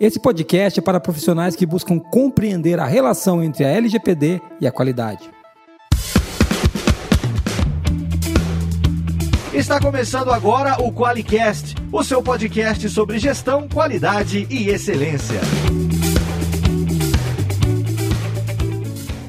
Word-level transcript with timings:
Esse 0.00 0.20
podcast 0.20 0.78
é 0.78 0.82
para 0.82 1.00
profissionais 1.00 1.56
que 1.56 1.66
buscam 1.66 1.98
compreender 1.98 2.78
a 2.78 2.86
relação 2.86 3.42
entre 3.42 3.64
a 3.64 3.68
LGPD 3.68 4.40
e 4.60 4.66
a 4.66 4.72
qualidade. 4.72 5.30
Está 9.52 9.78
começando 9.78 10.32
agora 10.32 10.82
o 10.82 10.92
QualiCast, 10.92 11.76
o 11.92 12.02
seu 12.02 12.20
podcast 12.20 12.88
sobre 12.88 13.18
gestão, 13.20 13.68
qualidade 13.68 14.48
e 14.50 14.68
excelência. 14.68 15.40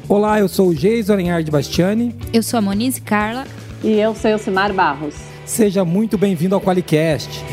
Olá, 0.10 0.40
eu 0.40 0.48
sou 0.48 0.70
o 0.70 0.76
Geis 0.76 1.10
Arenhard 1.10 1.50
Bastiani. 1.52 2.16
Eu 2.34 2.42
sou 2.42 2.58
a 2.58 2.62
Monize 2.62 3.02
Carla. 3.02 3.46
E 3.84 4.00
eu 4.00 4.16
sou 4.16 4.34
o 4.34 4.40
Simar 4.40 4.74
Barros. 4.74 5.14
Seja 5.46 5.86
muito 5.86 6.18
bem-vindo 6.18 6.56
ao 6.56 6.62
QualiCast. 6.62 7.44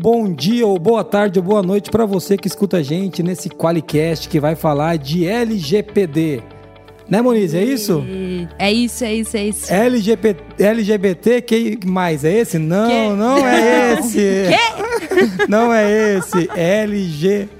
Bom 0.00 0.32
dia, 0.32 0.66
ou 0.66 0.78
boa 0.78 1.04
tarde, 1.04 1.38
ou 1.38 1.44
boa 1.44 1.62
noite 1.62 1.90
para 1.90 2.06
você 2.06 2.36
que 2.38 2.48
escuta 2.48 2.78
a 2.78 2.82
gente 2.82 3.22
nesse 3.22 3.50
QualiCast 3.50 4.30
que 4.30 4.40
vai 4.40 4.56
falar 4.56 4.96
de 4.96 5.26
LGPD. 5.26 6.42
Né, 7.06 7.20
Moniz? 7.20 7.52
É 7.54 7.62
isso? 7.62 8.02
É 8.58 8.72
isso, 8.72 9.04
é 9.04 9.14
isso, 9.14 9.36
é 9.36 9.44
isso. 9.44 9.72
LGBT, 9.72 10.40
LGBT 10.58 11.42
que 11.42 11.78
mais? 11.84 12.24
É 12.24 12.32
esse? 12.32 12.56
Não, 12.58 12.88
que? 12.88 13.16
não 13.16 13.46
é 13.46 13.92
esse. 13.98 14.44
que? 14.48 15.48
Não 15.48 15.74
é 15.74 16.16
esse. 16.16 16.48
LGPD. 16.56 17.59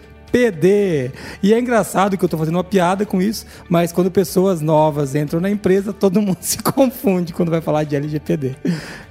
E 1.42 1.52
é 1.52 1.58
engraçado 1.58 2.16
que 2.16 2.24
eu 2.24 2.28
tô 2.28 2.38
fazendo 2.38 2.56
uma 2.56 2.64
piada 2.64 3.04
com 3.04 3.20
isso, 3.20 3.46
mas 3.68 3.92
quando 3.92 4.10
pessoas 4.10 4.60
novas 4.60 5.14
entram 5.14 5.40
na 5.40 5.50
empresa, 5.50 5.92
todo 5.92 6.20
mundo 6.22 6.38
se 6.40 6.58
confunde 6.58 7.32
quando 7.32 7.50
vai 7.50 7.60
falar 7.60 7.84
de 7.84 7.96
LGPD. 7.96 8.56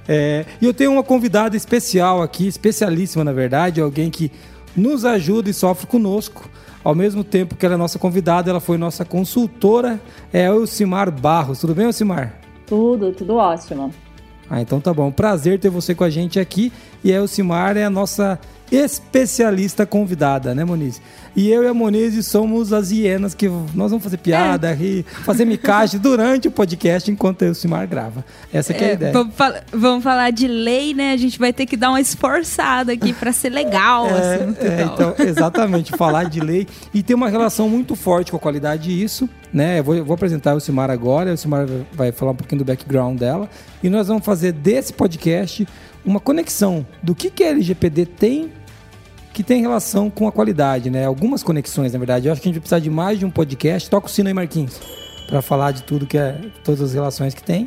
É, 0.08 0.44
e 0.60 0.66
eu 0.66 0.74
tenho 0.74 0.92
uma 0.92 1.02
convidada 1.02 1.56
especial 1.56 2.22
aqui, 2.22 2.46
especialíssima 2.46 3.24
na 3.24 3.32
verdade, 3.32 3.80
alguém 3.80 4.10
que 4.10 4.30
nos 4.76 5.04
ajuda 5.04 5.50
e 5.50 5.54
sofre 5.54 5.86
conosco 5.86 6.48
ao 6.82 6.94
mesmo 6.94 7.22
tempo 7.22 7.54
que 7.54 7.66
ela 7.66 7.74
é 7.74 7.78
nossa 7.78 7.98
convidada, 7.98 8.50
ela 8.50 8.60
foi 8.60 8.78
nossa 8.78 9.04
consultora, 9.04 10.00
é 10.32 10.50
o 10.50 10.66
Simar 10.66 11.10
Barros. 11.10 11.60
Tudo 11.60 11.74
bem, 11.74 11.92
Simar? 11.92 12.34
Tudo, 12.66 13.12
tudo 13.12 13.36
ótimo. 13.36 13.92
Ah, 14.48 14.60
então 14.60 14.80
tá 14.80 14.92
bom. 14.92 15.12
Prazer 15.12 15.60
ter 15.60 15.70
você 15.70 15.94
com 15.94 16.02
a 16.02 16.10
gente 16.10 16.40
aqui. 16.40 16.72
E 17.04 17.12
a 17.12 17.16
Elcimar 17.16 17.76
é 17.76 17.84
a 17.84 17.90
nossa 17.90 18.38
especialista 18.70 19.84
convidada, 19.84 20.54
né, 20.54 20.64
Moniz? 20.64 21.00
E 21.34 21.50
eu 21.50 21.62
e 21.62 21.68
a 21.68 21.74
Moniz 21.74 22.26
somos 22.26 22.72
as 22.72 22.90
hienas 22.90 23.34
que 23.34 23.48
nós 23.48 23.90
vamos 23.90 24.02
fazer 24.02 24.16
piada, 24.16 24.70
é. 24.70 24.74
rir, 24.74 25.04
fazer 25.24 25.44
micagem 25.44 25.98
durante 26.00 26.48
o 26.48 26.50
podcast 26.50 27.10
enquanto 27.10 27.42
o 27.42 27.54
Simar 27.54 27.86
grava. 27.86 28.24
Essa 28.52 28.72
é, 28.72 28.82
é 28.82 28.90
a 28.90 28.92
ideia. 28.92 29.12
Vamos, 29.12 29.34
fal 29.34 29.52
vamos, 29.72 30.02
falar 30.02 30.30
de 30.30 30.48
lei, 30.48 30.92
né? 30.92 31.12
A 31.12 31.16
gente 31.16 31.38
vai 31.38 31.52
ter 31.52 31.66
que 31.66 31.76
dar 31.76 31.90
uma 31.90 32.00
esforçada 32.00 32.92
aqui 32.92 33.12
para 33.12 33.32
ser 33.32 33.50
legal. 33.50 34.06
É, 34.08 34.34
assim, 34.34 34.56
é, 34.60 34.82
então, 34.82 35.14
exatamente, 35.24 35.92
falar 35.96 36.24
de 36.24 36.40
lei 36.40 36.66
e 36.92 37.02
tem 37.02 37.14
uma 37.14 37.28
relação 37.28 37.68
muito 37.68 37.94
forte 37.94 38.30
com 38.30 38.36
a 38.36 38.40
qualidade 38.40 38.94
disso, 38.94 39.28
né? 39.52 39.78
Eu 39.78 39.84
vou, 39.84 39.94
eu 39.94 40.04
vou 40.04 40.14
apresentar 40.14 40.54
o 40.54 40.60
Simar 40.60 40.90
agora, 40.90 41.32
o 41.32 41.36
Simar 41.36 41.66
vai 41.92 42.10
falar 42.12 42.32
um 42.32 42.36
pouquinho 42.36 42.60
do 42.60 42.64
background 42.64 43.18
dela 43.18 43.48
e 43.82 43.88
nós 43.88 44.08
vamos 44.08 44.24
fazer 44.24 44.52
desse 44.52 44.92
podcast 44.92 45.66
uma 46.04 46.18
conexão 46.18 46.86
do 47.02 47.14
que, 47.14 47.30
que 47.30 47.44
a 47.44 47.48
LGPD 47.48 48.06
tem 48.06 48.50
que 49.40 49.42
tem 49.42 49.62
relação 49.62 50.10
com 50.10 50.28
a 50.28 50.32
qualidade, 50.32 50.90
né? 50.90 51.06
Algumas 51.06 51.42
conexões, 51.42 51.94
na 51.94 51.98
verdade. 51.98 52.26
Eu 52.26 52.32
acho 52.32 52.42
que 52.42 52.48
a 52.48 52.50
gente 52.50 52.56
vai 52.56 52.60
precisar 52.60 52.78
de 52.78 52.90
mais 52.90 53.18
de 53.18 53.24
um 53.24 53.30
podcast. 53.30 53.88
Toca 53.88 54.06
o 54.06 54.10
sino 54.10 54.28
aí, 54.28 54.34
Marquinhos, 54.34 54.78
para 55.26 55.40
falar 55.40 55.72
de 55.72 55.82
tudo 55.82 56.06
que 56.06 56.18
é, 56.18 56.38
todas 56.62 56.82
as 56.82 56.92
relações 56.92 57.32
que 57.32 57.42
tem. 57.42 57.66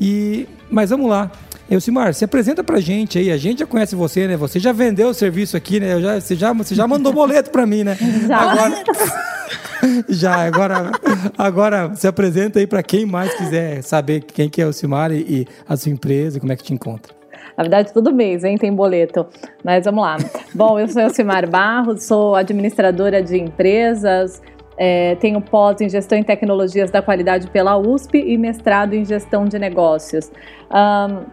E, 0.00 0.48
mas 0.68 0.90
vamos 0.90 1.08
lá. 1.08 1.30
Elcimar, 1.70 2.12
se 2.12 2.24
apresenta 2.24 2.64
pra 2.64 2.80
gente 2.80 3.18
aí. 3.18 3.30
A 3.30 3.36
gente 3.36 3.60
já 3.60 3.66
conhece 3.66 3.94
você, 3.94 4.26
né? 4.26 4.36
Você 4.36 4.58
já 4.58 4.72
vendeu 4.72 5.08
o 5.08 5.14
serviço 5.14 5.56
aqui, 5.56 5.78
né? 5.78 6.00
Já, 6.00 6.20
você, 6.20 6.34
já, 6.34 6.52
você 6.52 6.74
já 6.74 6.88
mandou 6.88 7.12
boleto 7.12 7.50
pra 7.50 7.64
mim, 7.64 7.84
né? 7.84 7.96
Já. 8.26 8.38
Agora, 8.38 8.84
já, 10.08 10.46
agora, 10.46 10.90
agora 11.38 11.94
se 11.94 12.08
apresenta 12.08 12.58
aí 12.58 12.66
para 12.66 12.82
quem 12.82 13.06
mais 13.06 13.32
quiser 13.34 13.82
saber 13.82 14.22
quem 14.22 14.48
que 14.48 14.60
é 14.60 14.64
o 14.64 14.68
Elcimar 14.68 15.12
e, 15.12 15.20
e 15.20 15.46
a 15.68 15.76
sua 15.76 15.92
empresa, 15.92 16.40
como 16.40 16.52
é 16.52 16.56
que 16.56 16.64
te 16.64 16.74
encontra. 16.74 17.15
Na 17.56 17.62
verdade, 17.64 17.92
todo 17.92 18.12
mês, 18.12 18.44
hein? 18.44 18.58
Tem 18.58 18.72
boleto. 18.72 19.26
Mas 19.64 19.84
vamos 19.84 20.02
lá. 20.02 20.16
Bom, 20.54 20.78
eu 20.78 20.88
sou 20.88 21.02
Elcimar 21.02 21.48
Barros, 21.48 22.04
sou 22.04 22.34
administradora 22.34 23.22
de 23.22 23.38
empresas, 23.38 24.42
é, 24.76 25.14
tenho 25.16 25.40
pós 25.40 25.80
em 25.80 25.88
gestão 25.88 26.18
em 26.18 26.22
tecnologias 26.22 26.90
da 26.90 27.00
qualidade 27.00 27.48
pela 27.48 27.76
USP 27.78 28.18
e 28.18 28.36
mestrado 28.36 28.94
em 28.94 29.04
gestão 29.04 29.46
de 29.46 29.58
negócios. 29.58 30.30
Um, 30.70 31.24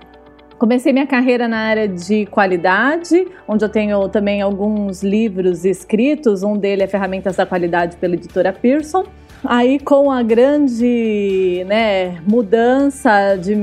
comecei 0.57 0.93
minha 0.93 1.05
carreira 1.05 1.47
na 1.47 1.57
área 1.57 1.87
de 1.87 2.25
qualidade, 2.27 3.27
onde 3.45 3.65
eu 3.65 3.69
tenho 3.69 4.07
também 4.07 4.41
alguns 4.41 5.03
livros 5.03 5.65
escritos. 5.65 6.41
Um 6.41 6.57
deles 6.57 6.85
é 6.85 6.87
Ferramentas 6.87 7.35
da 7.35 7.45
Qualidade 7.45 7.97
pela 7.97 8.13
editora 8.13 8.53
Pearson. 8.53 9.03
Aí, 9.43 9.77
com 9.77 10.09
a 10.09 10.23
grande 10.23 11.65
né, 11.67 12.21
mudança 12.25 13.35
de 13.35 13.53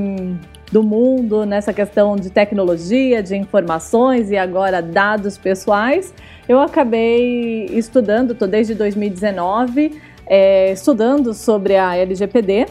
do 0.71 0.81
mundo 0.81 1.45
nessa 1.45 1.73
questão 1.73 2.15
de 2.15 2.29
tecnologia, 2.29 3.21
de 3.21 3.35
informações 3.35 4.31
e 4.31 4.37
agora 4.37 4.81
dados 4.81 5.37
pessoais, 5.37 6.13
eu 6.47 6.59
acabei 6.59 7.65
estudando, 7.65 8.31
estou 8.31 8.47
desde 8.47 8.73
2019 8.73 9.99
é, 10.25 10.71
estudando 10.71 11.33
sobre 11.33 11.75
a 11.75 11.95
LGPD 11.97 12.67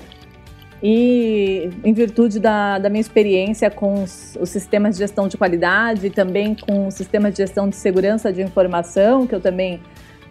e 0.82 1.68
em 1.84 1.92
virtude 1.92 2.40
da, 2.40 2.78
da 2.78 2.88
minha 2.88 3.02
experiência 3.02 3.70
com 3.70 4.02
os, 4.02 4.36
os, 4.40 4.48
sistemas 4.48 4.94
de 4.94 5.00
gestão 5.00 5.28
de 5.28 5.36
qualidade 5.36 6.06
e 6.06 6.10
também 6.10 6.54
com 6.54 6.86
o 6.86 6.90
sistema 6.90 7.30
de 7.30 7.36
gestão 7.36 7.68
de 7.68 7.76
segurança 7.76 8.32
de 8.32 8.40
informação, 8.40 9.26
que 9.26 9.34
eu 9.34 9.40
também 9.40 9.80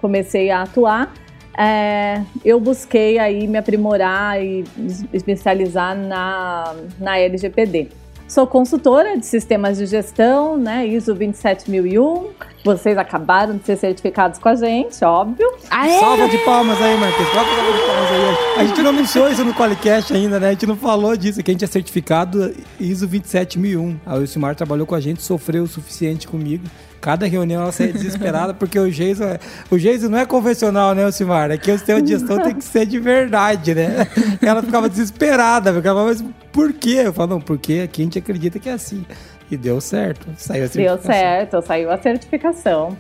comecei 0.02 0.50
a 0.50 0.64
atuar, 0.64 1.14
é, 1.60 2.24
eu 2.46 2.58
busquei 2.58 3.20
aí 3.20 3.46
me 3.46 3.58
aprimorar 3.58 4.42
e 4.42 4.64
especializar 5.12 5.94
na, 5.94 6.74
na 6.98 7.20
LGPD. 7.20 7.90
Sou 8.30 8.48
consultora 8.48 9.18
de 9.18 9.26
sistemas 9.26 9.78
de 9.78 9.86
gestão, 9.86 10.56
né, 10.56 10.88
ISO 10.88 11.14
27001. 11.14 12.30
Vocês 12.64 12.98
acabaram 12.98 13.58
de 13.58 13.66
ser 13.66 13.76
certificados 13.76 14.40
com 14.40 14.48
a 14.48 14.56
gente, 14.56 15.04
óbvio. 15.04 15.52
Aê! 15.70 16.00
Salva 16.00 16.30
de 16.30 16.38
palmas 16.40 16.82
aí, 16.82 16.98
Marcos. 16.98 17.28
Salva 17.28 17.50
de 17.50 17.82
palmas 17.88 18.12
aí. 18.12 18.62
A 18.62 18.66
gente 18.66 18.82
não 18.82 18.90
anunciou 18.92 19.30
isso 19.30 19.44
no 19.44 19.54
Qualicast 19.54 20.14
ainda, 20.14 20.40
né? 20.40 20.50
A 20.50 20.52
gente 20.52 20.68
não 20.68 20.78
falou 20.78 21.18
disso, 21.18 21.44
que 21.44 21.52
a 21.52 21.54
gente 21.54 21.66
é 21.66 21.68
certificado 21.68 22.56
ISO 22.80 23.08
27001. 23.08 23.98
A 24.06 24.16
Wilsimar 24.16 24.56
trabalhou 24.56 24.86
com 24.86 24.96
a 24.96 25.02
gente, 25.02 25.22
sofreu 25.22 25.64
o 25.64 25.68
suficiente 25.68 26.26
comigo. 26.28 26.64
Cada 27.02 27.26
reunião 27.26 27.64
ela 27.64 27.72
sai 27.72 27.94
desesperada, 27.94 28.54
porque 28.54 28.78
o 28.78 28.90
Geiso, 28.92 29.24
é, 29.24 29.40
o 29.72 29.78
Geiso 29.78 30.10
não 30.10 30.18
é 30.18 30.26
convencional, 30.26 30.94
né, 30.94 31.10
Silmar? 31.12 31.52
É 31.52 31.58
que 31.58 31.72
o 31.72 32.02
de 32.02 32.12
gestão 32.12 32.40
tem 32.40 32.56
que 32.56 32.64
ser 32.64 32.86
de 32.86 33.00
verdade, 33.00 33.74
né? 33.74 34.08
Ela 34.42 34.62
ficava 34.62 34.90
desesperada, 34.90 35.74
ficava, 35.74 36.04
mas 36.04 36.24
por 36.52 36.74
quê? 36.74 37.02
Eu 37.06 37.14
falo, 37.14 37.32
não, 37.32 37.42
porque 37.42 37.82
aqui 37.86 38.02
a 38.02 38.06
gente 38.06 38.20
acredita 38.20 38.60
que 38.60 38.70
é 38.70 38.74
assim. 38.74 39.06
E 39.50 39.58
deu 39.58 39.82
certo, 39.82 40.28
saiu 40.36 40.66
a 40.66 40.68
certificação. 40.68 40.98
Deu 40.98 41.14
certo, 41.14 41.62
saiu 41.62 41.92
a 41.92 41.98
certificação. 41.98 42.98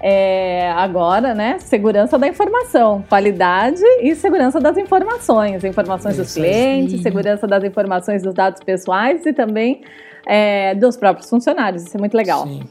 É, 0.00 0.70
agora, 0.72 1.34
né, 1.34 1.58
segurança 1.60 2.18
da 2.18 2.28
informação, 2.28 3.02
qualidade 3.08 3.82
e 4.02 4.14
segurança 4.14 4.60
das 4.60 4.76
informações, 4.76 5.64
informações 5.64 6.16
dos 6.16 6.34
clientes, 6.34 7.00
segurança 7.00 7.46
das 7.46 7.64
informações 7.64 8.22
dos 8.22 8.34
dados 8.34 8.62
pessoais 8.62 9.24
e 9.24 9.32
também 9.32 9.82
é, 10.26 10.74
dos 10.74 10.96
próprios 10.96 11.30
funcionários. 11.30 11.84
Isso 11.84 11.96
é 11.96 12.00
muito 12.00 12.16
legal. 12.16 12.46
Sim. 12.46 12.64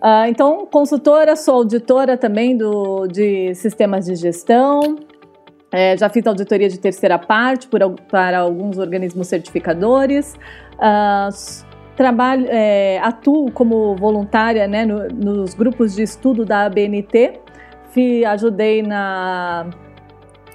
Uh, 0.00 0.26
então, 0.28 0.66
consultora, 0.66 1.36
sou 1.36 1.56
auditora 1.56 2.16
também 2.16 2.56
do, 2.56 3.06
de 3.06 3.54
sistemas 3.54 4.06
de 4.06 4.14
gestão. 4.16 4.96
É, 5.70 5.96
já 5.96 6.08
fiz 6.08 6.26
auditoria 6.26 6.68
de 6.68 6.78
terceira 6.78 7.18
parte 7.18 7.68
por, 7.68 7.80
para 8.10 8.38
alguns 8.38 8.78
organismos 8.78 9.28
certificadores. 9.28 10.34
Uh, 10.74 11.28
trabalho, 11.94 12.46
é, 12.48 12.98
atuo 13.02 13.52
como 13.52 13.94
voluntária 13.94 14.66
né, 14.66 14.86
no, 14.86 15.06
nos 15.08 15.52
grupos 15.52 15.94
de 15.94 16.02
estudo 16.02 16.46
da 16.46 16.64
ABNT. 16.64 17.38
Fui, 17.90 18.24
ajudei 18.24 18.82
na, 18.82 19.68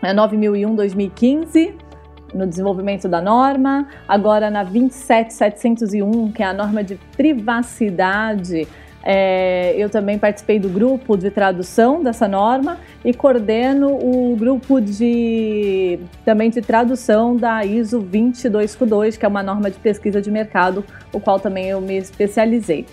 na 0.02 0.28
9001-2015 0.28 1.86
no 2.34 2.46
desenvolvimento 2.46 3.08
da 3.08 3.22
norma, 3.22 3.88
agora 4.08 4.50
na 4.50 4.64
27701, 4.64 6.32
que 6.34 6.44
é 6.44 6.48
a 6.48 6.54
norma 6.54 6.84
de 6.84 6.96
privacidade 7.16 8.68
é, 9.08 9.76
eu 9.78 9.88
também 9.88 10.18
participei 10.18 10.58
do 10.58 10.68
grupo 10.68 11.16
de 11.16 11.30
tradução 11.30 12.02
dessa 12.02 12.28
norma 12.28 12.80
e 13.04 13.14
coordeno 13.14 13.90
o 13.90 14.36
grupo 14.36 14.82
de 14.82 16.00
também 16.26 16.50
de 16.50 16.60
tradução 16.60 17.36
da 17.36 17.64
ISO 17.64 18.00
22252, 18.00 19.16
que 19.16 19.24
é 19.24 19.28
uma 19.28 19.44
norma 19.44 19.70
de 19.70 19.78
pesquisa 19.78 20.20
de 20.20 20.32
mercado, 20.32 20.84
o 21.14 21.20
qual 21.20 21.40
também 21.40 21.68
eu 21.68 21.80
me 21.80 21.98
especializei. 21.98 22.88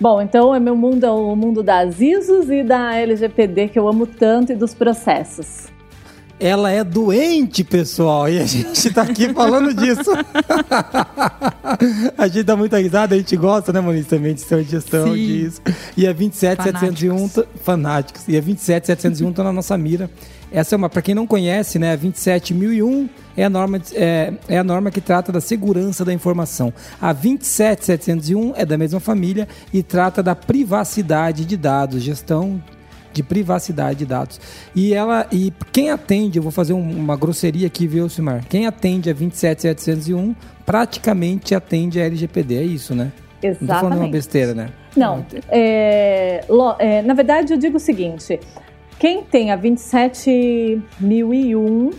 Bom, 0.00 0.22
então 0.22 0.54
é 0.54 0.60
meu 0.60 0.76
mundo 0.76 1.04
é 1.04 1.10
o 1.10 1.34
mundo 1.34 1.64
das 1.64 2.00
ISOs 2.00 2.48
e 2.48 2.62
da 2.62 2.96
LGPD 2.96 3.68
que 3.68 3.78
eu 3.78 3.88
amo 3.88 4.06
tanto 4.06 4.52
e 4.52 4.54
dos 4.54 4.72
processos. 4.72 5.73
Ela 6.44 6.70
é 6.70 6.84
doente, 6.84 7.64
pessoal. 7.64 8.28
E 8.28 8.38
a 8.38 8.44
gente 8.44 8.92
tá 8.92 9.00
aqui 9.00 9.32
falando 9.32 9.72
disso. 9.72 10.10
a 12.18 12.28
gente 12.28 12.42
dá 12.42 12.54
muita 12.54 12.78
risada, 12.78 13.14
a 13.14 13.18
gente 13.18 13.34
gosta, 13.34 13.72
né, 13.72 13.80
Moniz, 13.80 14.06
também 14.06 14.34
de 14.34 14.42
ser 14.42 14.62
gestão 14.62 15.14
Sim. 15.14 15.14
disso. 15.14 15.62
E 15.96 16.06
a 16.06 16.12
27701 16.12 17.28
tá- 17.30 17.44
fanáticos. 17.62 18.28
E 18.28 18.36
a 18.36 18.42
27701 18.42 19.32
tá 19.32 19.42
na 19.42 19.54
nossa 19.54 19.78
mira. 19.78 20.10
Essa 20.52 20.74
é 20.74 20.76
uma, 20.76 20.90
para 20.90 21.00
quem 21.00 21.14
não 21.14 21.26
conhece, 21.26 21.78
né, 21.78 21.94
a 21.94 21.96
27001 21.96 23.08
é 23.36 23.44
a 23.44 23.50
norma 23.50 23.80
é, 23.94 24.34
é 24.46 24.58
a 24.58 24.62
norma 24.62 24.90
que 24.90 25.00
trata 25.00 25.32
da 25.32 25.40
segurança 25.40 26.04
da 26.04 26.12
informação. 26.12 26.74
A 27.00 27.12
27701 27.12 28.52
é 28.54 28.66
da 28.66 28.76
mesma 28.76 29.00
família 29.00 29.48
e 29.72 29.82
trata 29.82 30.22
da 30.22 30.36
privacidade 30.36 31.46
de 31.46 31.56
dados, 31.56 32.02
gestão 32.02 32.62
de 33.14 33.22
privacidade 33.22 34.00
de 34.00 34.06
dados. 34.06 34.38
E 34.74 34.92
ela 34.92 35.26
e 35.32 35.50
quem 35.72 35.90
atende, 35.90 36.38
eu 36.38 36.42
vou 36.42 36.52
fazer 36.52 36.72
um- 36.74 36.90
uma 36.90 37.16
grosseria 37.16 37.66
aqui, 37.66 37.86
viu, 37.86 38.06
Simar? 38.08 38.44
Quem 38.48 38.66
atende 38.66 39.08
a 39.08 39.12
27701 39.14 40.34
praticamente 40.66 41.54
atende 41.54 41.98
a 42.00 42.04
LGPD, 42.04 42.56
é 42.56 42.62
isso, 42.62 42.94
né? 42.94 43.10
Não 43.42 43.52
tô 43.52 43.58
falando 43.66 43.82
uma 43.82 43.88
Exatamente. 43.88 44.12
besteira, 44.12 44.54
né? 44.54 44.68
Não, 44.96 45.24
é, 45.50 46.44
lo- 46.48 46.76
é, 46.78 47.02
na 47.02 47.12
verdade 47.14 47.52
eu 47.52 47.58
digo 47.58 47.76
o 47.76 47.80
seguinte: 47.80 48.40
quem 48.98 49.22
tem 49.22 49.50
a 49.52 49.56
27001 49.56 51.90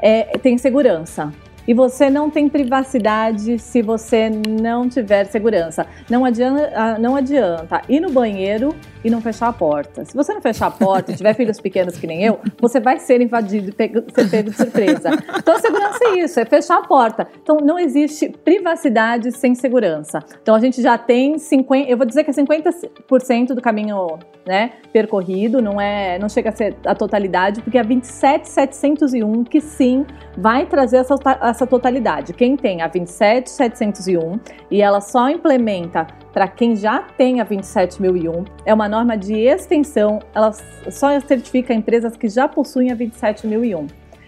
é, 0.00 0.22
tem 0.38 0.56
segurança. 0.58 1.32
E 1.68 1.74
você 1.74 2.08
não 2.10 2.30
tem 2.30 2.48
privacidade 2.48 3.58
se 3.58 3.82
você 3.82 4.30
não 4.30 4.88
tiver 4.88 5.24
segurança. 5.26 5.86
Não 6.08 6.24
adianta, 6.24 6.72
ah, 6.74 6.98
não 6.98 7.14
adianta 7.14 7.82
ir 7.88 8.00
no 8.00 8.10
banheiro 8.10 8.74
e 9.04 9.10
não 9.10 9.20
fechar 9.20 9.48
a 9.48 9.52
porta. 9.52 10.04
Se 10.04 10.14
você 10.14 10.32
não 10.32 10.40
fechar 10.40 10.66
a 10.66 10.70
porta 10.70 11.12
e 11.12 11.16
tiver 11.16 11.34
filhos 11.34 11.60
pequenos 11.60 11.96
que 11.96 12.06
nem 12.06 12.24
eu, 12.24 12.40
você 12.60 12.80
vai 12.80 12.98
ser 12.98 13.20
invadido 13.20 13.70
e 13.70 14.12
ser 14.12 14.30
pego 14.30 14.50
de 14.50 14.56
surpresa. 14.56 15.10
Então, 15.36 15.58
segurança 15.58 15.98
é 16.04 16.18
isso, 16.20 16.40
é 16.40 16.44
fechar 16.44 16.78
a 16.78 16.82
porta. 16.82 17.26
Então, 17.42 17.58
não 17.58 17.78
existe 17.78 18.28
privacidade 18.28 19.32
sem 19.32 19.54
segurança. 19.54 20.20
Então, 20.42 20.54
a 20.54 20.60
gente 20.60 20.82
já 20.82 20.98
tem 20.98 21.38
50, 21.38 21.90
eu 21.90 21.96
vou 21.96 22.06
dizer 22.06 22.24
que 22.24 22.30
é 22.30 22.34
50% 22.34 23.54
do 23.54 23.60
caminho 23.60 24.18
né, 24.46 24.72
percorrido, 24.92 25.60
não 25.60 25.80
é, 25.80 26.18
não 26.18 26.28
chega 26.28 26.50
a 26.50 26.52
ser 26.52 26.76
a 26.84 26.94
totalidade, 26.94 27.62
porque 27.62 27.78
é 27.78 27.80
a 27.80 27.84
27701 27.84 29.44
que 29.44 29.60
sim 29.60 30.04
vai 30.36 30.66
trazer 30.66 30.98
essa, 30.98 31.14
essa 31.42 31.66
totalidade. 31.66 32.32
Quem 32.32 32.56
tem 32.56 32.82
a 32.82 32.88
27701 32.88 34.40
e 34.70 34.82
ela 34.82 35.00
só 35.00 35.28
implementa 35.28 36.06
para 36.32 36.46
quem 36.46 36.76
já 36.76 37.00
tem 37.00 37.40
a 37.40 37.44
27001, 37.44 38.44
é 38.64 38.72
uma 38.72 38.88
norma 38.88 39.16
de 39.16 39.34
extensão, 39.34 40.20
ela 40.34 40.52
só 40.90 41.18
certifica 41.20 41.74
empresas 41.74 42.16
que 42.16 42.28
já 42.28 42.46
possuem 42.46 42.90
a 42.92 42.94
27001. 42.94 43.86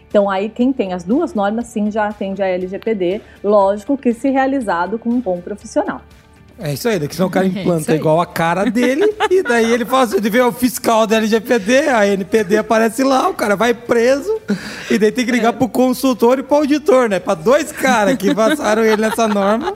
Então, 0.08 0.28
aí, 0.28 0.50
quem 0.50 0.72
tem 0.72 0.92
as 0.92 1.04
duas 1.04 1.32
normas, 1.32 1.68
sim, 1.68 1.90
já 1.90 2.06
atende 2.06 2.42
a 2.42 2.46
LGPD, 2.46 3.22
lógico 3.42 3.96
que 3.96 4.12
se 4.12 4.28
realizado 4.28 4.98
com 4.98 5.08
um 5.08 5.20
bom 5.20 5.40
profissional. 5.40 6.02
É 6.64 6.74
isso 6.74 6.88
aí, 6.88 6.96
daqui 6.98 7.14
senão 7.16 7.26
o 7.26 7.30
cara 7.30 7.44
É 7.46 7.48
implanta 7.48 7.90
aí. 7.92 7.98
igual 7.98 8.20
a 8.20 8.26
cara 8.26 8.64
dele, 8.70 9.12
e 9.30 9.42
daí 9.42 9.72
ele 9.72 9.84
fala 9.84 10.04
assim, 10.04 10.16
ele 10.18 10.30
vê 10.30 10.40
o 10.40 10.52
fiscal 10.52 11.06
da 11.08 11.16
LGPD, 11.16 11.88
a 11.88 12.06
NPD 12.06 12.56
aparece 12.58 13.02
lá, 13.02 13.28
o 13.28 13.34
cara 13.34 13.56
vai 13.56 13.74
preso, 13.74 14.32
e 14.88 14.96
daí 14.96 15.10
tem 15.10 15.24
que 15.24 15.32
É. 15.32 15.34
ligar 15.34 15.52
pro 15.54 15.68
consultor 15.68 16.38
e 16.38 16.42
pro 16.44 16.58
auditor, 16.58 17.08
né? 17.08 17.18
Pra 17.18 17.34
dois 17.34 17.72
caras 17.72 18.16
que 18.16 18.32
passaram 18.34 18.84
ele 18.84 19.02
nessa 19.02 19.26
norma, 19.26 19.74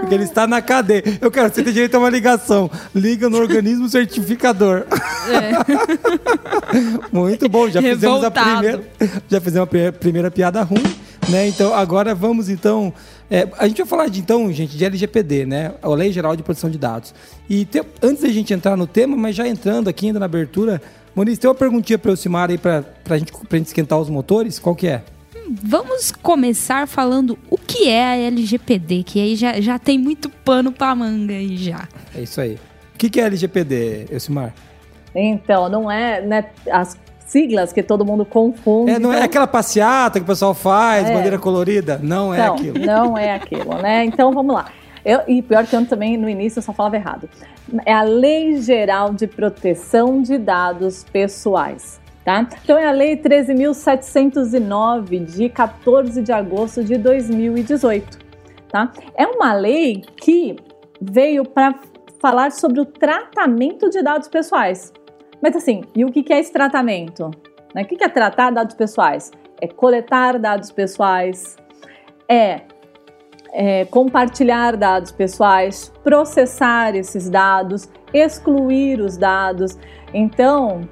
porque 0.00 0.14
ele 0.14 0.24
está 0.24 0.46
na 0.46 0.62
cadeia. 0.62 1.04
Eu 1.20 1.30
quero, 1.30 1.52
você 1.52 1.62
tem 1.62 1.72
direito 1.74 1.94
a 1.94 1.98
uma 1.98 2.08
ligação, 2.08 2.70
liga 2.94 3.28
no 3.28 3.36
organismo 3.38 3.86
certificador. 3.88 4.84
Muito 7.12 7.48
bom, 7.48 7.68
já 7.68 7.80
fizemos 7.82 8.24
a 8.24 8.28
Revoltado. 8.28 8.58
primeira, 8.60 8.82
já 9.28 9.40
fizemos 9.40 9.68
a 9.68 9.92
primeira 9.92 10.30
piada 10.30 10.62
ruim, 10.62 10.82
né? 11.28 11.46
Então 11.48 11.74
agora 11.74 12.14
vamos 12.14 12.48
então, 12.48 12.92
é, 13.30 13.46
a 13.58 13.68
gente 13.68 13.78
vai 13.78 13.86
falar 13.86 14.08
de 14.08 14.20
então, 14.20 14.50
gente, 14.52 14.76
de 14.76 14.84
LGPD, 14.84 15.44
né? 15.46 15.74
A 15.82 15.88
Lei 15.88 16.12
Geral 16.12 16.34
de 16.36 16.42
Proteção 16.42 16.70
de 16.70 16.78
Dados. 16.78 17.14
E 17.48 17.64
te- 17.64 17.82
antes 18.02 18.22
da 18.22 18.28
gente 18.28 18.52
entrar 18.54 18.76
no 18.76 18.86
tema, 18.86 19.16
mas 19.16 19.36
já 19.36 19.46
entrando 19.46 19.88
aqui 19.88 20.06
ainda 20.06 20.18
na 20.18 20.26
abertura, 20.26 20.80
Moniz, 21.14 21.36
tem 21.38 21.48
uma 21.48 21.54
perguntinha 21.54 21.98
para 21.98 22.12
o 22.12 22.16
Simar 22.16 22.48
aí 22.50 22.56
para 22.58 22.82
pra 23.04 23.18
gente, 23.18 23.32
pra 23.32 23.58
gente 23.58 23.66
esquentar 23.66 23.98
os 23.98 24.08
motores? 24.08 24.58
Qual 24.58 24.74
que 24.74 24.86
é? 24.86 25.02
Vamos 25.64 26.12
começar 26.12 26.86
falando 26.86 27.38
o 27.50 27.56
que 27.56 27.88
é 27.88 28.04
a 28.06 28.16
LGPD, 28.16 29.02
que 29.02 29.20
aí 29.20 29.34
já, 29.34 29.60
já 29.60 29.78
tem 29.78 29.98
muito 29.98 30.28
pano 30.28 30.70
pra 30.70 30.94
manga 30.94 31.32
aí 31.34 31.56
já. 31.56 31.88
É 32.14 32.20
isso 32.22 32.40
aí. 32.40 32.54
O 32.94 32.98
que, 32.98 33.08
que 33.10 33.20
é 33.20 33.24
LGPD, 33.24 34.06
Elcimar? 34.10 34.54
Então, 35.14 35.68
não 35.68 35.90
é 35.90 36.20
né, 36.20 36.50
as 36.70 36.96
siglas 37.28 37.72
que 37.72 37.82
todo 37.82 38.04
mundo 38.04 38.24
confunde. 38.24 38.92
É, 38.92 38.98
não 38.98 39.12
é 39.12 39.16
então- 39.16 39.24
aquela 39.26 39.46
passeata 39.46 40.18
que 40.18 40.24
o 40.24 40.26
pessoal 40.26 40.54
faz, 40.54 41.08
É. 41.08 41.14
bandeira 41.14 41.38
colorida? 41.38 42.00
Não 42.02 42.32
é 42.34 42.46
aquilo. 42.46 42.78
não 42.84 43.16
é 43.16 43.34
aquilo, 43.34 43.74
né? 43.82 44.04
Então 44.04 44.32
vamos 44.32 44.54
lá. 44.54 44.66
Eu, 45.04 45.20
e 45.28 45.40
pior 45.42 45.64
que 45.66 45.74
eu 45.76 45.86
também 45.86 46.16
no 46.16 46.28
início 46.28 46.58
eu 46.58 46.62
só 46.62 46.72
falava 46.72 46.96
errado. 46.96 47.28
É 47.86 47.92
a 47.92 48.02
Lei 48.02 48.60
Geral 48.60 49.12
de 49.12 49.26
Proteção 49.26 50.20
de 50.22 50.38
Dados 50.38 51.04
Pessoais. 51.04 52.00
Tá? 52.24 52.46
Então 52.62 52.76
é 52.76 52.86
a 52.86 52.90
Lei 52.92 53.16
13.709 53.16 55.18
de 55.24 55.48
14 55.48 56.20
de 56.22 56.32
agosto 56.32 56.84
de 56.84 56.96
2018. 56.98 58.18
Tá? 58.70 58.92
É 59.16 59.26
uma 59.26 59.54
lei 59.54 60.02
que 60.16 60.56
veio 61.00 61.44
para 61.44 61.74
falar 62.20 62.52
sobre 62.52 62.80
o 62.80 62.84
tratamento 62.84 63.88
de 63.88 64.02
dados 64.02 64.28
pessoais. 64.28 64.92
Mas 65.42 65.56
assim, 65.56 65.82
e 65.94 66.04
o 66.04 66.10
que 66.10 66.32
é 66.32 66.38
esse 66.38 66.52
tratamento? 66.52 67.30
Né? 67.74 67.82
O 67.82 67.86
que 67.86 68.02
é 68.02 68.08
tratar 68.08 68.50
dados 68.50 68.74
pessoais? 68.74 69.30
É 69.60 69.66
coletar 69.66 70.38
dados 70.38 70.70
pessoais, 70.70 71.56
é, 72.28 72.62
é, 73.52 73.84
compartilhar 73.86 74.76
dados 74.76 75.12
pessoais, 75.12 75.92
processar 76.02 76.94
esses 76.94 77.28
dados, 77.28 77.88
excluir 78.12 79.00
os 79.00 79.16
dados. 79.16 79.78
Então, 80.12 80.82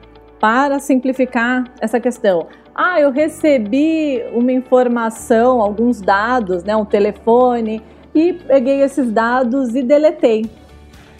para 0.40 0.78
simplificar 0.78 1.64
essa 1.80 2.00
questão, 2.00 2.48
ah, 2.74 3.00
eu 3.00 3.10
recebi 3.10 4.22
uma 4.32 4.52
informação, 4.52 5.62
alguns 5.62 6.00
dados, 6.00 6.62
né, 6.62 6.76
um 6.76 6.84
telefone, 6.84 7.82
e 8.14 8.32
peguei 8.32 8.82
esses 8.82 9.10
dados 9.10 9.74
e 9.74 9.82
deletei. 9.82 10.50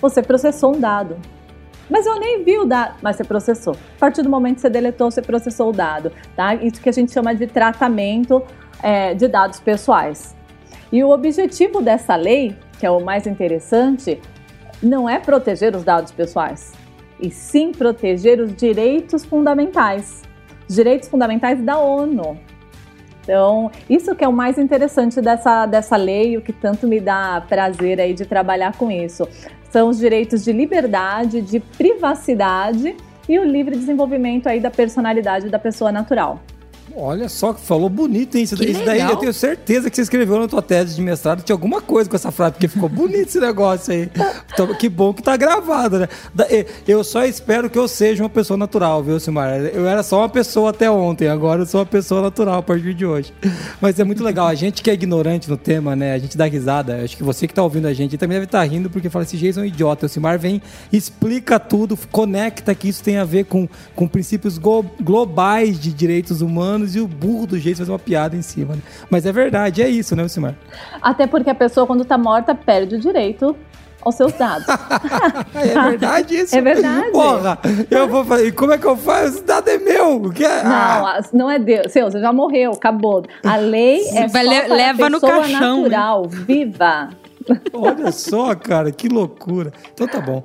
Você 0.00 0.22
processou 0.22 0.74
um 0.74 0.80
dado. 0.80 1.16
Mas 1.88 2.06
eu 2.06 2.18
nem 2.18 2.42
vi 2.42 2.58
o 2.58 2.64
dado, 2.64 2.96
mas 3.02 3.16
você 3.16 3.24
processou. 3.24 3.74
A 3.96 4.00
partir 4.00 4.22
do 4.22 4.28
momento 4.28 4.56
que 4.56 4.60
você 4.62 4.70
deletou, 4.70 5.10
você 5.10 5.22
processou 5.22 5.70
o 5.70 5.72
dado, 5.72 6.12
tá? 6.34 6.54
Isso 6.54 6.80
que 6.80 6.88
a 6.88 6.92
gente 6.92 7.12
chama 7.12 7.34
de 7.34 7.46
tratamento 7.46 8.42
é, 8.82 9.14
de 9.14 9.28
dados 9.28 9.60
pessoais. 9.60 10.34
E 10.92 11.02
o 11.02 11.10
objetivo 11.10 11.80
dessa 11.80 12.16
lei, 12.16 12.56
que 12.78 12.86
é 12.86 12.90
o 12.90 13.04
mais 13.04 13.26
interessante, 13.26 14.20
não 14.82 15.08
é 15.08 15.18
proteger 15.18 15.74
os 15.74 15.84
dados 15.84 16.12
pessoais, 16.12 16.72
e 17.20 17.30
sim 17.30 17.72
proteger 17.72 18.40
os 18.40 18.54
direitos 18.54 19.24
fundamentais, 19.24 20.22
os 20.68 20.74
direitos 20.74 21.08
fundamentais 21.08 21.62
da 21.62 21.78
ONU. 21.78 22.38
Então, 23.22 23.72
isso 23.90 24.14
que 24.14 24.22
é 24.22 24.28
o 24.28 24.32
mais 24.32 24.56
interessante 24.56 25.20
dessa, 25.20 25.66
dessa 25.66 25.96
lei, 25.96 26.36
o 26.36 26.42
que 26.42 26.52
tanto 26.52 26.86
me 26.86 27.00
dá 27.00 27.42
prazer 27.48 28.00
aí 28.00 28.14
de 28.14 28.24
trabalhar 28.24 28.76
com 28.76 28.88
isso. 28.88 29.28
São 29.70 29.88
os 29.88 29.98
direitos 29.98 30.44
de 30.44 30.52
liberdade, 30.52 31.40
de 31.40 31.60
privacidade 31.60 32.96
e 33.28 33.38
o 33.38 33.44
livre 33.44 33.76
desenvolvimento 33.76 34.48
aí 34.48 34.60
da 34.60 34.70
personalidade 34.70 35.48
da 35.48 35.58
pessoa 35.58 35.90
natural. 35.90 36.40
Olha 36.98 37.28
só 37.28 37.52
que 37.52 37.60
falou 37.60 37.90
bonito, 37.90 38.36
hein? 38.36 38.44
Isso, 38.44 38.56
daí 38.56 39.02
eu 39.02 39.16
tenho 39.16 39.32
certeza 39.32 39.90
que 39.90 39.96
você 39.96 40.02
escreveu 40.02 40.38
na 40.38 40.48
tua 40.48 40.62
tese 40.62 40.94
de 40.94 41.02
mestrado, 41.02 41.42
tinha 41.42 41.54
alguma 41.54 41.82
coisa 41.82 42.08
com 42.08 42.16
essa 42.16 42.30
frase, 42.30 42.52
porque 42.52 42.68
ficou 42.68 42.88
bonito 42.88 43.28
esse 43.28 43.38
negócio 43.38 43.92
aí. 43.92 44.10
Então, 44.52 44.74
que 44.74 44.88
bom 44.88 45.12
que 45.12 45.22
tá 45.22 45.36
gravado, 45.36 45.98
né? 45.98 46.08
Eu 46.88 47.04
só 47.04 47.24
espero 47.24 47.68
que 47.68 47.78
eu 47.78 47.86
seja 47.86 48.22
uma 48.22 48.30
pessoa 48.30 48.56
natural, 48.56 49.02
viu, 49.02 49.20
Simar? 49.20 49.60
Eu 49.60 49.86
era 49.86 50.02
só 50.02 50.20
uma 50.20 50.28
pessoa 50.28 50.70
até 50.70 50.90
ontem, 50.90 51.28
agora 51.28 51.62
eu 51.62 51.66
sou 51.66 51.80
uma 51.80 51.86
pessoa 51.86 52.22
natural 52.22 52.60
a 52.60 52.62
partir 52.62 52.94
de 52.94 53.04
hoje. 53.04 53.34
Mas 53.78 54.00
é 54.00 54.04
muito 54.04 54.24
legal, 54.24 54.46
a 54.46 54.54
gente 54.54 54.82
que 54.82 54.88
é 54.88 54.94
ignorante 54.94 55.50
no 55.50 55.58
tema, 55.58 55.94
né? 55.94 56.14
A 56.14 56.18
gente 56.18 56.36
dá 56.36 56.46
risada. 56.46 57.04
Acho 57.04 57.14
que 57.14 57.22
você 57.22 57.46
que 57.46 57.52
tá 57.52 57.62
ouvindo 57.62 57.86
a 57.86 57.92
gente 57.92 58.16
também 58.16 58.36
deve 58.36 58.46
estar 58.46 58.64
rindo, 58.64 58.88
porque 58.88 59.10
fala, 59.10 59.24
esse 59.24 59.36
Jason 59.36 59.60
é 59.60 59.62
um 59.64 59.66
idiota. 59.66 60.06
O 60.06 60.08
Simar 60.08 60.38
vem, 60.38 60.62
explica 60.90 61.60
tudo, 61.60 61.98
conecta 62.10 62.74
que 62.74 62.88
isso 62.88 63.02
tem 63.02 63.18
a 63.18 63.24
ver 63.24 63.44
com, 63.44 63.68
com 63.94 64.08
princípios 64.08 64.58
globais 64.58 65.78
de 65.78 65.92
direitos 65.92 66.40
humanos 66.40 66.85
e 66.94 67.00
o 67.00 67.06
burro 67.08 67.46
do 67.46 67.58
jeito 67.58 67.78
faz 67.78 67.88
uma 67.88 67.98
piada 67.98 68.36
em 68.36 68.42
cima. 68.42 68.74
né? 68.76 68.82
Mas 69.10 69.26
é 69.26 69.32
verdade, 69.32 69.82
é 69.82 69.88
isso, 69.88 70.14
né, 70.14 70.28
Simar? 70.28 70.54
Até 71.02 71.26
porque 71.26 71.50
a 71.50 71.54
pessoa, 71.54 71.86
quando 71.86 72.02
está 72.02 72.16
morta, 72.16 72.54
perde 72.54 72.94
o 72.96 73.00
direito 73.00 73.56
aos 74.02 74.14
seus 74.14 74.32
dados. 74.34 74.66
É 75.54 75.88
verdade 75.90 76.36
isso? 76.38 76.54
É 76.56 76.60
verdade. 76.60 77.10
Porra, 77.10 77.58
eu 77.90 78.06
vou 78.08 78.24
fazer. 78.24 78.52
Como 78.52 78.72
é 78.72 78.78
que 78.78 78.86
eu 78.86 78.96
faço? 78.96 79.26
Esse 79.36 79.42
dado 79.42 79.68
é 79.68 79.78
meu. 79.78 80.30
Que 80.30 80.44
é? 80.44 80.62
Não, 80.62 80.70
Ah, 80.72 81.20
não 81.32 81.50
é 81.50 81.58
Deus. 81.58 81.90
Seu, 81.92 82.08
você 82.10 82.20
já 82.20 82.32
morreu, 82.32 82.72
acabou. 82.72 83.24
A 83.44 83.56
lei 83.56 84.06
é 84.10 84.28
Vai 84.28 84.44
só 84.44 84.50
le- 84.50 84.60
para 84.62 84.74
a 84.74 84.76
leva 84.76 85.10
no 85.10 85.20
pessoa 85.20 85.40
caixão, 85.42 85.76
natural, 85.78 86.28
viva. 86.28 87.08
olha 87.72 88.12
só, 88.12 88.54
cara, 88.54 88.90
que 88.92 89.08
loucura. 89.08 89.72
Então 89.94 90.06
tá 90.06 90.20
bom. 90.20 90.42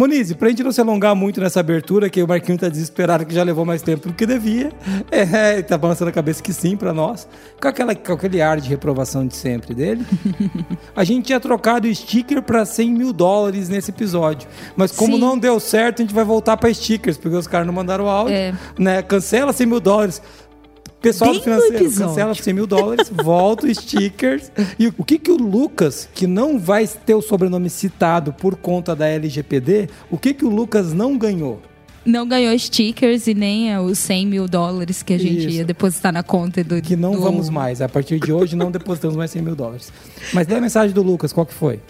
Monize, 0.00 0.34
pra 0.34 0.48
gente 0.48 0.62
não 0.62 0.72
se 0.72 0.80
alongar 0.80 1.14
muito 1.14 1.42
nessa 1.42 1.60
abertura, 1.60 2.08
que 2.08 2.22
o 2.22 2.26
Marquinho 2.26 2.56
tá 2.56 2.70
desesperado 2.70 3.26
que 3.26 3.34
já 3.34 3.42
levou 3.42 3.66
mais 3.66 3.82
tempo 3.82 4.08
do 4.08 4.14
que 4.14 4.24
devia. 4.24 4.72
É, 5.10 5.60
tá 5.60 5.76
balançando 5.76 6.08
a 6.08 6.12
cabeça 6.12 6.42
que 6.42 6.52
sim 6.52 6.76
pra 6.76 6.92
nós. 6.92 7.26
Com, 7.60 7.68
aquela, 7.68 7.94
com 7.94 8.12
aquele 8.12 8.40
ar 8.40 8.60
de 8.60 8.68
reprovação 8.68 9.26
de 9.26 9.34
sempre 9.34 9.74
dele. 9.74 10.04
a 10.94 11.04
gente 11.04 11.26
tinha 11.26 11.40
trocado 11.40 11.88
o 11.88 11.94
sticker 11.94 12.40
pra 12.42 12.64
100 12.64 12.90
mil 12.90 13.12
dólares 13.12 13.68
nesse 13.68 13.90
episódio. 13.90 14.48
Mas 14.76 14.92
como 14.92 15.14
Sim. 15.14 15.20
não 15.20 15.36
deu 15.36 15.58
certo, 15.58 16.00
a 16.00 16.02
gente 16.04 16.14
vai 16.14 16.24
voltar 16.24 16.56
pra 16.56 16.72
stickers, 16.72 17.18
porque 17.18 17.36
os 17.36 17.46
caras 17.46 17.66
não 17.66 17.74
mandaram 17.74 18.08
áudio. 18.08 18.34
É. 18.34 18.54
Né? 18.78 19.02
Cancela 19.02 19.52
100 19.52 19.66
mil 19.66 19.80
dólares. 19.80 20.22
Pessoal 21.00 21.30
Bem 21.30 21.40
do 21.40 21.44
financeiro, 21.44 21.84
cancela 21.98 22.34
100 22.34 22.52
mil 22.54 22.66
dólares, 22.66 23.10
volta 23.10 23.66
os 23.66 23.78
stickers. 23.78 24.52
E 24.78 24.88
o 24.88 25.04
que 25.04 25.18
que 25.18 25.30
o 25.30 25.36
Lucas, 25.36 26.08
que 26.14 26.26
não 26.26 26.58
vai 26.58 26.86
ter 26.86 27.14
o 27.14 27.22
sobrenome 27.22 27.70
citado 27.70 28.32
por 28.34 28.54
conta 28.56 28.94
da 28.94 29.06
LGPD, 29.06 29.88
o 30.10 30.18
que 30.18 30.34
que 30.34 30.44
o 30.44 30.50
Lucas 30.50 30.92
não 30.92 31.16
ganhou? 31.16 31.60
Não 32.04 32.26
ganhou 32.26 32.58
stickers 32.58 33.26
e 33.26 33.34
nem 33.34 33.72
é, 33.72 33.80
os 33.80 33.98
100 33.98 34.26
mil 34.26 34.48
dólares 34.48 35.02
que 35.02 35.12
a 35.12 35.18
gente 35.18 35.38
Isso. 35.40 35.48
ia 35.48 35.64
depositar 35.64 36.12
na 36.12 36.22
conta 36.22 36.62
do. 36.64 36.80
Que 36.80 36.96
não 36.96 37.12
do- 37.12 37.20
vamos 37.20 37.48
mais. 37.50 37.80
A 37.82 37.88
partir 37.88 38.18
de 38.18 38.32
hoje 38.32 38.54
não 38.56 38.70
depositamos 38.70 39.16
mais 39.16 39.30
100 39.30 39.42
mil 39.42 39.54
dólares. 39.56 39.92
Mas 40.32 40.46
dê 40.46 40.54
a 40.56 40.60
mensagem 40.60 40.94
do 40.94 41.02
Lucas, 41.02 41.32
qual 41.32 41.44
que 41.46 41.52
foi? 41.54 41.80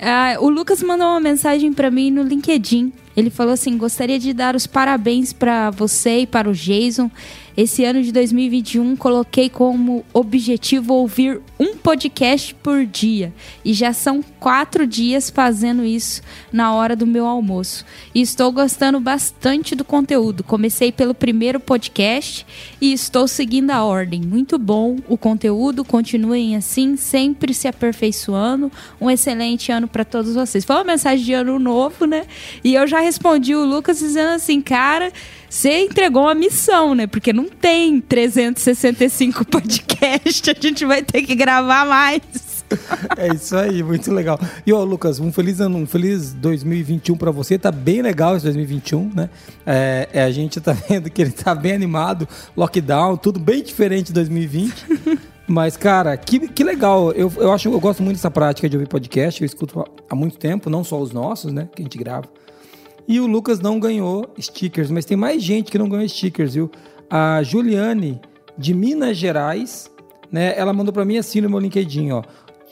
Ah, 0.00 0.36
o 0.40 0.48
Lucas 0.50 0.82
mandou 0.82 1.06
uma 1.06 1.20
mensagem 1.20 1.72
pra 1.72 1.90
mim 1.90 2.10
no 2.10 2.22
LinkedIn. 2.22 2.92
Ele 3.16 3.30
falou 3.30 3.52
assim: 3.54 3.76
gostaria 3.78 4.18
de 4.18 4.32
dar 4.32 4.54
os 4.56 4.66
parabéns 4.66 5.32
pra 5.32 5.70
você 5.70 6.20
e 6.20 6.26
para 6.26 6.48
o 6.48 6.52
Jason. 6.52 7.10
Esse 7.56 7.84
ano 7.84 8.02
de 8.02 8.10
2021 8.10 8.96
coloquei 8.96 9.48
como 9.48 10.04
objetivo 10.12 10.92
ouvir 10.94 11.40
um 11.58 11.76
podcast 11.76 12.52
por 12.56 12.84
dia. 12.84 13.32
E 13.64 13.72
já 13.72 13.92
são 13.92 14.24
quatro 14.40 14.84
dias 14.84 15.30
fazendo 15.30 15.84
isso 15.84 16.20
na 16.52 16.74
hora 16.74 16.96
do 16.96 17.06
meu 17.06 17.26
almoço. 17.26 17.84
E 18.12 18.20
estou 18.20 18.50
gostando 18.50 18.98
bastante 18.98 19.76
do 19.76 19.84
conteúdo. 19.84 20.42
Comecei 20.42 20.90
pelo 20.90 21.14
primeiro 21.14 21.60
podcast 21.60 22.44
e 22.80 22.92
estou 22.92 23.28
seguindo 23.28 23.70
a 23.70 23.84
ordem. 23.84 24.20
Muito 24.20 24.58
bom 24.58 24.96
o 25.08 25.16
conteúdo. 25.16 25.84
Continuem 25.84 26.56
assim, 26.56 26.96
sempre 26.96 27.54
se 27.54 27.68
aperfeiçoando. 27.68 28.70
Um 29.00 29.08
excelente 29.08 29.70
ano 29.70 29.86
para 29.86 30.04
todos 30.04 30.34
vocês. 30.34 30.64
Foi 30.64 30.74
uma 30.74 30.84
mensagem 30.84 31.24
de 31.24 31.32
ano 31.32 31.56
novo, 31.60 32.04
né? 32.04 32.26
E 32.64 32.74
eu 32.74 32.84
já 32.88 32.98
respondi 32.98 33.54
o 33.54 33.64
Lucas 33.64 34.00
dizendo 34.00 34.30
assim, 34.30 34.60
cara, 34.60 35.12
você 35.54 35.84
entregou 35.84 36.24
uma 36.24 36.34
missão, 36.34 36.96
né? 36.96 37.06
Porque 37.06 37.32
não 37.32 37.48
tem 37.48 38.00
365 38.00 39.44
podcasts, 39.46 40.42
a 40.48 40.60
gente 40.60 40.84
vai 40.84 41.00
ter 41.00 41.22
que 41.22 41.36
gravar 41.36 41.86
mais. 41.86 42.22
É 43.16 43.32
isso 43.32 43.56
aí, 43.56 43.80
muito 43.80 44.12
legal. 44.12 44.36
E 44.66 44.72
ó, 44.72 44.82
Lucas, 44.82 45.20
um 45.20 45.30
feliz 45.30 45.60
ano, 45.60 45.78
um 45.78 45.86
feliz 45.86 46.32
2021 46.32 47.16
pra 47.16 47.30
você. 47.30 47.56
Tá 47.56 47.70
bem 47.70 48.02
legal 48.02 48.34
esse 48.34 48.44
2021, 48.46 49.12
né? 49.14 49.30
É, 49.64 50.08
é, 50.12 50.24
a 50.24 50.30
gente 50.32 50.60
tá 50.60 50.72
vendo 50.88 51.08
que 51.08 51.22
ele 51.22 51.30
tá 51.30 51.54
bem 51.54 51.72
animado, 51.72 52.28
lockdown, 52.56 53.16
tudo 53.16 53.38
bem 53.38 53.62
diferente 53.62 54.08
de 54.08 54.14
2020. 54.14 54.74
Mas, 55.46 55.76
cara, 55.76 56.16
que, 56.16 56.48
que 56.48 56.64
legal. 56.64 57.12
Eu, 57.12 57.32
eu 57.36 57.52
acho, 57.52 57.68
eu 57.68 57.78
gosto 57.78 58.02
muito 58.02 58.16
dessa 58.16 58.30
prática 58.30 58.68
de 58.68 58.76
ouvir 58.76 58.88
podcast. 58.88 59.40
Eu 59.40 59.46
escuto 59.46 59.84
há 60.10 60.16
muito 60.16 60.36
tempo, 60.36 60.68
não 60.68 60.82
só 60.82 61.00
os 61.00 61.12
nossos, 61.12 61.52
né? 61.52 61.68
Que 61.76 61.80
a 61.80 61.84
gente 61.84 61.96
grava. 61.96 62.26
E 63.06 63.20
o 63.20 63.26
Lucas 63.26 63.60
não 63.60 63.78
ganhou 63.78 64.32
stickers, 64.40 64.90
mas 64.90 65.04
tem 65.04 65.16
mais 65.16 65.42
gente 65.42 65.70
que 65.70 65.78
não 65.78 65.88
ganhou 65.88 66.08
stickers, 66.08 66.54
viu? 66.54 66.70
A 67.10 67.42
Juliane, 67.42 68.20
de 68.56 68.72
Minas 68.72 69.16
Gerais, 69.16 69.90
né? 70.32 70.54
Ela 70.56 70.72
mandou 70.72 70.92
pra 70.92 71.04
mim 71.04 71.18
assim 71.18 71.40
no 71.40 71.50
meu 71.50 71.58
LinkedIn, 71.58 72.12
ó. 72.12 72.22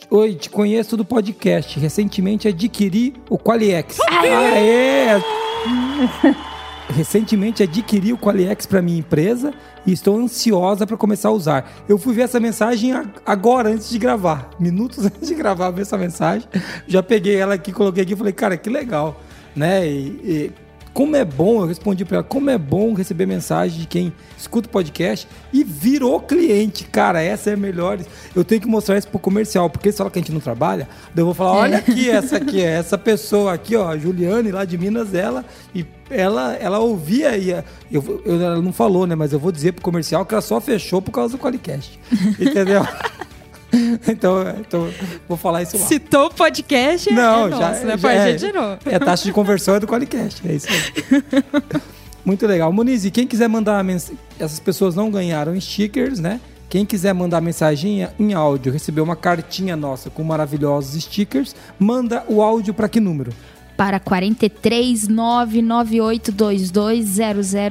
Oi, 0.09 0.35
te 0.35 0.49
conheço 0.49 0.97
do 0.97 1.05
podcast. 1.05 1.79
Recentemente 1.79 2.47
adquiri 2.47 3.13
o 3.29 3.37
Qualiex. 3.37 3.97
Aê! 4.09 5.21
Recentemente 6.89 7.63
adquiri 7.63 8.11
o 8.11 8.17
Qualiex 8.17 8.65
para 8.65 8.81
minha 8.81 8.99
empresa 8.99 9.53
e 9.85 9.93
estou 9.93 10.17
ansiosa 10.17 10.85
para 10.85 10.97
começar 10.97 11.29
a 11.29 11.31
usar. 11.31 11.71
Eu 11.87 11.97
fui 11.97 12.13
ver 12.13 12.23
essa 12.23 12.39
mensagem 12.39 12.91
agora, 13.25 13.69
antes 13.69 13.89
de 13.89 13.97
gravar. 13.97 14.49
Minutos 14.59 14.99
antes 15.05 15.27
de 15.27 15.35
gravar, 15.35 15.71
ver 15.71 15.83
essa 15.83 15.97
mensagem. 15.97 16.47
Já 16.87 17.01
peguei 17.01 17.35
ela 17.35 17.53
aqui, 17.53 17.71
coloquei 17.71 18.03
aqui 18.03 18.13
e 18.13 18.17
falei, 18.17 18.33
cara, 18.33 18.57
que 18.57 18.69
legal. 18.69 19.19
Né? 19.55 19.87
E, 19.87 19.91
e 20.23 20.51
como 20.93 21.15
é 21.15 21.25
bom, 21.25 21.61
eu 21.61 21.65
respondi 21.67 22.05
para 22.05 22.17
ela, 22.17 22.23
como 22.23 22.51
é 22.51 22.57
bom 22.57 22.93
receber 22.93 23.25
mensagem 23.25 23.79
de 23.79 23.87
quem 23.87 24.13
escuta 24.37 24.67
o 24.67 24.71
podcast 24.71 25.27
e 25.51 25.63
virou 25.63 26.19
cliente. 26.19 26.83
Cara, 26.83 27.19
essa 27.19 27.49
é 27.49 27.53
a 27.53 27.57
melhor. 27.57 27.97
Eu 28.35 28.43
tenho 28.43 28.61
que 28.61 28.67
mostrar 28.67 28.95
isso 28.99 29.07
pro 29.07 29.17
comercial, 29.17 29.71
porque 29.71 29.91
se 29.91 29.97
fala 29.97 30.11
que 30.11 30.19
a 30.19 30.21
gente 30.21 30.31
não 30.31 30.39
trabalha, 30.39 30.87
eu 31.15 31.25
vou 31.25 31.33
falar, 31.33 31.53
olha 31.53 31.77
aqui, 31.79 32.09
essa 32.11 32.37
aqui 32.37 32.61
é 32.61 32.73
essa 32.75 32.95
pessoa 32.95 33.53
aqui, 33.53 33.75
ó, 33.75 33.87
a 33.89 33.97
Juliane 33.97 34.51
lá 34.51 34.65
de 34.65 34.77
Minas, 34.77 35.15
ela 35.15 35.43
e 35.73 35.83
ela, 36.11 36.53
ela 36.57 36.77
ouvia 36.77 37.35
e 37.37 37.49
eu, 37.91 38.21
eu- 38.23 38.39
ela 38.39 38.61
não 38.61 38.71
falou, 38.71 39.07
né? 39.07 39.15
Mas 39.15 39.33
eu 39.33 39.39
vou 39.39 39.51
dizer 39.51 39.71
pro 39.71 39.81
comercial 39.83 40.23
que 40.27 40.35
ela 40.35 40.41
só 40.43 40.61
fechou 40.61 41.01
por 41.01 41.11
causa 41.11 41.35
do 41.35 41.41
Qualicast. 41.41 41.99
Entendeu? 42.39 42.85
então, 44.07 44.43
então, 44.59 44.89
vou 45.27 45.37
falar 45.37 45.63
isso 45.63 45.77
lá. 45.77 45.85
Citou 45.87 46.27
o 46.27 46.33
podcast, 46.33 47.11
Não, 47.11 47.47
é 47.47 47.49
já, 47.49 47.57
nosso, 47.57 47.85
né? 47.85 47.97
já 47.97 48.11
é, 48.13 48.37
gerou. 48.37 48.77
é 48.85 48.95
a 48.95 48.99
taxa 48.99 49.23
de 49.25 49.31
conversão 49.31 49.75
é 49.75 49.79
do 49.79 49.87
Qualicast, 49.87 50.47
é 50.47 50.53
isso 50.53 50.67
aí. 50.69 51.43
Muito 52.25 52.47
legal. 52.47 52.71
Moniz, 52.71 53.03
e 53.03 53.11
quem 53.11 53.27
quiser 53.27 53.49
mandar 53.49 53.83
mensagem, 53.83 54.17
essas 54.39 54.59
pessoas 54.59 54.95
não 54.95 55.11
ganharam 55.11 55.59
stickers, 55.59 56.19
né? 56.19 56.39
Quem 56.69 56.85
quiser 56.85 57.13
mandar 57.13 57.41
mensagem 57.41 58.07
em- 58.17 58.33
áudio, 58.33 58.71
receber 58.71 59.01
uma 59.01 59.15
cartinha 59.15 59.75
nossa 59.75 60.09
com 60.09 60.23
maravilhosos 60.23 61.03
stickers, 61.03 61.55
manda 61.77 62.23
o 62.27 62.41
áudio 62.41 62.73
para 62.73 62.87
que 62.89 62.99
número? 62.99 63.31
Para 63.75 63.99
43 63.99 65.07
99822 65.07 66.71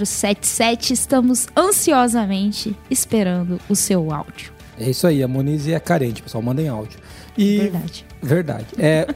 0077, 0.08 0.92
estamos 0.92 1.48
ansiosamente 1.56 2.76
esperando 2.90 3.58
o 3.68 3.74
seu 3.74 4.12
áudio. 4.12 4.52
É 4.78 4.90
isso 4.90 5.06
aí, 5.06 5.22
a 5.22 5.28
Moniz 5.28 5.68
é 5.68 5.78
carente, 5.78 6.22
pessoal, 6.22 6.42
mandem 6.42 6.68
áudio. 6.68 6.98
E 7.36 7.58
Verdade. 7.58 8.04
Verdade. 8.22 8.66
É, 8.78 9.06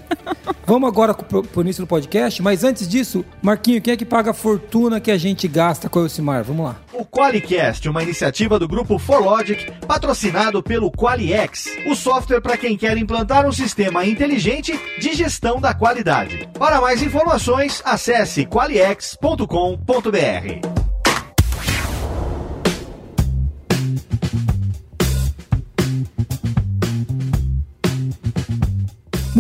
vamos 0.66 0.88
agora 0.88 1.14
pro, 1.14 1.42
pro 1.42 1.62
início 1.62 1.84
do 1.84 1.86
podcast, 1.86 2.42
mas 2.42 2.64
antes 2.64 2.88
disso, 2.88 3.24
Marquinho, 3.40 3.80
quem 3.80 3.94
é 3.94 3.96
que 3.96 4.04
paga 4.04 4.32
a 4.32 4.34
fortuna 4.34 5.00
que 5.00 5.10
a 5.10 5.18
gente 5.18 5.46
gasta 5.46 5.88
com 5.88 6.00
o 6.00 6.02
Elcimar? 6.02 6.42
Vamos 6.42 6.66
lá. 6.66 6.76
O 6.92 7.04
Qualicast, 7.04 7.88
uma 7.88 8.02
iniciativa 8.02 8.58
do 8.58 8.66
grupo 8.66 8.98
ForLogic, 8.98 9.70
patrocinado 9.86 10.62
pelo 10.62 10.90
Qualiex, 10.90 11.66
o 11.86 11.94
software 11.94 12.40
para 12.40 12.56
quem 12.56 12.76
quer 12.76 12.96
implantar 12.96 13.46
um 13.46 13.52
sistema 13.52 14.04
inteligente 14.04 14.78
de 14.98 15.14
gestão 15.14 15.60
da 15.60 15.72
qualidade. 15.72 16.48
Para 16.58 16.80
mais 16.80 17.02
informações, 17.02 17.80
acesse 17.84 18.44
qualiex.com.br. 18.46 20.85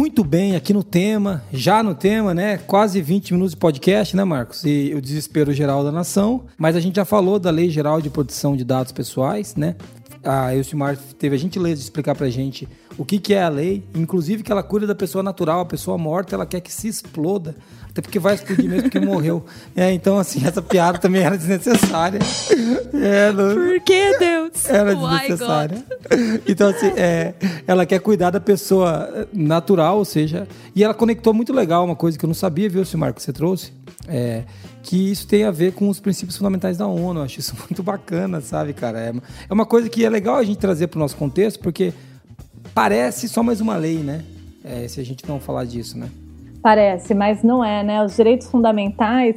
Muito 0.06 0.22
bem, 0.22 0.54
aqui 0.54 0.72
no 0.72 0.84
tema, 0.84 1.42
já 1.52 1.82
no 1.82 1.92
tema, 1.92 2.32
né? 2.32 2.58
Quase 2.58 3.02
20 3.02 3.32
minutos 3.32 3.54
de 3.54 3.56
podcast, 3.56 4.16
né, 4.16 4.22
Marcos? 4.22 4.62
E 4.64 4.94
o 4.94 5.00
desespero 5.00 5.52
geral 5.52 5.82
da 5.82 5.90
nação. 5.90 6.44
Mas 6.56 6.76
a 6.76 6.80
gente 6.80 6.94
já 6.94 7.04
falou 7.04 7.40
da 7.40 7.50
Lei 7.50 7.68
Geral 7.68 8.00
de 8.00 8.08
Proteção 8.08 8.56
de 8.56 8.64
Dados 8.64 8.92
Pessoais, 8.92 9.56
né? 9.56 9.74
A 10.26 10.54
Elcimar 10.54 10.96
teve 11.18 11.36
a 11.36 11.38
gentileza 11.38 11.76
de 11.76 11.82
explicar 11.82 12.14
pra 12.16 12.28
gente 12.28 12.68
o 12.98 13.04
que, 13.04 13.18
que 13.18 13.32
é 13.34 13.42
a 13.42 13.48
lei, 13.48 13.84
inclusive 13.94 14.42
que 14.42 14.50
ela 14.50 14.62
cuida 14.62 14.86
da 14.86 14.94
pessoa 14.94 15.22
natural, 15.22 15.60
a 15.60 15.66
pessoa 15.66 15.96
morta, 15.96 16.34
ela 16.34 16.44
quer 16.46 16.60
que 16.60 16.72
se 16.72 16.88
exploda, 16.88 17.54
até 17.88 18.00
porque 18.02 18.18
vai 18.18 18.34
explodir 18.34 18.68
mesmo 18.68 18.84
porque 18.84 18.98
morreu. 18.98 19.44
É, 19.76 19.92
então, 19.92 20.18
assim, 20.18 20.44
essa 20.46 20.60
piada 20.62 20.98
também 20.98 21.22
era 21.22 21.36
desnecessária. 21.36 22.18
É, 22.94 23.30
não- 23.30 23.54
Por 23.54 23.80
que, 23.82 24.18
Deus? 24.18 24.68
era 24.70 24.96
Why, 24.96 25.18
desnecessária. 25.20 25.84
Então, 26.48 26.68
assim, 26.70 26.86
é, 26.96 27.34
ela 27.66 27.84
quer 27.84 28.00
cuidar 28.00 28.30
da 28.30 28.40
pessoa 28.40 29.28
natural, 29.32 29.98
ou 29.98 30.04
seja, 30.04 30.48
e 30.74 30.82
ela 30.82 30.94
conectou 30.94 31.34
muito 31.34 31.52
legal 31.52 31.84
uma 31.84 31.94
coisa 31.96 32.18
que 32.18 32.24
eu 32.24 32.28
não 32.28 32.34
sabia, 32.34 32.68
viu, 32.68 32.84
Silmar, 32.84 33.12
que 33.12 33.22
você 33.22 33.32
trouxe, 33.32 33.72
é, 34.08 34.44
que 34.82 35.10
isso 35.10 35.26
tem 35.26 35.44
a 35.44 35.50
ver 35.50 35.72
com 35.72 35.88
os 35.88 36.00
princípios 36.00 36.36
fundamentais 36.36 36.78
da 36.78 36.86
ONU. 36.86 37.20
Eu 37.20 37.24
acho 37.24 37.40
isso 37.40 37.54
muito 37.68 37.82
bacana, 37.82 38.40
sabe, 38.40 38.72
cara? 38.72 39.00
É, 39.00 39.12
é 39.48 39.52
uma 39.52 39.66
coisa 39.66 39.88
que 39.88 40.04
é 40.04 40.08
legal 40.08 40.36
a 40.36 40.44
gente 40.44 40.58
trazer 40.58 40.86
para 40.88 40.98
o 40.98 41.00
nosso 41.00 41.16
contexto, 41.16 41.60
porque 41.60 41.92
parece 42.74 43.28
só 43.28 43.42
mais 43.42 43.60
uma 43.60 43.76
lei, 43.76 43.98
né? 43.98 44.24
É, 44.64 44.88
se 44.88 45.00
a 45.00 45.04
gente 45.04 45.26
não 45.28 45.38
falar 45.38 45.64
disso, 45.64 45.98
né? 45.98 46.08
Parece, 46.62 47.14
mas 47.14 47.42
não 47.42 47.64
é, 47.64 47.84
né? 47.84 48.04
Os 48.04 48.16
direitos 48.16 48.48
fundamentais, 48.48 49.36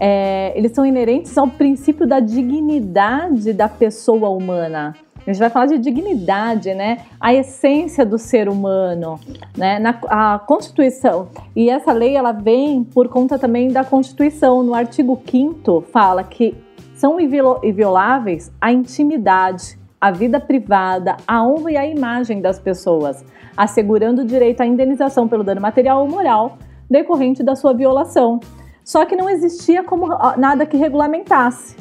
é, 0.00 0.52
eles 0.56 0.72
são 0.72 0.84
inerentes 0.84 1.38
ao 1.38 1.46
princípio 1.46 2.06
da 2.06 2.18
dignidade 2.18 3.52
da 3.52 3.68
pessoa 3.68 4.28
humana. 4.30 4.96
A 5.26 5.32
gente 5.32 5.38
vai 5.38 5.48
falar 5.48 5.66
de 5.66 5.78
dignidade, 5.78 6.74
né? 6.74 6.98
A 7.18 7.32
essência 7.32 8.04
do 8.04 8.18
ser 8.18 8.48
humano, 8.48 9.18
né? 9.56 9.78
Na, 9.78 9.98
a 10.08 10.38
Constituição. 10.38 11.28
E 11.56 11.70
essa 11.70 11.92
lei, 11.92 12.14
ela 12.14 12.32
vem 12.32 12.84
por 12.84 13.08
conta 13.08 13.38
também 13.38 13.68
da 13.68 13.82
Constituição. 13.82 14.62
No 14.62 14.74
artigo 14.74 15.20
5 15.24 15.84
fala 15.90 16.22
que 16.22 16.54
são 16.94 17.18
invio- 17.18 17.58
invioláveis 17.62 18.52
a 18.60 18.70
intimidade, 18.70 19.78
a 20.00 20.10
vida 20.10 20.38
privada, 20.38 21.16
a 21.26 21.42
honra 21.42 21.72
e 21.72 21.76
a 21.78 21.86
imagem 21.86 22.42
das 22.42 22.58
pessoas, 22.58 23.24
assegurando 23.56 24.22
o 24.22 24.24
direito 24.26 24.60
à 24.60 24.66
indenização 24.66 25.26
pelo 25.26 25.42
dano 25.42 25.60
material 25.60 26.02
ou 26.02 26.08
moral 26.08 26.58
decorrente 26.90 27.42
da 27.42 27.56
sua 27.56 27.72
violação. 27.72 28.38
Só 28.84 29.06
que 29.06 29.16
não 29.16 29.30
existia 29.30 29.82
como 29.82 30.08
nada 30.36 30.66
que 30.66 30.76
regulamentasse, 30.76 31.74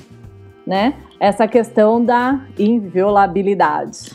né? 0.65 0.93
Essa 1.24 1.48
questão 1.48 2.03
da 2.03 2.42
inviolabilidade. 2.60 4.12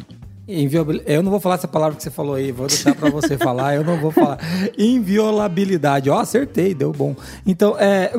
Eu 1.06 1.22
não 1.22 1.30
vou 1.30 1.40
falar 1.40 1.54
essa 1.54 1.66
palavra 1.66 1.96
que 1.96 2.02
você 2.02 2.10
falou 2.10 2.34
aí, 2.34 2.52
vou 2.52 2.66
deixar 2.66 2.94
para 2.94 3.08
você 3.08 3.36
falar, 3.40 3.76
eu 3.76 3.82
não 3.82 3.96
vou 3.96 4.10
falar. 4.10 4.38
Inviolabilidade, 4.76 6.10
ó, 6.10 6.16
oh, 6.16 6.18
acertei, 6.18 6.74
deu 6.74 6.92
bom. 6.92 7.16
Então, 7.46 7.74
é 7.78 8.12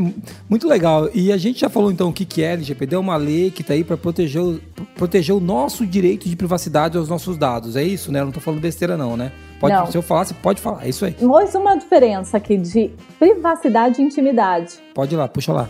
muito 0.50 0.67
legal. 0.67 1.08
E 1.13 1.31
a 1.31 1.38
gente 1.38 1.60
já 1.60 1.69
falou 1.69 1.91
então 1.91 2.10
o 2.10 2.13
que, 2.13 2.25
que 2.25 2.41
é 2.41 2.53
LGPD, 2.53 2.96
é 2.96 2.98
uma 2.98 3.15
lei 3.15 3.51
que 3.51 3.62
está 3.62 3.75
aí 3.75 3.84
para 3.84 3.96
proteger, 3.96 4.41
o, 4.41 4.60
proteger 4.96 5.36
o 5.36 5.39
nosso 5.39 5.86
direito 5.86 6.27
de 6.27 6.36
privacidade 6.36 6.98
aos 6.98 7.08
nossos 7.08 7.38
dados. 7.38 7.75
É 7.75 7.84
isso, 7.84 8.12
né? 8.12 8.22
Eu 8.22 8.24
não 8.24 8.29
estou 8.29 8.41
falando 8.41 8.60
besteira, 8.60 8.98
não, 8.98 9.15
né? 9.15 9.31
Pode, 9.60 9.75
não. 9.75 9.86
Se 9.86 9.96
eu 9.96 10.01
falar, 10.01 10.25
você 10.25 10.34
pode 10.34 10.60
falar, 10.60 10.84
é 10.84 10.89
isso 10.89 11.05
aí. 11.05 11.15
Mais 11.22 11.53
uma 11.53 11.75
diferença 11.75 12.38
aqui 12.38 12.58
de 12.58 12.89
privacidade 13.19 14.01
e 14.01 14.03
intimidade. 14.03 14.79
Pode 14.96 15.13
ir 15.13 15.17
lá, 15.17 15.27
puxa 15.27 15.53
lá. 15.53 15.69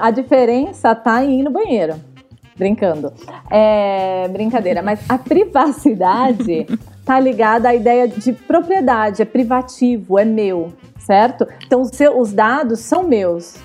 A 0.00 0.10
diferença 0.10 0.94
tá 0.94 1.22
em 1.22 1.40
ir 1.40 1.42
no 1.42 1.50
banheiro. 1.50 2.13
Brincando. 2.56 3.12
É 3.50 4.28
brincadeira, 4.28 4.82
mas 4.82 5.00
a 5.08 5.18
privacidade 5.18 6.66
tá 7.04 7.18
ligada 7.20 7.68
à 7.68 7.74
ideia 7.74 8.08
de 8.08 8.32
propriedade, 8.32 9.22
é 9.22 9.24
privativo, 9.24 10.18
é 10.18 10.24
meu, 10.24 10.72
certo? 10.98 11.46
Então 11.66 11.82
os 11.82 12.32
dados 12.32 12.80
são 12.80 13.02
meus. 13.02 13.56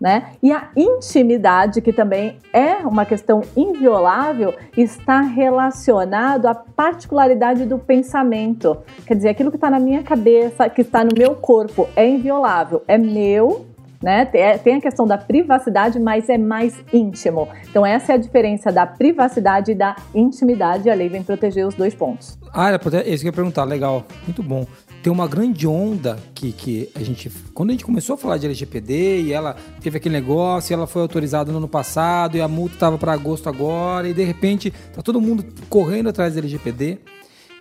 Né? 0.00 0.34
E 0.40 0.52
a 0.52 0.68
intimidade, 0.76 1.80
que 1.80 1.92
também 1.92 2.38
é 2.52 2.74
uma 2.86 3.04
questão 3.04 3.42
inviolável, 3.56 4.54
está 4.76 5.20
relacionado 5.22 6.46
à 6.46 6.54
particularidade 6.54 7.66
do 7.66 7.80
pensamento. 7.80 8.78
Quer 9.04 9.16
dizer, 9.16 9.30
aquilo 9.30 9.50
que 9.50 9.56
está 9.56 9.68
na 9.68 9.80
minha 9.80 10.04
cabeça, 10.04 10.68
que 10.68 10.82
está 10.82 11.02
no 11.02 11.10
meu 11.18 11.34
corpo, 11.34 11.88
é 11.96 12.08
inviolável, 12.08 12.84
é 12.86 12.96
meu, 12.96 13.66
né? 14.02 14.28
É, 14.32 14.56
tem 14.56 14.76
a 14.76 14.80
questão 14.80 15.06
da 15.06 15.18
privacidade, 15.18 15.98
mas 15.98 16.28
é 16.28 16.38
mais 16.38 16.74
íntimo. 16.92 17.48
Então, 17.68 17.84
essa 17.84 18.12
é 18.12 18.14
a 18.14 18.18
diferença 18.18 18.70
da 18.70 18.86
privacidade 18.86 19.72
e 19.72 19.74
da 19.74 19.96
intimidade. 20.14 20.88
A 20.88 20.94
lei 20.94 21.08
vem 21.08 21.22
proteger 21.22 21.66
os 21.66 21.74
dois 21.74 21.94
pontos. 21.94 22.38
Ah, 22.52 22.68
era 22.68 22.76
isso 23.06 23.22
que 23.22 23.28
eu 23.28 23.30
ia 23.30 23.32
perguntar. 23.32 23.64
Legal, 23.64 24.04
muito 24.26 24.42
bom. 24.42 24.66
Tem 25.02 25.12
uma 25.12 25.28
grande 25.28 25.66
onda 25.66 26.18
que, 26.34 26.52
que 26.52 26.90
a 26.94 27.00
gente. 27.00 27.30
Quando 27.54 27.70
a 27.70 27.72
gente 27.72 27.84
começou 27.84 28.14
a 28.14 28.18
falar 28.18 28.36
de 28.36 28.46
LGPD 28.46 29.22
e 29.22 29.32
ela 29.32 29.56
teve 29.80 29.96
aquele 29.96 30.14
negócio, 30.14 30.74
ela 30.74 30.86
foi 30.86 31.02
autorizada 31.02 31.52
no 31.52 31.58
ano 31.58 31.68
passado 31.68 32.36
e 32.36 32.40
a 32.40 32.48
multa 32.48 32.74
estava 32.74 32.98
para 32.98 33.12
agosto 33.12 33.48
agora, 33.48 34.08
e 34.08 34.14
de 34.14 34.24
repente 34.24 34.72
tá 34.92 35.02
todo 35.02 35.20
mundo 35.20 35.44
correndo 35.68 36.08
atrás 36.08 36.34
da 36.34 36.40
LGPD. 36.40 36.98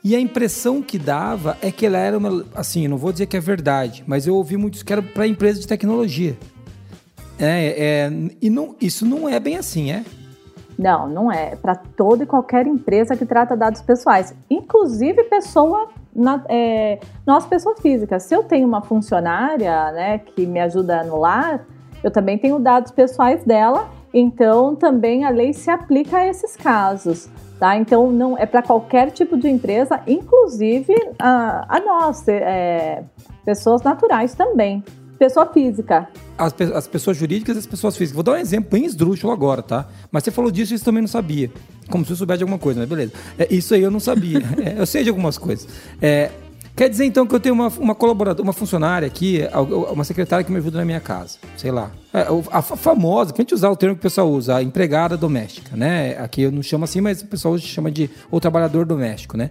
E 0.03 0.15
a 0.15 0.19
impressão 0.19 0.81
que 0.81 0.97
dava 0.97 1.57
é 1.61 1.71
que 1.71 1.85
ela 1.85 1.97
era 1.97 2.17
uma. 2.17 2.45
Assim, 2.55 2.87
não 2.87 2.97
vou 2.97 3.11
dizer 3.11 3.25
que 3.25 3.37
é 3.37 3.39
verdade, 3.39 4.03
mas 4.07 4.27
eu 4.27 4.35
ouvi 4.35 4.55
muito 4.57 4.75
isso 4.75 4.85
que 4.85 4.93
era 4.93 5.01
para 5.01 5.27
empresa 5.27 5.59
de 5.59 5.67
tecnologia. 5.67 6.37
É, 7.39 8.07
é, 8.07 8.11
e 8.41 8.49
não, 8.49 8.75
isso 8.81 9.05
não 9.05 9.29
é 9.29 9.39
bem 9.39 9.57
assim, 9.57 9.91
é? 9.91 10.03
Não, 10.77 11.07
não 11.09 11.31
é. 11.31 11.55
para 11.55 11.75
toda 11.75 12.23
e 12.23 12.27
qualquer 12.27 12.67
empresa 12.67 13.15
que 13.15 13.25
trata 13.25 13.57
dados 13.57 13.81
pessoais, 13.81 14.35
inclusive 14.49 15.23
pessoa, 15.23 15.89
na, 16.15 16.43
é, 16.47 16.99
nossa 17.25 17.47
pessoa 17.47 17.75
física. 17.77 18.19
Se 18.19 18.35
eu 18.35 18.43
tenho 18.43 18.67
uma 18.67 18.81
funcionária, 18.81 19.91
né, 19.91 20.19
que 20.19 20.45
me 20.45 20.59
ajuda 20.59 20.97
a 20.97 21.01
anular, 21.01 21.65
eu 22.03 22.11
também 22.11 22.37
tenho 22.37 22.59
dados 22.59 22.91
pessoais 22.91 23.43
dela. 23.43 23.89
Então, 24.13 24.75
também 24.75 25.25
a 25.25 25.29
lei 25.29 25.53
se 25.53 25.69
aplica 25.69 26.17
a 26.17 26.27
esses 26.27 26.55
casos. 26.55 27.29
Tá? 27.59 27.75
Então, 27.75 28.11
não 28.11 28.37
é 28.37 28.45
para 28.45 28.61
qualquer 28.61 29.11
tipo 29.11 29.35
de 29.35 29.49
empresa, 29.49 29.99
inclusive 30.05 30.93
a, 31.17 31.65
a 31.67 31.79
nós, 31.79 32.27
é, 32.27 33.03
pessoas 33.43 33.81
naturais 33.81 34.35
também. 34.35 34.83
Pessoa 35.17 35.47
física. 35.47 36.07
As, 36.37 36.53
as, 36.75 36.87
pessoas 36.87 37.17
jurídicas 37.17 37.55
e 37.55 37.59
as 37.59 37.65
pessoas 37.65 37.97
físicas. 37.97 38.13
Vou 38.13 38.23
dar 38.23 38.33
um 38.33 38.37
exemplo 38.37 38.69
bem 38.69 38.85
esdrúxulo 38.85 39.33
agora, 39.33 39.63
tá? 39.63 39.87
Mas 40.11 40.23
você 40.23 40.29
falou 40.29 40.51
disso 40.51 40.73
e 40.73 40.75
isso 40.75 40.85
também 40.85 41.01
não 41.01 41.07
sabia. 41.07 41.49
Como 41.89 42.05
se 42.05 42.11
eu 42.11 42.15
soubesse 42.15 42.37
de 42.37 42.43
alguma 42.43 42.59
coisa, 42.59 42.79
mas 42.79 42.87
beleza. 42.87 43.13
É, 43.39 43.51
isso 43.51 43.73
aí 43.73 43.81
eu 43.81 43.89
não 43.89 43.99
sabia. 43.99 44.37
é, 44.63 44.79
eu 44.79 44.85
sei 44.85 45.03
de 45.03 45.09
algumas 45.09 45.39
coisas. 45.39 45.67
É, 45.99 46.29
Quer 46.77 46.89
dizer 46.89 47.05
então 47.05 47.25
que 47.25 47.33
eu 47.33 47.39
tenho 47.39 47.55
uma, 47.55 47.69
uma 47.69 47.95
colaboradora, 47.95 48.43
uma 48.43 48.53
funcionária 48.53 49.07
aqui, 49.07 49.41
uma 49.91 50.03
secretária 50.03 50.45
que 50.45 50.51
me 50.51 50.59
ajuda 50.59 50.77
na 50.77 50.85
minha 50.85 50.99
casa, 50.99 51.39
sei 51.57 51.71
lá. 51.71 51.89
É, 52.13 52.27
a 52.51 52.61
famosa, 52.61 53.33
pra 53.33 53.41
gente 53.41 53.55
usar 53.55 53.71
o 53.71 53.75
termo 53.75 53.95
que 53.95 53.99
o 53.99 54.03
pessoal 54.03 54.29
usa, 54.29 54.57
a 54.57 54.61
empregada 54.61 55.17
doméstica, 55.17 55.75
né? 55.75 56.15
Aqui 56.19 56.43
eu 56.43 56.51
não 56.51 56.61
chamo 56.61 56.83
assim, 56.83 57.01
mas 57.01 57.23
o 57.23 57.25
pessoal 57.25 57.57
chama 57.57 57.89
de 57.89 58.11
o 58.29 58.39
trabalhador 58.39 58.85
doméstico, 58.85 59.35
né? 59.35 59.49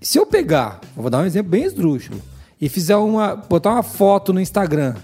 Se 0.00 0.18
eu 0.18 0.24
pegar, 0.24 0.80
eu 0.96 1.02
vou 1.02 1.10
dar 1.10 1.18
um 1.18 1.26
exemplo 1.26 1.50
bem 1.50 1.64
esdrúxulo, 1.64 2.22
e 2.58 2.66
fizer 2.70 2.96
uma, 2.96 3.36
botar 3.36 3.72
uma 3.72 3.82
foto 3.82 4.32
no 4.32 4.40
Instagram 4.40 4.94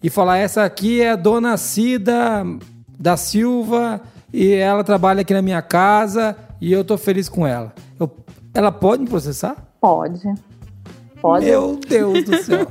e 0.00 0.08
falar 0.08 0.38
essa 0.38 0.64
aqui 0.64 1.02
é 1.02 1.10
a 1.10 1.16
dona 1.16 1.56
Cida 1.56 2.46
da 2.96 3.16
Silva 3.16 4.00
e 4.32 4.52
ela 4.52 4.84
trabalha 4.84 5.22
aqui 5.22 5.34
na 5.34 5.42
minha 5.42 5.60
casa 5.62 6.36
e 6.60 6.72
eu 6.72 6.84
tô 6.84 6.96
feliz 6.96 7.28
com 7.28 7.44
ela. 7.44 7.74
Eu, 7.98 8.08
ela 8.54 8.70
pode 8.70 9.02
me 9.02 9.08
processar? 9.08 9.56
Pode. 9.80 10.22
Pode? 11.20 11.44
Meu 11.44 11.78
Deus 11.88 12.24
do 12.24 12.36
céu. 12.42 12.66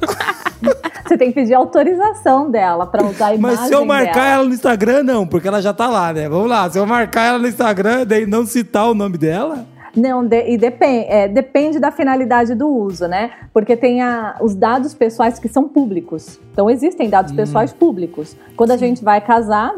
Você 1.06 1.18
tem 1.18 1.30
que 1.30 1.36
pedir 1.42 1.56
autorização 1.56 2.52
dela 2.52 2.86
para 2.86 3.04
usar 3.04 3.28
a 3.28 3.36
imagem 3.36 3.58
Mas 3.58 3.68
se 3.68 3.74
eu 3.74 3.84
marcar 3.84 4.14
dela. 4.14 4.28
ela 4.28 4.44
no 4.44 4.54
Instagram, 4.54 5.04
não, 5.04 5.26
porque 5.26 5.48
ela 5.48 5.62
já 5.62 5.74
tá 5.74 5.88
lá, 5.88 6.14
né? 6.14 6.30
Vamos 6.30 6.48
lá, 6.48 6.70
se 6.70 6.78
eu 6.78 6.86
marcar 6.86 7.30
ela 7.30 7.40
no 7.40 7.48
Instagram 7.48 8.06
e 8.12 8.26
não 8.26 8.46
citar 8.46 8.90
o 8.90 8.94
nome 8.94 9.18
dela... 9.18 9.66
Não, 9.96 10.24
de, 10.24 10.48
e 10.48 10.56
depende, 10.56 11.08
é, 11.10 11.28
depende 11.28 11.80
da 11.80 11.92
finalidade 11.92 12.54
do 12.54 12.68
uso, 12.68 13.08
né? 13.08 13.32
Porque 13.52 13.76
tem 13.76 14.04
a, 14.04 14.38
os 14.40 14.54
dados 14.54 14.94
pessoais 14.94 15.40
que 15.40 15.48
são 15.48 15.68
públicos. 15.68 16.40
Então, 16.54 16.70
existem 16.70 17.10
dados 17.10 17.32
hum. 17.32 17.36
pessoais 17.36 17.74
públicos. 17.74 18.38
Quando 18.56 18.70
Sim. 18.70 18.76
a 18.76 18.78
gente 18.78 19.04
vai 19.04 19.20
casar, 19.20 19.74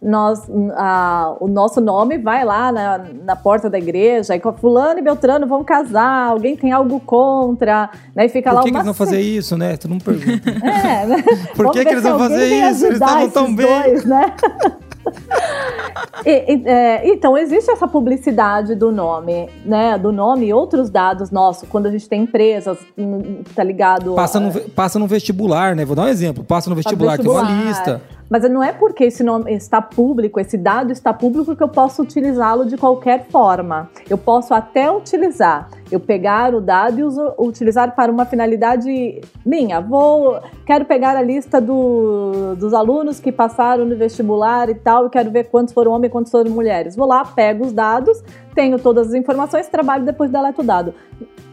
nós, 0.00 0.48
a, 0.76 1.36
o 1.40 1.48
nosso 1.48 1.80
nome 1.80 2.18
vai 2.18 2.44
lá 2.44 2.70
na, 2.70 3.00
na 3.24 3.36
porta 3.36 3.70
da 3.70 3.78
igreja, 3.78 4.36
e 4.36 4.40
fulano 4.58 4.98
e 4.98 5.02
Beltrano 5.02 5.46
vão 5.46 5.64
casar, 5.64 6.28
alguém 6.28 6.56
tem 6.56 6.70
algo 6.70 7.00
contra, 7.00 7.90
né? 8.14 8.26
E 8.26 8.28
fica 8.28 8.50
Por 8.50 8.56
lá 8.56 8.62
que, 8.62 8.70
que 8.70 8.76
eles 8.76 8.84
vão 8.84 8.94
fazer 8.94 9.20
isso, 9.20 9.56
né? 9.56 9.76
Tu 9.76 9.88
não 9.88 9.98
pergunta. 9.98 10.46
É, 10.66 11.06
né? 11.06 11.24
Por 11.54 11.70
que, 11.70 11.84
que 11.84 11.90
eles 11.90 12.02
vão 12.02 12.18
fazer 12.18 12.46
isso? 12.46 12.86
Eles 12.86 13.00
estavam 13.00 13.30
tão 13.30 13.54
bem. 13.54 13.66
Dois, 13.66 14.04
né? 14.04 14.34
e, 16.24 16.54
e, 16.54 16.68
é, 16.68 17.08
então, 17.08 17.36
existe 17.38 17.70
essa 17.70 17.86
publicidade 17.86 18.74
do 18.74 18.90
nome, 18.90 19.48
né? 19.64 19.96
Do 19.98 20.12
nome 20.12 20.46
e 20.46 20.52
outros 20.52 20.90
dados 20.90 21.30
nossos, 21.30 21.68
quando 21.68 21.86
a 21.86 21.90
gente 21.90 22.08
tem 22.08 22.22
empresas, 22.22 22.78
hum, 22.98 23.42
tá 23.54 23.62
ligado? 23.62 24.14
Passa 24.14 24.40
no, 24.40 24.52
passa 24.70 24.98
no 24.98 25.06
vestibular, 25.06 25.74
né? 25.74 25.84
Vou 25.84 25.96
dar 25.96 26.04
um 26.04 26.08
exemplo. 26.08 26.44
Passa 26.44 26.68
no 26.68 26.76
vestibular, 26.76 27.16
vestibular. 27.16 27.46
tem 27.46 27.54
uma 27.54 27.64
lista. 27.64 28.02
Mas 28.28 28.48
não 28.50 28.62
é 28.62 28.72
porque 28.72 29.04
esse 29.04 29.22
nome 29.22 29.54
está 29.54 29.80
público, 29.80 30.40
esse 30.40 30.58
dado 30.58 30.90
está 30.90 31.12
público, 31.12 31.54
que 31.54 31.62
eu 31.62 31.68
posso 31.68 32.02
utilizá-lo 32.02 32.66
de 32.66 32.76
qualquer 32.76 33.26
forma. 33.26 33.88
Eu 34.10 34.18
posso 34.18 34.52
até 34.52 34.90
utilizar, 34.90 35.68
eu 35.90 36.00
pegar 36.00 36.54
o 36.54 36.60
dado 36.60 36.98
e 36.98 37.04
uso, 37.04 37.34
utilizar 37.38 37.94
para 37.94 38.10
uma 38.10 38.26
finalidade 38.26 39.20
minha. 39.44 39.80
Vou, 39.80 40.40
quero 40.66 40.84
pegar 40.84 41.16
a 41.16 41.22
lista 41.22 41.60
do, 41.60 42.56
dos 42.56 42.74
alunos 42.74 43.20
que 43.20 43.30
passaram 43.30 43.84
no 43.84 43.96
vestibular 43.96 44.68
e 44.68 44.74
tal, 44.74 45.06
e 45.06 45.10
quero 45.10 45.30
ver 45.30 45.48
quantos 45.48 45.72
foram 45.72 45.92
homens 45.92 46.08
e 46.08 46.12
quantos 46.12 46.32
foram 46.32 46.50
mulheres. 46.50 46.96
Vou 46.96 47.06
lá, 47.06 47.24
pego 47.24 47.64
os 47.64 47.72
dados, 47.72 48.22
tenho 48.54 48.78
todas 48.78 49.08
as 49.08 49.14
informações, 49.14 49.68
trabalho 49.68 50.04
depois 50.04 50.30
deleto 50.30 50.62
o 50.62 50.64
dado. 50.64 50.92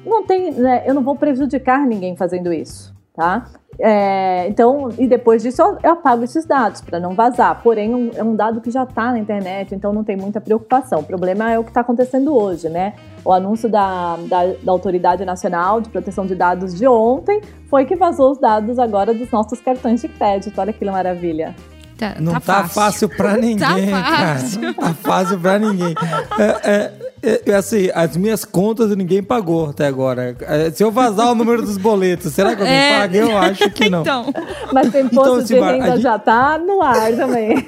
Não 0.03 0.25
tem, 0.25 0.51
né, 0.51 0.83
eu 0.88 0.93
não 0.93 1.03
vou 1.03 1.15
prejudicar 1.15 1.86
ninguém 1.86 2.15
fazendo 2.15 2.51
isso 2.51 2.93
tá? 3.15 3.45
É, 3.80 4.47
então, 4.47 4.89
e 4.97 5.08
depois 5.08 5.41
disso 5.41 5.62
eu, 5.62 5.78
eu 5.82 5.91
apago 5.93 6.23
esses 6.23 6.45
dados 6.45 6.82
para 6.82 6.99
não 6.99 7.15
vazar. 7.15 7.62
Porém, 7.63 7.93
um, 7.93 8.12
é 8.15 8.23
um 8.23 8.36
dado 8.36 8.62
que 8.62 8.69
já 8.69 8.84
está 8.84 9.12
na 9.12 9.19
internet, 9.19 9.73
então 9.73 9.91
não 9.91 10.04
tem 10.04 10.15
muita 10.15 10.39
preocupação. 10.39 10.99
O 10.99 11.04
problema 11.04 11.52
é 11.52 11.58
o 11.58 11.63
que 11.63 11.71
está 11.71 11.82
acontecendo 11.82 12.36
hoje, 12.36 12.69
né? 12.69 12.93
O 13.26 13.32
anúncio 13.32 13.69
da, 13.69 14.17
da, 14.28 14.45
da, 14.62 14.71
Autoridade 14.71 15.26
Nacional 15.26 15.82
de 15.82 15.89
Proteção 15.89 16.26
de 16.26 16.36
Dados 16.36 16.76
de 16.76 16.88
ontem 16.88 17.41
foi 17.69 17.86
que 17.86 17.95
vazou 17.95 18.32
os 18.32 18.38
dados 18.38 18.78
agora 18.78 19.13
dos 19.13 19.30
nossos 19.32 19.60
cartões 19.60 20.02
de 20.02 20.08
crédito. 20.08 20.60
Olha 20.60 20.73
que 20.73 20.84
maravilha. 20.86 21.56
Tá, 21.97 22.15
não 22.19 22.34
tá, 22.34 22.39
tá 22.39 22.63
fácil, 22.67 22.73
fácil 22.73 23.10
para 23.10 23.38
ninguém, 23.38 23.58
tá 23.58 24.04
fácil. 24.04 24.62
cara. 24.62 24.73
Tá 24.73 24.93
fácil 24.93 25.39
para 25.39 25.60
ninguém. 25.60 25.95
É, 26.39 26.69
é, 26.69 27.12
é, 27.23 27.41
é, 27.51 27.55
assim, 27.55 27.89
as 27.93 28.17
minhas 28.17 28.43
contas 28.43 28.93
ninguém 28.95 29.23
pagou 29.23 29.69
até 29.69 29.88
agora. 29.88 30.36
É, 30.41 30.69
se 30.69 30.83
eu 30.83 30.91
vazar 30.91 31.31
o 31.31 31.36
número 31.36 31.62
dos 31.62 31.77
boletos, 31.77 32.33
será 32.33 32.53
que 32.53 32.62
alguém 32.62 32.75
é... 32.75 32.99
paga? 32.99 33.17
Eu 33.17 33.38
acho 33.38 33.69
que 33.71 33.89
não. 33.89 34.01
então. 34.01 34.25
Mas 34.73 34.91
tem 34.91 35.05
imposto 35.05 35.36
então, 35.36 35.43
de 35.45 35.53
renda 35.53 35.91
gente... 35.91 36.01
já 36.01 36.19
tá 36.19 36.57
no 36.57 36.81
ar 36.81 37.15
também. 37.15 37.63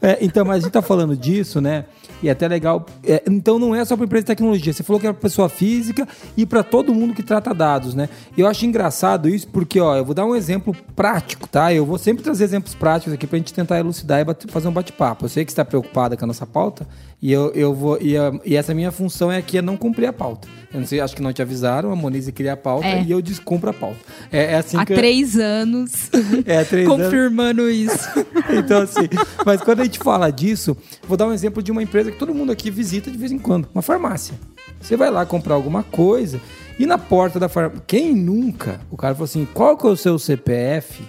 É, 0.00 0.18
então, 0.20 0.44
mas 0.44 0.58
a 0.58 0.60
gente 0.60 0.72
tá 0.72 0.82
falando 0.82 1.16
disso, 1.16 1.60
né? 1.60 1.86
E 2.22 2.28
é 2.28 2.32
até 2.32 2.46
legal. 2.46 2.86
É, 3.04 3.22
então 3.28 3.58
não 3.58 3.74
é 3.74 3.84
só 3.84 3.96
para 3.96 4.04
empresa 4.04 4.22
de 4.22 4.26
tecnologia. 4.26 4.72
Você 4.72 4.82
falou 4.82 5.00
que 5.00 5.06
é 5.06 5.12
para 5.12 5.20
pessoa 5.20 5.48
física 5.48 6.06
e 6.36 6.46
para 6.46 6.62
todo 6.62 6.94
mundo 6.94 7.12
que 7.12 7.22
trata 7.22 7.52
dados, 7.52 7.94
né? 7.94 8.08
Eu 8.36 8.46
acho 8.46 8.64
engraçado 8.64 9.28
isso 9.28 9.48
porque, 9.48 9.80
ó, 9.80 9.96
eu 9.96 10.04
vou 10.04 10.14
dar 10.14 10.24
um 10.24 10.34
exemplo 10.34 10.74
prático, 10.94 11.48
tá? 11.48 11.72
Eu 11.72 11.84
vou 11.84 11.98
sempre 11.98 12.22
trazer 12.22 12.44
exemplos 12.44 12.74
práticos 12.74 13.12
aqui 13.12 13.26
para 13.26 13.36
a 13.36 13.38
gente 13.38 13.52
tentar 13.52 13.78
elucidar 13.78 14.20
e 14.20 14.50
fazer 14.50 14.68
um 14.68 14.72
bate-papo. 14.72 15.24
Eu 15.24 15.28
sei 15.28 15.44
que 15.44 15.50
está 15.50 15.64
preocupada 15.64 16.16
com 16.16 16.24
a 16.24 16.28
nossa 16.28 16.46
pauta 16.46 16.86
e 17.22 17.32
eu, 17.32 17.50
eu 17.52 17.72
vou 17.74 17.98
e, 18.00 18.16
a, 18.16 18.32
e 18.44 18.54
essa 18.56 18.74
minha 18.74 18.92
função 18.92 19.32
é 19.32 19.38
aqui 19.38 19.58
é 19.58 19.62
não 19.62 19.76
cumprir 19.76 20.06
a 20.06 20.12
pauta. 20.12 20.46
Eu 20.72 20.80
não 20.80 20.86
sei, 20.86 21.00
acho 21.00 21.16
que 21.16 21.22
não 21.22 21.32
te 21.32 21.40
avisaram, 21.40 21.90
a 21.90 21.96
Monize 21.96 22.30
cria 22.32 22.52
a 22.52 22.56
pauta 22.56 22.86
É. 22.86 23.02
e 23.02 23.10
eu 23.10 23.22
descumpro 23.22 23.70
a 23.70 23.72
pauta. 23.72 23.96
É, 24.30 24.52
é 24.52 24.56
assim 24.56 24.76
Há 24.76 24.84
que 24.84 24.92
eu- 24.92 24.96
três 24.96 25.36
anos 25.38 26.10
é, 26.44 26.58
há 26.58 26.64
três 26.64 26.86
anos. 26.88 27.04
confirmando 27.04 27.68
isso. 27.70 28.08
Então, 28.48 28.82
assim, 28.82 29.08
mas 29.44 29.60
quando 29.60 29.80
a 29.80 29.84
gente 29.84 29.98
fala 29.98 30.30
disso, 30.30 30.76
vou 31.08 31.16
dar 31.16 31.26
um 31.26 31.32
exemplo 31.32 31.60
de 31.62 31.72
uma 31.72 31.82
empresa 31.82 32.12
que 32.12 32.18
todo 32.18 32.32
mundo 32.34 32.52
aqui 32.52 32.70
visita 32.70 33.10
de 33.10 33.18
vez 33.18 33.32
em 33.32 33.38
quando, 33.38 33.68
uma 33.74 33.82
farmácia. 33.82 34.34
Você 34.80 34.96
vai 34.96 35.10
lá 35.10 35.26
comprar 35.26 35.54
alguma 35.54 35.82
coisa 35.82 36.40
e 36.78 36.86
na 36.86 36.96
porta 36.98 37.40
da 37.40 37.48
farmácia, 37.48 37.82
quem 37.86 38.14
nunca? 38.14 38.80
O 38.90 38.96
cara 38.96 39.14
falou 39.14 39.24
assim: 39.24 39.48
qual 39.52 39.76
que 39.76 39.84
é 39.86 39.90
o 39.90 39.96
seu 39.96 40.16
CPF 40.18 41.02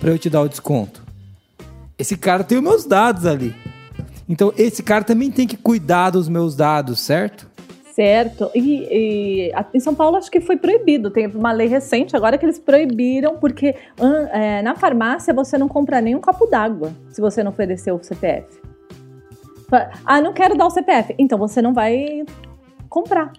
para 0.00 0.10
eu 0.10 0.18
te 0.18 0.28
dar 0.28 0.40
o 0.42 0.48
desconto? 0.48 1.00
Esse 1.98 2.16
cara 2.16 2.42
tem 2.42 2.58
os 2.58 2.64
meus 2.64 2.84
dados 2.84 3.24
ali. 3.26 3.54
Então, 4.28 4.52
esse 4.56 4.82
cara 4.82 5.02
também 5.04 5.30
tem 5.30 5.46
que 5.46 5.56
cuidar 5.56 6.10
dos 6.10 6.28
meus 6.28 6.54
dados, 6.54 7.00
certo? 7.00 7.48
Certo. 7.98 8.48
E, 8.54 9.48
e 9.50 9.52
em 9.74 9.80
São 9.80 9.92
Paulo 9.92 10.16
acho 10.16 10.30
que 10.30 10.40
foi 10.40 10.56
proibido. 10.56 11.10
Tem 11.10 11.26
uma 11.26 11.50
lei 11.50 11.66
recente 11.66 12.14
agora 12.14 12.38
que 12.38 12.44
eles 12.44 12.56
proibiram, 12.56 13.38
porque 13.38 13.74
é, 14.32 14.62
na 14.62 14.76
farmácia 14.76 15.34
você 15.34 15.58
não 15.58 15.66
compra 15.66 16.00
nem 16.00 16.14
um 16.14 16.20
copo 16.20 16.46
d'água 16.46 16.92
se 17.10 17.20
você 17.20 17.42
não 17.42 17.50
oferecer 17.50 17.90
o 17.90 18.00
CPF. 18.00 18.46
Ah, 20.04 20.20
não 20.20 20.32
quero 20.32 20.56
dar 20.56 20.66
o 20.66 20.70
CPF. 20.70 21.14
Então 21.18 21.36
você 21.36 21.60
não 21.60 21.74
vai 21.74 22.24
comprar. 22.88 23.32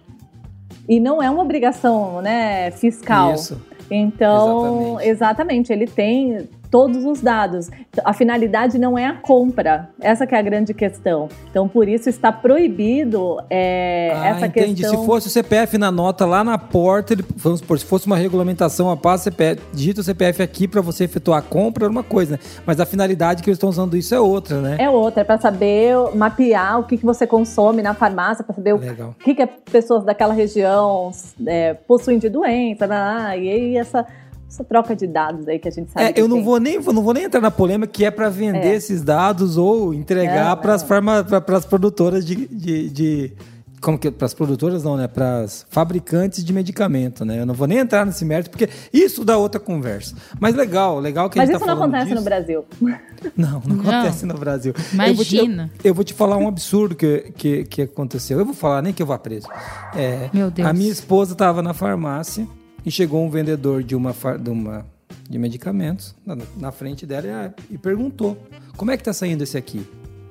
E 0.86 1.00
não 1.00 1.22
é 1.22 1.30
uma 1.30 1.42
obrigação 1.42 2.20
né, 2.20 2.70
fiscal. 2.72 3.32
Isso. 3.32 3.58
Então, 3.90 5.00
Exatamente. 5.00 5.08
exatamente. 5.08 5.72
ele 5.72 5.86
tem 5.86 6.48
todos 6.70 7.04
os 7.04 7.20
dados. 7.20 7.68
A 8.04 8.12
finalidade 8.12 8.78
não 8.78 8.96
é 8.96 9.06
a 9.06 9.14
compra. 9.14 9.88
Essa 10.00 10.26
que 10.26 10.34
é 10.34 10.38
a 10.38 10.42
grande 10.42 10.72
questão. 10.72 11.28
Então, 11.50 11.68
por 11.68 11.88
isso 11.88 12.08
está 12.08 12.30
proibido 12.32 13.38
é, 13.50 14.12
Ah, 14.14 14.28
essa 14.28 14.46
entendi. 14.46 14.82
questão. 14.82 15.00
Se 15.00 15.06
fosse 15.06 15.26
o 15.26 15.30
CPF 15.30 15.76
na 15.78 15.90
nota 15.90 16.24
lá 16.24 16.44
na 16.44 16.56
porta, 16.58 17.12
ele, 17.12 17.24
vamos 17.36 17.60
supor, 17.60 17.78
se 17.78 17.84
fosse 17.84 18.06
uma 18.06 18.16
regulamentação, 18.16 18.90
a 18.90 19.18
CPF, 19.18 19.60
digita 19.72 20.00
o 20.00 20.04
CPF 20.04 20.42
aqui 20.42 20.68
para 20.68 20.80
você 20.80 21.04
efetuar 21.04 21.40
a 21.40 21.42
compra, 21.42 21.84
era 21.84 21.90
uma 21.90 22.04
coisa, 22.04 22.32
né? 22.32 22.38
Mas 22.64 22.78
a 22.78 22.86
finalidade 22.86 23.42
que 23.42 23.50
eles 23.50 23.56
estão 23.56 23.68
usando 23.68 23.96
isso 23.96 24.14
é 24.14 24.20
outra, 24.20 24.60
né? 24.60 24.76
É 24.78 24.88
outra, 24.88 25.22
é 25.22 25.24
para 25.24 25.40
saber 25.40 25.96
mapear 26.14 26.78
o 26.80 26.84
que, 26.84 26.96
que 26.96 27.04
você 27.04 27.26
consome 27.26 27.82
na 27.82 27.94
farmácia, 27.94 28.44
para 28.44 28.54
saber 28.54 28.74
o 28.74 28.78
Legal. 28.78 29.14
que, 29.18 29.34
que 29.34 29.42
as 29.42 29.50
pessoas 29.70 30.04
daquela 30.04 30.32
região 30.32 31.10
é, 31.46 31.74
possuem 31.74 32.18
de 32.18 32.28
doença, 32.28 32.86
lá, 32.86 33.36
e 33.36 33.48
aí 33.50 33.76
essa, 33.76 34.06
essa 34.50 34.64
troca 34.64 34.96
de 34.96 35.06
dados 35.06 35.46
aí 35.46 35.58
que 35.60 35.68
a 35.68 35.70
gente 35.70 35.92
sabe. 35.92 36.06
É, 36.06 36.12
que 36.12 36.20
eu 36.20 36.26
não 36.26 36.36
tem. 36.38 36.44
vou 36.44 36.58
nem 36.58 36.78
não 36.80 37.02
vou 37.02 37.14
nem 37.14 37.22
entrar 37.24 37.40
na 37.40 37.50
polêmica 37.52 37.92
que 37.92 38.04
é 38.04 38.10
para 38.10 38.28
vender 38.28 38.58
É. 38.66 38.74
esses 38.74 39.00
dados 39.02 39.56
ou 39.56 39.94
entregar 39.94 40.50
Não, 40.50 40.56
para 40.60 40.74
as 40.74 40.82
não. 40.82 41.24
para 41.42 41.56
as 41.56 41.64
produtoras 41.64 42.26
de, 42.26 42.34
de, 42.48 42.90
de 42.90 43.32
como 43.80 43.96
que 43.98 44.10
para 44.10 44.26
as 44.26 44.34
produtoras 44.34 44.82
não, 44.84 44.96
né? 44.96 45.06
Para 45.08 45.40
as 45.40 45.64
fabricantes 45.70 46.44
de 46.44 46.52
medicamento, 46.52 47.24
né? 47.24 47.40
Eu 47.40 47.46
não 47.46 47.54
vou 47.54 47.66
nem 47.66 47.78
entrar 47.78 48.04
nesse 48.04 48.24
mérito 48.24 48.50
porque 48.50 48.68
isso 48.92 49.24
dá 49.24 49.38
outra 49.38 49.58
conversa. 49.60 50.14
Mas 50.38 50.54
legal, 50.54 50.98
legal 50.98 51.30
que 51.30 51.38
a 51.38 51.42
Mas 51.42 51.48
gente 51.48 51.56
isso 51.56 51.64
tá 51.64 51.70
não 51.72 51.78
falando 51.78 51.94
acontece 51.94 52.10
no 52.10 52.16
disso. 52.16 52.24
Brasil. 52.28 52.64
Não, 53.36 53.60
não, 53.66 53.76
Não. 53.76 53.90
acontece 53.90 54.24
no 54.26 54.34
Brasil. 54.34 54.72
Eu 54.76 55.14
vou, 55.14 55.24
te, 55.24 55.36
eu, 55.36 55.44
Imagina. 55.44 55.70
eu 55.84 55.94
vou 55.94 56.02
te 56.02 56.14
falar 56.14 56.38
um 56.38 56.48
absurdo 56.48 56.94
que, 56.94 57.30
que, 57.36 57.64
que 57.64 57.82
aconteceu. 57.82 58.38
Eu 58.38 58.46
vou 58.46 58.54
falar, 58.54 58.80
nem 58.80 58.94
que 58.94 59.02
eu 59.02 59.06
vá 59.06 59.18
preso. 59.18 59.46
É, 59.94 60.30
Meu 60.32 60.50
Deus. 60.50 60.66
A 60.66 60.72
minha 60.72 60.90
esposa 60.90 61.32
estava 61.32 61.60
na 61.62 61.74
farmácia 61.74 62.46
e 62.84 62.90
chegou 62.90 63.24
um 63.24 63.30
vendedor 63.30 63.82
de 63.82 63.94
uma, 63.94 64.14
de 64.40 64.50
uma 64.50 64.86
de 65.28 65.38
medicamentos 65.38 66.14
na, 66.26 66.36
na 66.56 66.72
frente 66.72 67.06
dela 67.06 67.26
e, 67.26 67.30
ah, 67.30 67.54
e 67.70 67.78
perguntou: 67.78 68.36
como 68.76 68.90
é 68.90 68.96
que 68.96 69.04
tá 69.04 69.12
saindo 69.12 69.42
esse 69.42 69.56
aqui? 69.56 69.86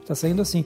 Tá 0.05 0.15
saindo 0.15 0.41
assim. 0.41 0.65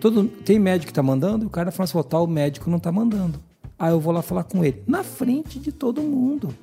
Todo, 0.00 0.28
tem 0.28 0.58
médico 0.58 0.88
que 0.88 0.92
tá 0.92 1.02
mandando? 1.02 1.46
O 1.46 1.50
cara 1.50 1.66
da 1.66 1.72
farmácia 1.72 1.92
falou: 1.92 2.04
tal 2.04 2.26
médico 2.26 2.70
não 2.70 2.78
tá 2.78 2.92
mandando. 2.92 3.40
Aí 3.78 3.90
eu 3.90 3.98
vou 3.98 4.12
lá 4.12 4.22
falar 4.22 4.44
com 4.44 4.64
ele. 4.64 4.82
Na 4.86 5.02
frente 5.02 5.58
de 5.58 5.72
todo 5.72 6.00
mundo. 6.00 6.54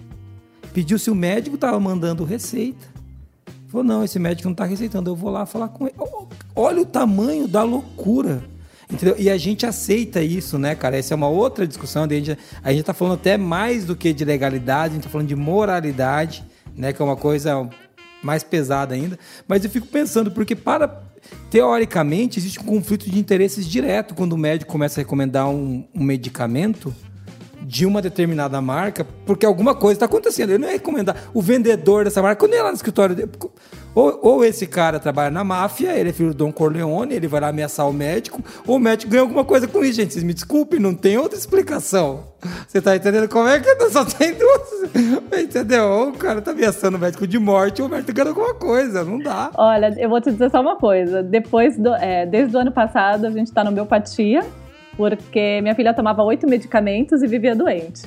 Pediu 0.74 0.98
se 0.98 1.12
o 1.12 1.16
médico 1.16 1.58
tava 1.58 1.80
mandando 1.80 2.24
receita. 2.24 2.88
Falou, 3.68 3.86
não, 3.86 4.04
esse 4.04 4.20
médico 4.20 4.48
não 4.48 4.56
tá 4.56 4.66
receitando, 4.66 5.10
eu 5.10 5.16
vou 5.16 5.32
lá 5.32 5.46
falar 5.46 5.70
com 5.70 5.88
ele. 5.88 5.96
Olha 6.56 6.82
o 6.82 6.86
tamanho 6.86 7.48
da 7.48 7.64
loucura. 7.64 8.44
Entendeu? 8.92 9.16
E 9.18 9.30
a 9.30 9.38
gente 9.38 9.66
aceita 9.66 10.22
isso, 10.22 10.60
né, 10.60 10.76
cara? 10.76 10.98
Essa 10.98 11.14
é 11.14 11.16
uma 11.16 11.30
outra 11.30 11.66
discussão. 11.66 12.04
A 12.04 12.08
gente, 12.14 12.38
a 12.64 12.74
gente 12.74 12.84
tá 12.84 12.94
falando 12.94 13.14
até 13.14 13.38
mais 13.38 13.86
do 13.86 13.96
que 13.96 14.12
de 14.12 14.26
legalidade, 14.26 14.92
a 14.92 14.96
gente 14.96 15.04
tá 15.04 15.10
falando 15.10 15.28
de 15.28 15.36
moralidade, 15.36 16.44
né? 16.76 16.92
Que 16.92 17.02
é 17.02 17.06
uma 17.06 17.16
coisa 17.16 17.70
mais 18.22 18.44
pesada 18.44 18.94
ainda. 18.94 19.18
Mas 19.48 19.64
eu 19.64 19.70
fico 19.70 19.88
pensando, 19.88 20.32
porque 20.32 20.56
para. 20.56 21.04
Teoricamente, 21.52 22.40
existe 22.40 22.60
um 22.60 22.64
conflito 22.64 23.10
de 23.10 23.20
interesses 23.20 23.68
direto 23.68 24.16
quando 24.16 24.34
o 24.34 24.38
médico 24.38 24.72
começa 24.72 25.00
a 25.00 25.04
recomendar 25.04 25.48
um, 25.48 25.86
um 25.94 26.04
medicamento 26.04 26.94
de 27.72 27.86
uma 27.86 28.02
determinada 28.02 28.60
marca, 28.60 29.08
porque 29.26 29.46
alguma 29.46 29.74
coisa 29.74 29.94
está 29.94 30.06
acontecendo. 30.06 30.50
Ele 30.50 30.58
não 30.58 30.68
ia 30.68 30.74
recomendar 30.74 31.16
o 31.34 31.42
vendedor 31.42 32.04
dessa 32.04 32.22
marca, 32.22 32.38
quando 32.38 32.52
ele 32.52 32.64
lá 32.64 32.68
no 32.68 32.76
escritório 32.76 33.16
dele. 33.16 33.32
Ou, 33.96 34.20
ou 34.22 34.44
esse 34.44 34.68
cara 34.68 35.00
trabalha 35.00 35.32
na 35.32 35.42
máfia, 35.42 35.98
ele 35.98 36.10
é 36.10 36.14
filho 36.14 36.32
do 36.32 36.36
Don 36.36 36.52
Corleone, 36.52 37.16
ele 37.16 37.30
vai 37.30 37.40
lá 37.40 37.48
ameaçar 37.48 37.88
o 37.88 37.94
médico, 37.94 38.44
ou 38.68 38.76
o 38.76 38.80
médico 38.80 39.10
ganha 39.10 39.22
alguma 39.22 39.46
coisa 39.46 39.70
com 39.70 39.86
isso, 39.86 39.94
gente. 39.94 40.12
Vocês 40.12 40.24
me 40.24 40.34
desculpem, 40.34 40.82
não 40.82 40.94
tem 40.94 41.18
outra 41.18 41.38
explicação. 41.38 42.26
Você 42.68 42.82
tá 42.82 42.94
entendendo 42.94 43.30
como 43.30 43.48
é 43.48 43.58
que 43.62 43.90
só 43.90 44.04
tem 44.04 44.34
duas? 44.34 44.92
Entendeu? 45.42 45.86
Ou 45.86 46.10
o 46.10 46.14
cara 46.14 46.42
tá 46.42 46.52
ameaçando 46.52 46.98
o 46.98 47.00
médico 47.00 47.26
de 47.26 47.40
morte, 47.40 47.82
ou 47.82 47.88
o 47.88 47.92
médico 47.92 48.12
ganha 48.12 48.28
alguma 48.28 48.54
coisa. 48.54 49.06
Não 49.06 49.18
dá. 49.18 49.50
Olha, 49.58 49.96
eu 49.98 50.10
vou 50.10 50.20
te 50.20 50.30
dizer 50.30 50.52
só 50.52 50.60
uma 50.60 50.76
coisa. 50.76 51.24
Depois 51.24 51.78
do, 51.78 51.96
é, 51.96 52.26
desde 52.26 52.54
o 52.58 52.60
ano 52.60 52.72
passado, 52.74 53.28
a 53.28 53.30
gente 53.30 53.48
está 53.48 53.64
no 53.64 53.70
homeopatia, 53.70 54.44
porque 55.10 55.60
minha 55.62 55.74
filha 55.74 55.94
tomava 55.94 56.22
oito 56.24 56.48
medicamentos 56.48 57.24
e 57.24 57.28
vivia 57.28 57.56
doente. 57.56 58.04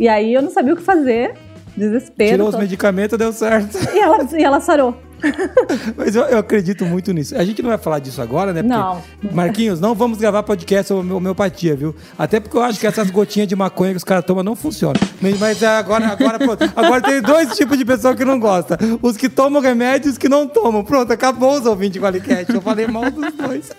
E 0.00 0.08
aí 0.08 0.32
eu 0.32 0.40
não 0.40 0.50
sabia 0.50 0.72
o 0.72 0.76
que 0.76 0.82
fazer, 0.82 1.34
desespero. 1.76 2.32
Tirou 2.32 2.48
os 2.48 2.56
medicamentos, 2.56 3.18
deu 3.18 3.32
certo. 3.32 3.76
E 3.94 3.98
ela, 3.98 4.26
e 4.32 4.42
ela 4.42 4.60
sarou. 4.60 4.96
Mas 5.96 6.14
eu, 6.14 6.22
eu 6.24 6.38
acredito 6.38 6.84
muito 6.84 7.12
nisso. 7.12 7.36
A 7.36 7.44
gente 7.44 7.62
não 7.62 7.68
vai 7.70 7.78
falar 7.78 7.98
disso 7.98 8.20
agora, 8.20 8.52
né? 8.52 8.62
Porque, 8.62 8.76
Não. 8.76 9.02
Marquinhos, 9.32 9.80
não 9.80 9.94
vamos 9.94 10.18
gravar 10.18 10.42
podcast 10.42 10.88
sobre 10.88 11.12
homeopatia, 11.12 11.74
viu? 11.76 11.94
Até 12.18 12.40
porque 12.40 12.56
eu 12.56 12.62
acho 12.62 12.78
que 12.78 12.86
essas 12.86 13.10
gotinhas 13.10 13.48
de 13.48 13.56
maconha 13.56 13.92
que 13.92 13.96
os 13.96 14.04
caras 14.04 14.24
tomam 14.24 14.42
não 14.42 14.56
funcionam. 14.56 15.00
Mas, 15.20 15.62
é 15.62 15.66
agora, 15.66 16.06
agora, 16.08 16.38
pronto. 16.38 16.64
Agora 16.74 17.00
tem 17.00 17.20
dois 17.20 17.56
tipos 17.56 17.78
de 17.78 17.84
pessoa 17.84 18.14
que 18.14 18.24
não 18.24 18.38
gosta. 18.38 18.78
Os 19.00 19.16
que 19.16 19.28
tomam 19.28 19.60
remédio 19.62 20.08
e 20.08 20.12
os 20.12 20.18
que 20.18 20.28
não 20.28 20.46
tomam. 20.46 20.84
Pronto, 20.84 21.12
acabou 21.12 21.58
os 21.58 21.66
ouvintes 21.66 21.94
de 21.94 22.00
Qualicast. 22.00 22.52
Eu 22.52 22.60
falei 22.60 22.86
mal 22.86 23.10
dos 23.10 23.32
dois. 23.34 23.70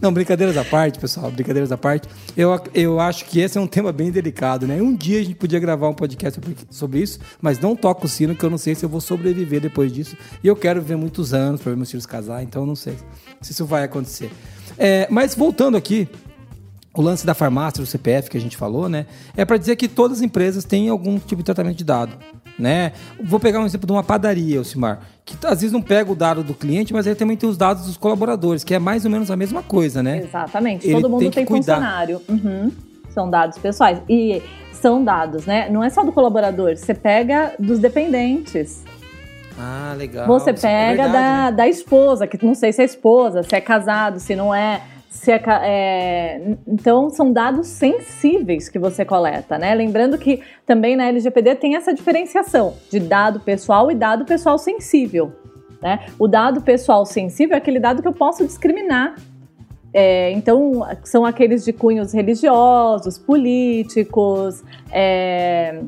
Não, 0.00 0.12
brincadeiras 0.12 0.56
à 0.56 0.64
parte, 0.64 0.98
pessoal. 0.98 1.30
Brincadeiras 1.30 1.72
à 1.72 1.78
parte. 1.78 2.08
Eu, 2.36 2.60
eu 2.74 3.00
acho 3.00 3.24
que 3.24 3.40
esse 3.40 3.56
é 3.56 3.60
um 3.60 3.66
tema 3.66 3.92
bem 3.92 4.10
delicado, 4.10 4.66
né? 4.66 4.80
Um 4.80 4.94
dia 4.94 5.20
a 5.20 5.22
gente 5.22 5.34
podia 5.34 5.58
gravar 5.58 5.88
um 5.88 5.94
podcast 5.94 6.40
sobre 6.70 7.00
isso, 7.00 7.18
mas 7.40 7.58
não 7.58 7.74
toca 7.74 8.06
o 8.06 8.08
sino, 8.08 8.34
que 8.34 8.44
eu 8.44 8.50
não 8.50 8.58
sei 8.58 8.74
se 8.74 8.84
eu 8.84 8.88
vou 8.88 9.00
sobreviver 9.00 9.60
depois 9.60 9.92
disso. 9.92 10.16
E 10.42 10.46
eu 10.46 10.56
quero 10.56 10.80
ver 10.82 10.89
muitos 10.96 11.32
anos 11.32 11.60
para 11.60 11.70
ver 11.70 11.76
meus 11.76 11.90
filhos 11.90 12.06
casar, 12.06 12.42
então 12.42 12.62
eu 12.62 12.66
não 12.66 12.76
sei 12.76 12.96
se 13.40 13.52
isso 13.52 13.64
vai 13.64 13.84
acontecer. 13.84 14.30
É, 14.78 15.06
mas 15.10 15.34
voltando 15.34 15.76
aqui, 15.76 16.08
o 16.94 17.02
lance 17.02 17.24
da 17.24 17.34
farmácia, 17.34 17.82
do 17.82 17.86
CPF 17.86 18.28
que 18.28 18.36
a 18.36 18.40
gente 18.40 18.56
falou, 18.56 18.88
né? 18.88 19.06
É 19.36 19.44
para 19.44 19.56
dizer 19.56 19.76
que 19.76 19.88
todas 19.88 20.18
as 20.18 20.22
empresas 20.22 20.64
têm 20.64 20.88
algum 20.88 21.18
tipo 21.18 21.36
de 21.36 21.44
tratamento 21.44 21.76
de 21.76 21.84
dado, 21.84 22.12
né? 22.58 22.92
Vou 23.22 23.38
pegar 23.38 23.60
um 23.60 23.66
exemplo 23.66 23.86
de 23.86 23.92
uma 23.92 24.02
padaria, 24.02 24.56
Elcimar, 24.56 25.00
que 25.24 25.36
às 25.46 25.60
vezes 25.60 25.72
não 25.72 25.82
pega 25.82 26.10
o 26.10 26.16
dado 26.16 26.42
do 26.42 26.52
cliente, 26.52 26.92
mas 26.92 27.06
ele 27.06 27.14
também 27.14 27.36
tem 27.36 27.48
os 27.48 27.56
dados 27.56 27.86
dos 27.86 27.96
colaboradores, 27.96 28.64
que 28.64 28.74
é 28.74 28.78
mais 28.78 29.04
ou 29.04 29.10
menos 29.10 29.30
a 29.30 29.36
mesma 29.36 29.62
coisa, 29.62 30.02
né? 30.02 30.18
Exatamente. 30.24 30.86
Ele 30.86 30.94
Todo 30.94 31.08
mundo 31.08 31.20
tem 31.20 31.30
tem, 31.30 31.46
funcionário. 31.46 32.20
Uhum. 32.28 32.72
São 33.10 33.30
dados 33.30 33.58
pessoais. 33.58 34.00
E 34.08 34.42
são 34.72 35.04
dados, 35.04 35.46
né? 35.46 35.68
Não 35.68 35.82
é 35.82 35.90
só 35.90 36.02
do 36.02 36.12
colaborador, 36.12 36.76
você 36.76 36.94
pega 36.94 37.54
dos 37.58 37.78
dependentes. 37.78 38.82
Ah, 39.62 39.94
legal. 39.94 40.26
Você 40.26 40.50
é 40.50 40.54
pega 40.54 41.02
verdade, 41.02 41.12
da, 41.12 41.50
né? 41.50 41.52
da 41.52 41.68
esposa, 41.68 42.26
que 42.26 42.42
não 42.44 42.54
sei 42.54 42.72
se 42.72 42.80
é 42.80 42.84
esposa, 42.86 43.42
se 43.42 43.54
é 43.54 43.60
casado, 43.60 44.18
se 44.18 44.34
não 44.34 44.54
é. 44.54 44.80
Se 45.10 45.32
é, 45.32 45.42
é, 45.46 46.40
então, 46.66 47.10
são 47.10 47.32
dados 47.32 47.66
sensíveis 47.66 48.68
que 48.68 48.78
você 48.78 49.04
coleta, 49.04 49.58
né? 49.58 49.74
Lembrando 49.74 50.16
que 50.16 50.40
também 50.64 50.96
na 50.96 51.06
LGPD 51.08 51.56
tem 51.56 51.76
essa 51.76 51.92
diferenciação 51.92 52.74
de 52.90 53.00
dado 53.00 53.40
pessoal 53.40 53.90
e 53.90 53.94
dado 53.94 54.24
pessoal 54.24 54.56
sensível. 54.56 55.32
Né? 55.82 56.06
O 56.18 56.28
dado 56.28 56.60
pessoal 56.62 57.04
sensível 57.04 57.54
é 57.54 57.58
aquele 57.58 57.80
dado 57.80 58.00
que 58.00 58.08
eu 58.08 58.12
posso 58.12 58.46
discriminar. 58.46 59.16
É, 59.92 60.30
então, 60.30 60.86
são 61.02 61.26
aqueles 61.26 61.64
de 61.64 61.72
cunhos 61.72 62.12
religiosos, 62.12 63.18
políticos, 63.18 64.62
é, 64.92 65.82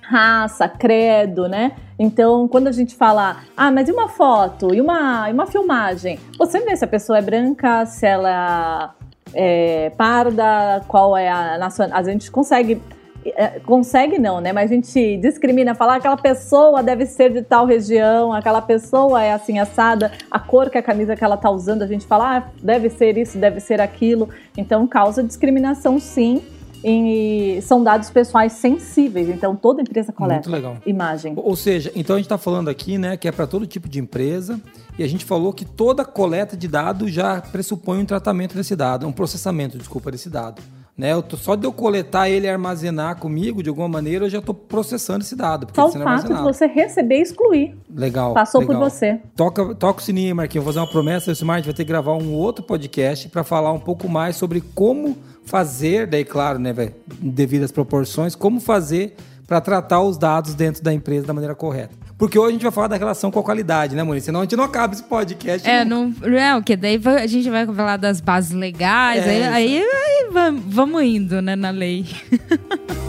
raça, 0.00 0.66
credo, 0.66 1.46
né? 1.46 1.72
Então, 1.98 2.48
quando 2.48 2.66
a 2.66 2.72
gente 2.72 2.94
fala, 2.94 3.42
ah, 3.56 3.70
mas 3.70 3.88
e 3.88 3.92
uma 3.92 4.08
foto? 4.08 4.74
E 4.74 4.80
uma, 4.80 5.28
e 5.30 5.32
uma 5.32 5.46
filmagem? 5.46 6.18
Você 6.38 6.60
vê 6.60 6.76
se 6.76 6.84
a 6.84 6.88
pessoa 6.88 7.18
é 7.18 7.22
branca, 7.22 7.86
se 7.86 8.06
ela 8.06 8.94
é 9.32 9.90
parda, 9.96 10.82
qual 10.88 11.16
é 11.16 11.28
a 11.28 11.58
nacionalidade. 11.58 12.08
A 12.08 12.12
gente 12.12 12.30
consegue 12.30 12.80
é, 13.24 13.58
consegue 13.60 14.18
não, 14.18 14.40
né? 14.40 14.52
Mas 14.52 14.70
a 14.70 14.74
gente 14.74 15.16
discrimina, 15.16 15.74
falar 15.74 15.96
aquela 15.96 16.16
pessoa 16.16 16.82
deve 16.82 17.06
ser 17.06 17.32
de 17.32 17.40
tal 17.40 17.64
região, 17.64 18.32
aquela 18.34 18.60
pessoa 18.60 19.22
é 19.22 19.32
assim 19.32 19.58
assada, 19.58 20.12
a 20.30 20.38
cor 20.38 20.68
que 20.68 20.76
a 20.76 20.82
camisa 20.82 21.16
que 21.16 21.24
ela 21.24 21.36
tá 21.36 21.50
usando, 21.50 21.82
a 21.82 21.86
gente 21.86 22.06
fala, 22.06 22.36
ah, 22.36 22.42
deve 22.62 22.90
ser 22.90 23.16
isso, 23.16 23.38
deve 23.38 23.60
ser 23.60 23.80
aquilo. 23.80 24.28
Então 24.56 24.86
causa 24.86 25.22
discriminação 25.22 25.98
sim. 25.98 26.42
E 26.84 27.60
são 27.62 27.82
dados 27.82 28.10
pessoais 28.10 28.52
sensíveis, 28.52 29.30
então 29.30 29.56
toda 29.56 29.80
empresa 29.80 30.12
coleta 30.12 30.50
imagem. 30.84 31.32
Ou 31.34 31.56
seja, 31.56 31.90
então 31.96 32.16
a 32.16 32.18
gente 32.18 32.26
está 32.26 32.36
falando 32.36 32.68
aqui, 32.68 32.98
né, 32.98 33.16
que 33.16 33.26
é 33.26 33.32
para 33.32 33.46
todo 33.46 33.66
tipo 33.66 33.88
de 33.88 33.98
empresa, 33.98 34.60
e 34.98 35.02
a 35.02 35.08
gente 35.08 35.24
falou 35.24 35.52
que 35.52 35.64
toda 35.64 36.04
coleta 36.04 36.54
de 36.56 36.68
dado 36.68 37.08
já 37.08 37.40
pressupõe 37.40 38.00
um 38.00 38.04
tratamento 38.04 38.54
desse 38.54 38.76
dado, 38.76 39.06
um 39.06 39.12
processamento, 39.12 39.78
desculpa, 39.78 40.10
desse 40.10 40.28
dado. 40.28 40.60
Né? 40.96 41.12
Eu 41.12 41.22
tô, 41.22 41.36
só 41.36 41.56
de 41.56 41.66
eu 41.66 41.72
coletar 41.72 42.28
ele 42.28 42.46
e 42.46 42.50
armazenar 42.50 43.16
comigo, 43.16 43.62
de 43.62 43.68
alguma 43.68 43.88
maneira, 43.88 44.26
eu 44.26 44.30
já 44.30 44.38
estou 44.38 44.54
processando 44.54 45.24
esse 45.24 45.34
dado. 45.34 45.66
Só 45.74 45.88
o 45.88 45.92
fato 45.92 46.32
de 46.32 46.40
você 46.40 46.66
receber 46.66 47.18
e 47.18 47.22
excluir. 47.22 47.76
Legal. 47.92 48.32
Passou 48.32 48.60
legal. 48.60 48.76
por 48.76 48.90
você. 48.90 49.20
Toca, 49.34 49.74
toca 49.74 50.00
o 50.00 50.02
sininho, 50.02 50.36
Marquinhos. 50.36 50.64
Vou 50.64 50.72
fazer 50.72 50.84
uma 50.84 50.90
promessa. 50.90 51.30
O 51.30 51.32
Smart 51.32 51.66
vai 51.66 51.74
ter 51.74 51.84
que 51.84 51.88
gravar 51.88 52.14
um 52.14 52.32
outro 52.32 52.64
podcast 52.64 53.28
para 53.28 53.42
falar 53.42 53.72
um 53.72 53.80
pouco 53.80 54.08
mais 54.08 54.36
sobre 54.36 54.60
como 54.60 55.16
fazer, 55.44 56.06
daí 56.06 56.24
claro, 56.24 56.58
né, 56.58 56.74
devido 57.20 57.64
às 57.64 57.72
proporções, 57.72 58.34
como 58.34 58.60
fazer 58.60 59.14
para 59.46 59.60
tratar 59.60 60.00
os 60.02 60.16
dados 60.16 60.54
dentro 60.54 60.82
da 60.82 60.92
empresa 60.92 61.26
da 61.26 61.34
maneira 61.34 61.54
correta. 61.54 61.94
Porque 62.16 62.38
hoje 62.38 62.50
a 62.50 62.52
gente 62.52 62.62
vai 62.62 62.72
falar 62.72 62.88
da 62.88 62.96
relação 62.96 63.30
com 63.30 63.40
a 63.40 63.42
qualidade, 63.42 63.94
né, 63.96 64.02
Monique? 64.02 64.24
Senão 64.24 64.40
a 64.40 64.42
gente 64.44 64.56
não 64.56 64.64
acaba 64.64 64.94
esse 64.94 65.02
podcast. 65.02 65.68
É, 65.68 65.84
não, 65.84 66.14
não 66.20 66.38
é 66.38 66.62
que 66.62 66.76
daí 66.76 67.00
a 67.20 67.26
gente 67.26 67.50
vai 67.50 67.66
falar 67.66 67.96
das 67.96 68.20
bases 68.20 68.52
legais, 68.52 69.26
é, 69.26 69.48
aí, 69.48 69.82
aí, 69.82 69.82
aí, 69.82 70.28
vamos 70.66 71.02
indo, 71.02 71.42
né, 71.42 71.56
na 71.56 71.70
lei. 71.70 72.06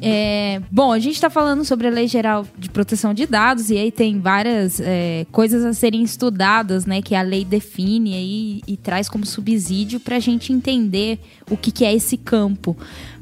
É, 0.00 0.60
bom, 0.70 0.92
a 0.92 0.98
gente 0.98 1.14
está 1.14 1.28
falando 1.28 1.64
sobre 1.64 1.88
a 1.88 1.90
Lei 1.90 2.06
Geral 2.06 2.46
Proteção 2.78 3.12
de 3.12 3.26
Dados 3.26 3.70
e 3.70 3.76
aí 3.76 3.90
tem 3.90 4.20
várias 4.20 4.80
é, 4.80 5.26
coisas 5.32 5.64
a 5.64 5.72
serem 5.72 6.00
estudadas, 6.04 6.86
né? 6.86 7.02
Que 7.02 7.16
a 7.16 7.22
lei 7.22 7.44
define 7.44 8.14
aí 8.14 8.60
e 8.68 8.76
traz 8.76 9.08
como 9.08 9.26
subsídio 9.26 9.98
para 9.98 10.14
a 10.14 10.20
gente 10.20 10.52
entender 10.52 11.18
o 11.50 11.56
que, 11.56 11.72
que 11.72 11.84
é 11.84 11.92
esse 11.92 12.16
campo. 12.16 12.76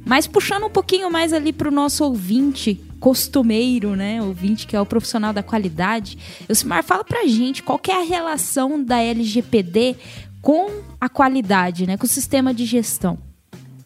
Mas 0.05 0.27
puxando 0.27 0.67
um 0.67 0.71
pouquinho 0.71 1.11
mais 1.11 1.33
ali 1.33 1.55
para 1.55 1.69
o 1.69 1.71
nosso 1.71 2.05
ouvinte 2.05 2.79
costumeiro, 3.01 3.97
né? 3.97 4.21
Ouvinte 4.21 4.67
que 4.67 4.77
é 4.77 4.81
o 4.81 4.85
profissional 4.85 5.33
da 5.33 5.43
qualidade. 5.43 6.19
Elcimar, 6.47 6.85
fala 6.85 7.03
a 7.11 7.27
gente 7.27 7.63
qual 7.63 7.81
é 7.89 7.93
a 7.93 8.05
relação 8.05 8.85
da 8.85 9.01
LGPD 9.01 9.97
com 10.43 10.83
a 11.01 11.09
qualidade, 11.09 11.87
né? 11.87 11.97
Com 11.97 12.05
o 12.05 12.07
sistema 12.07 12.53
de 12.53 12.67
gestão. 12.67 13.17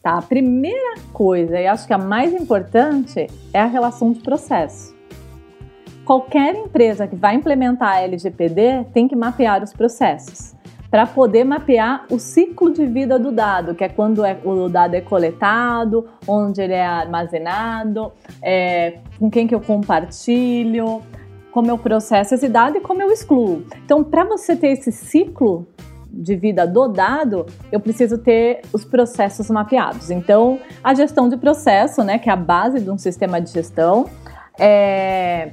Tá, 0.03 0.17
a 0.17 0.21
primeira 0.21 0.99
coisa, 1.13 1.57
e 1.57 1.65
acho 1.65 1.87
que 1.87 1.93
a 1.93 1.97
mais 1.97 2.33
importante, 2.33 3.27
é 3.53 3.61
a 3.61 3.67
relação 3.67 4.11
de 4.11 4.19
processo. 4.19 4.90
Qualquer 6.05 6.55
empresa 6.55 7.07
que 7.07 7.15
vai 7.15 7.35
implementar 7.35 7.97
a 7.97 8.01
LGPD 8.01 8.85
tem 8.93 9.07
que 9.07 9.15
mapear 9.15 9.63
os 9.63 9.71
processos 9.71 10.55
para 10.91 11.07
poder 11.07 11.45
mapear 11.45 12.05
o 12.11 12.19
ciclo 12.19 12.69
de 12.69 12.85
vida 12.85 13.17
do 13.17 13.31
dado, 13.31 13.73
que 13.73 13.83
é 13.83 13.87
quando 13.87 14.25
é, 14.25 14.37
o 14.43 14.67
dado 14.67 14.93
é 14.93 14.99
coletado, 14.99 16.05
onde 16.27 16.61
ele 16.61 16.73
é 16.73 16.85
armazenado, 16.85 18.11
é, 18.41 18.97
com 19.17 19.31
quem 19.31 19.47
que 19.47 19.55
eu 19.55 19.61
compartilho, 19.61 21.01
como 21.51 21.71
eu 21.71 21.77
processo 21.77 22.35
esse 22.35 22.49
dado 22.49 22.77
e 22.77 22.81
como 22.81 23.01
eu 23.01 23.09
excluo. 23.09 23.63
Então, 23.85 24.03
para 24.03 24.25
você 24.25 24.53
ter 24.53 24.67
esse 24.67 24.91
ciclo 24.91 25.65
de 26.11 26.35
vida 26.35 26.67
do 26.67 26.89
dado, 26.89 27.45
eu 27.71 27.79
preciso 27.79 28.17
ter 28.17 28.61
os 28.73 28.83
processos 28.83 29.49
mapeados. 29.49 30.11
Então, 30.11 30.59
a 30.83 30.93
gestão 30.93 31.29
de 31.29 31.37
processo, 31.37 32.03
né, 32.03 32.19
que 32.19 32.29
é 32.29 32.33
a 32.33 32.35
base 32.35 32.81
de 32.81 32.89
um 32.89 32.97
sistema 32.97 33.39
de 33.39 33.49
gestão, 33.49 34.09
é... 34.59 35.51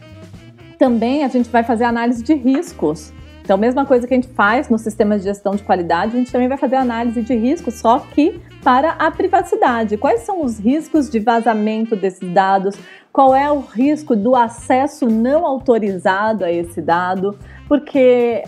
também 0.78 1.24
a 1.24 1.28
gente 1.28 1.50
vai 1.50 1.62
fazer 1.62 1.84
análise 1.84 2.22
de 2.22 2.34
riscos. 2.34 3.12
Então, 3.42 3.56
mesma 3.56 3.86
coisa 3.86 4.06
que 4.06 4.12
a 4.12 4.16
gente 4.16 4.28
faz 4.28 4.68
no 4.68 4.78
sistema 4.78 5.16
de 5.16 5.24
gestão 5.24 5.54
de 5.54 5.62
qualidade, 5.62 6.14
a 6.14 6.18
gente 6.18 6.30
também 6.30 6.48
vai 6.48 6.58
fazer 6.58 6.76
análise 6.76 7.22
de 7.22 7.34
riscos, 7.34 7.74
só 7.74 7.98
que 7.98 8.40
para 8.62 8.90
a 8.92 9.10
privacidade. 9.10 9.96
Quais 9.96 10.20
são 10.20 10.44
os 10.44 10.58
riscos 10.58 11.08
de 11.08 11.18
vazamento 11.18 11.96
desses 11.96 12.30
dados? 12.32 12.76
Qual 13.10 13.34
é 13.34 13.50
o 13.50 13.60
risco 13.60 14.14
do 14.14 14.36
acesso 14.36 15.06
não 15.06 15.46
autorizado 15.46 16.44
a 16.44 16.52
esse 16.52 16.82
dado? 16.82 17.38
Porque 17.66 18.44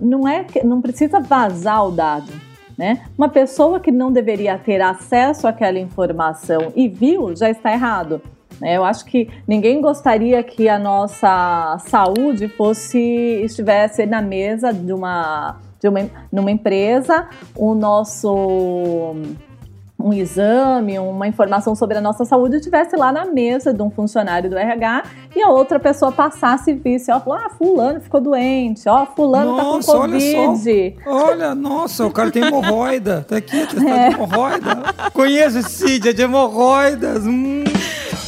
não 0.00 0.26
é 0.26 0.44
não 0.64 0.82
precisa 0.82 1.20
vazar 1.20 1.86
o 1.86 1.92
dado. 1.92 2.32
Né? 2.76 3.02
Uma 3.16 3.28
pessoa 3.28 3.78
que 3.78 3.92
não 3.92 4.10
deveria 4.10 4.58
ter 4.58 4.80
acesso 4.80 5.46
àquela 5.46 5.78
informação 5.78 6.72
e 6.74 6.88
viu 6.88 7.36
já 7.36 7.48
está 7.48 7.72
errado. 7.72 8.20
Né? 8.60 8.76
Eu 8.76 8.84
acho 8.84 9.04
que 9.04 9.28
ninguém 9.46 9.80
gostaria 9.80 10.42
que 10.42 10.68
a 10.68 10.78
nossa 10.78 11.78
saúde 11.86 12.48
fosse 12.48 12.98
estivesse 13.44 14.06
na 14.06 14.20
mesa 14.20 14.72
de 14.72 14.92
uma, 14.92 15.56
de 15.80 15.88
uma 15.88 16.10
numa 16.30 16.50
empresa, 16.50 17.28
o 17.56 17.74
nosso 17.74 19.16
um 20.02 20.12
exame, 20.12 20.98
uma 20.98 21.28
informação 21.28 21.74
sobre 21.74 21.98
a 21.98 22.00
nossa 22.00 22.24
saúde 22.24 22.56
estivesse 22.56 22.96
lá 22.96 23.12
na 23.12 23.26
mesa 23.26 23.72
de 23.72 23.82
um 23.82 23.90
funcionário 23.90 24.48
do 24.48 24.56
RH 24.56 25.04
e 25.36 25.42
a 25.42 25.50
outra 25.50 25.78
pessoa 25.78 26.10
passasse 26.10 26.70
e 26.70 26.74
visse, 26.74 27.12
ó, 27.12 27.20
ah, 27.32 27.50
fulano 27.50 28.00
ficou 28.00 28.20
doente, 28.20 28.88
ó, 28.88 29.04
fulano 29.06 29.56
nossa, 29.56 29.92
tá 29.92 29.98
com 29.98 30.06
Covid. 30.06 30.96
Olha, 31.06 31.24
olha, 31.24 31.54
nossa, 31.54 32.06
o 32.06 32.10
cara 32.10 32.30
tem 32.30 32.44
hemorroida, 32.44 33.24
tá 33.28 33.36
aqui, 33.36 33.66
tá 33.66 33.76
é. 33.86 34.08
de 34.08 34.14
hemorroida. 34.14 34.82
Conheço 35.12 35.62
Cid, 35.62 36.08
é 36.08 36.12
de 36.12 36.22
hemorroidas, 36.22 37.26
hum. 37.26 37.64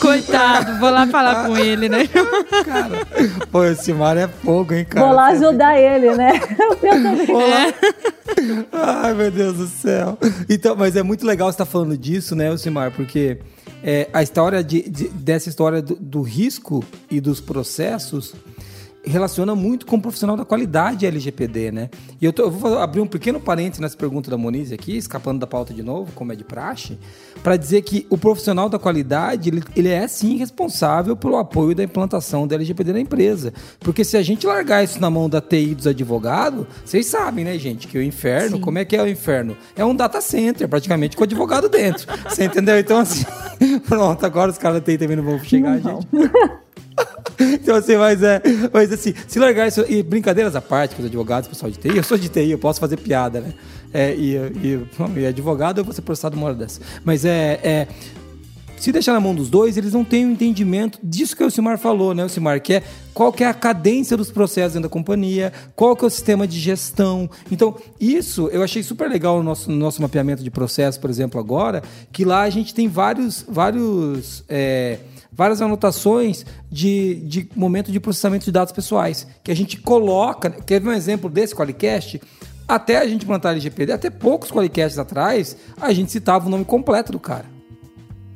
Coitado, 0.03 0.81
vou 0.81 0.91
lá 0.91 1.07
falar 1.07 1.47
com 1.47 1.57
ele, 1.57 1.89
né? 1.89 2.09
Cara, 2.65 3.07
pô, 3.53 3.65
esse 3.65 3.93
mar 3.93 4.17
é 4.17 4.27
fogo, 4.27 4.75
hein, 4.75 4.85
cara? 4.85 5.07
Vou 5.07 5.15
lá 5.15 5.29
ajudar 5.29 5.79
ele, 5.79 6.13
né? 6.17 6.33
Vou 7.29 7.49
lá. 7.49 7.73
Ai, 8.73 9.15
meu 9.15 9.31
Deus 9.31 9.57
do 9.59 9.67
céu. 9.69 10.19
Então, 10.51 10.75
mas 10.75 10.97
é 10.97 11.05
muito 11.05 11.25
legal 11.25 11.47
você 11.47 11.55
estar 11.55 11.67
tá 11.67 11.71
falando 11.71 11.97
disso, 11.97 12.35
né, 12.35 12.55
Simar? 12.57 12.91
Porque 12.91 13.39
é, 13.81 14.09
a 14.13 14.25
história 14.25 14.65
de, 14.65 14.83
de, 14.91 15.09
dessa 15.09 15.49
história 15.49 15.81
do, 15.81 15.95
do 15.95 16.23
risco 16.23 16.85
e 17.09 17.21
dos 17.21 17.41
processos 17.41 18.35
relaciona 19.05 19.55
muito 19.55 19.85
com 19.85 19.97
o 19.97 20.01
profissional 20.01 20.37
da 20.37 20.45
qualidade 20.45 21.07
LGPD, 21.07 21.73
né? 21.73 21.91
E 22.21 22.25
eu, 22.25 22.33
tô, 22.33 22.45
eu 22.45 22.51
vou 22.51 22.79
abrir 22.79 23.01
um 23.01 23.07
pequeno 23.07 23.41
parênteses 23.41 23.81
nessa 23.81 23.97
pergunta 23.97 24.31
da 24.31 24.39
Monize 24.39 24.73
aqui, 24.73 24.97
escapando 24.97 25.41
da 25.41 25.47
pauta 25.47 25.75
de 25.75 25.83
novo, 25.83 26.13
como 26.13 26.33
é 26.33 26.37
de 26.37 26.45
praxe, 26.45 26.99
para 27.43 27.57
dizer 27.57 27.83
que 27.83 28.07
o 28.09 28.17
profissional 28.17 28.69
da 28.69 28.79
qualidade, 28.79 29.49
ele, 29.49 29.63
ele, 29.75 29.89
é 29.89 30.07
sim 30.07 30.37
responsável 30.37 31.17
pelo 31.17 31.37
apoio 31.37 31.75
da 31.75 31.83
implantação 31.83 32.47
da 32.47 32.55
LGPD 32.55 32.93
na 32.93 33.01
empresa. 33.01 33.53
Porque 33.81 34.05
se 34.05 34.17
a 34.17 34.23
gente 34.23 34.47
largar 34.47 34.85
isso 34.85 35.01
na 35.01 35.11
mão 35.11 35.29
da 35.29 35.41
TI 35.41 35.75
dos 35.75 35.87
advogados, 35.87 36.67
vocês 36.85 37.07
sabem, 37.07 37.45
né, 37.45 37.59
gente, 37.59 37.89
que 37.89 37.99
o 37.99 38.03
inferno, 38.03 38.57
sim. 38.57 38.63
como 38.63 38.79
é 38.79 38.85
que 38.85 38.97
é 38.97 39.03
o 39.03 39.09
inferno? 39.09 39.57
É 39.75 39.85
um 39.85 39.95
data 39.95 40.21
center, 40.21 40.69
praticamente, 40.69 41.17
com 41.17 41.23
o 41.23 41.25
advogado 41.25 41.69
dentro. 41.69 42.07
Você 42.29 42.45
entendeu? 42.45 42.79
Então, 42.79 42.99
assim, 42.99 43.25
pronto, 43.89 44.25
agora 44.25 44.51
os 44.51 44.59
caras 44.59 44.81
da 44.81 44.85
TI 44.85 44.99
também 44.99 45.17
não 45.17 45.25
vão 45.25 45.39
chegar, 45.41 45.81
não. 45.81 46.01
gente. 46.01 46.72
então, 47.39 47.77
assim, 47.77 47.97
mas 47.97 48.23
é. 48.23 48.43
Mas 48.73 48.93
assim, 48.93 49.15
se 49.27 49.39
largar 49.39 49.69
isso. 49.69 49.85
E 49.89 50.03
brincadeiras 50.03 50.55
à 50.55 50.61
parte 50.61 50.95
com 50.95 51.03
os 51.03 51.07
advogados, 51.07 51.49
pessoal 51.49 51.71
de 51.71 51.79
TI, 51.79 51.97
eu 51.97 52.03
sou 52.03 52.19
de 52.19 52.29
TI, 52.29 52.51
eu 52.51 52.59
posso 52.59 52.81
fazer 52.81 52.97
piada, 52.97 53.41
né? 53.41 53.55
É, 53.93 54.15
e, 54.15 54.37
e, 54.37 54.87
e 55.17 55.27
advogado, 55.27 55.79
eu 55.79 55.85
vou 55.85 55.93
ser 55.93 56.03
processado 56.03 56.37
uma 56.37 56.47
hora 56.47 56.55
dessa. 56.55 56.81
Mas 57.05 57.25
é, 57.25 57.61
é. 57.63 57.89
Se 58.77 58.91
deixar 58.91 59.13
na 59.13 59.21
mão 59.21 59.33
dos 59.33 59.49
dois, 59.49 59.77
eles 59.77 59.93
não 59.93 60.05
têm 60.05 60.25
o 60.25 60.29
um 60.29 60.33
entendimento 60.33 60.99
disso 61.01 61.37
que 61.37 61.45
o 61.45 61.51
Simar 61.51 61.79
falou, 61.79 62.13
né, 62.13 62.25
o 62.25 62.29
Simar? 62.29 62.61
Que 62.61 62.75
é 62.75 62.83
qual 63.15 63.33
que 63.33 63.45
é 63.45 63.47
a 63.47 63.55
cadência 63.55 64.17
dos 64.17 64.29
processos 64.29 64.73
dentro 64.73 64.89
da 64.89 64.93
companhia, 64.93 65.53
qual 65.77 65.95
que 65.95 66.03
é 66.03 66.09
o 66.09 66.11
sistema 66.11 66.49
de 66.49 66.59
gestão. 66.59 67.31
Então, 67.49 67.77
isso 68.01 68.49
eu 68.49 68.61
achei 68.61 68.83
super 68.83 69.09
legal 69.09 69.37
no 69.39 69.45
nosso, 69.45 69.71
no 69.71 69.77
nosso 69.77 70.03
mapeamento 70.03 70.43
de 70.43 70.51
processo, 70.51 70.99
por 70.99 71.09
exemplo, 71.09 71.39
agora, 71.39 71.81
que 72.11 72.25
lá 72.25 72.43
a 72.43 72.51
gente 72.51 72.75
tem 72.75 72.89
vários, 72.89 73.45
vários 73.49 74.43
é, 74.49 74.99
várias 75.33 75.63
anotações 75.63 76.45
de, 76.71 77.17
de 77.27 77.49
momento 77.57 77.91
de 77.91 77.99
processamento 77.99 78.45
de 78.45 78.53
dados 78.53 78.73
pessoais, 78.73 79.27
que 79.43 79.51
a 79.51 79.57
gente 79.57 79.81
coloca. 79.81 80.51
Quer 80.51 80.81
ver 80.81 80.91
um 80.91 80.93
exemplo 80.93 81.31
desse 81.31 81.55
Qualicast? 81.55 82.21
Até 82.69 82.99
a 82.99 83.07
gente 83.07 83.27
plantar 83.27 83.51
LGPD, 83.51 83.93
até 83.93 84.11
poucos 84.11 84.51
Qualicasts 84.51 84.99
atrás, 84.99 85.57
a 85.81 85.93
gente 85.93 86.13
citava 86.13 86.47
o 86.47 86.51
nome 86.51 86.65
completo 86.65 87.13
do 87.13 87.19
cara. 87.19 87.47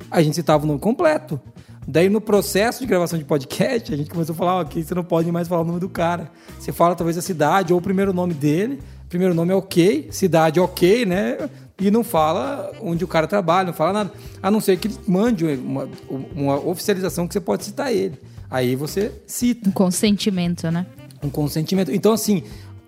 A 0.09 0.21
gente 0.21 0.35
citava 0.35 0.63
o 0.63 0.67
nome 0.67 0.79
completo. 0.79 1.39
Daí, 1.87 2.09
no 2.09 2.19
processo 2.19 2.81
de 2.81 2.85
gravação 2.85 3.17
de 3.17 3.23
podcast, 3.23 3.93
a 3.93 3.95
gente 3.97 4.09
começou 4.09 4.33
a 4.33 4.37
falar: 4.37 4.59
ok, 4.59 4.83
você 4.83 4.93
não 4.93 5.05
pode 5.05 5.31
mais 5.31 5.47
falar 5.47 5.61
o 5.61 5.65
nome 5.65 5.79
do 5.79 5.87
cara. 5.87 6.29
Você 6.59 6.73
fala 6.73 6.95
talvez 6.95 7.17
a 7.17 7.21
cidade 7.21 7.71
ou 7.71 7.79
o 7.79 7.81
primeiro 7.81 8.11
nome 8.11 8.33
dele. 8.33 8.79
Primeiro 9.09 9.33
nome 9.33 9.51
é 9.51 9.55
ok, 9.55 10.09
cidade 10.11 10.59
ok, 10.59 11.05
né? 11.05 11.37
e 11.79 11.91
não 11.91 12.03
fala 12.03 12.71
onde 12.81 13.03
o 13.03 13.07
cara 13.07 13.27
trabalha, 13.27 13.67
não 13.67 13.73
fala 13.73 13.93
nada. 13.93 14.11
A 14.41 14.49
não 14.49 14.59
ser 14.59 14.77
que 14.77 14.87
ele 14.87 14.97
mande 15.07 15.45
uma, 15.45 15.87
uma 16.35 16.59
oficialização 16.59 17.27
que 17.27 17.33
você 17.33 17.39
pode 17.39 17.65
citar 17.65 17.93
ele. 17.93 18.19
Aí 18.49 18.75
você 18.75 19.11
cita. 19.27 19.69
Um 19.69 19.71
consentimento, 19.71 20.71
né? 20.71 20.85
Um 21.21 21.29
consentimento. 21.29 21.91
Então, 21.91 22.13
assim, 22.13 22.43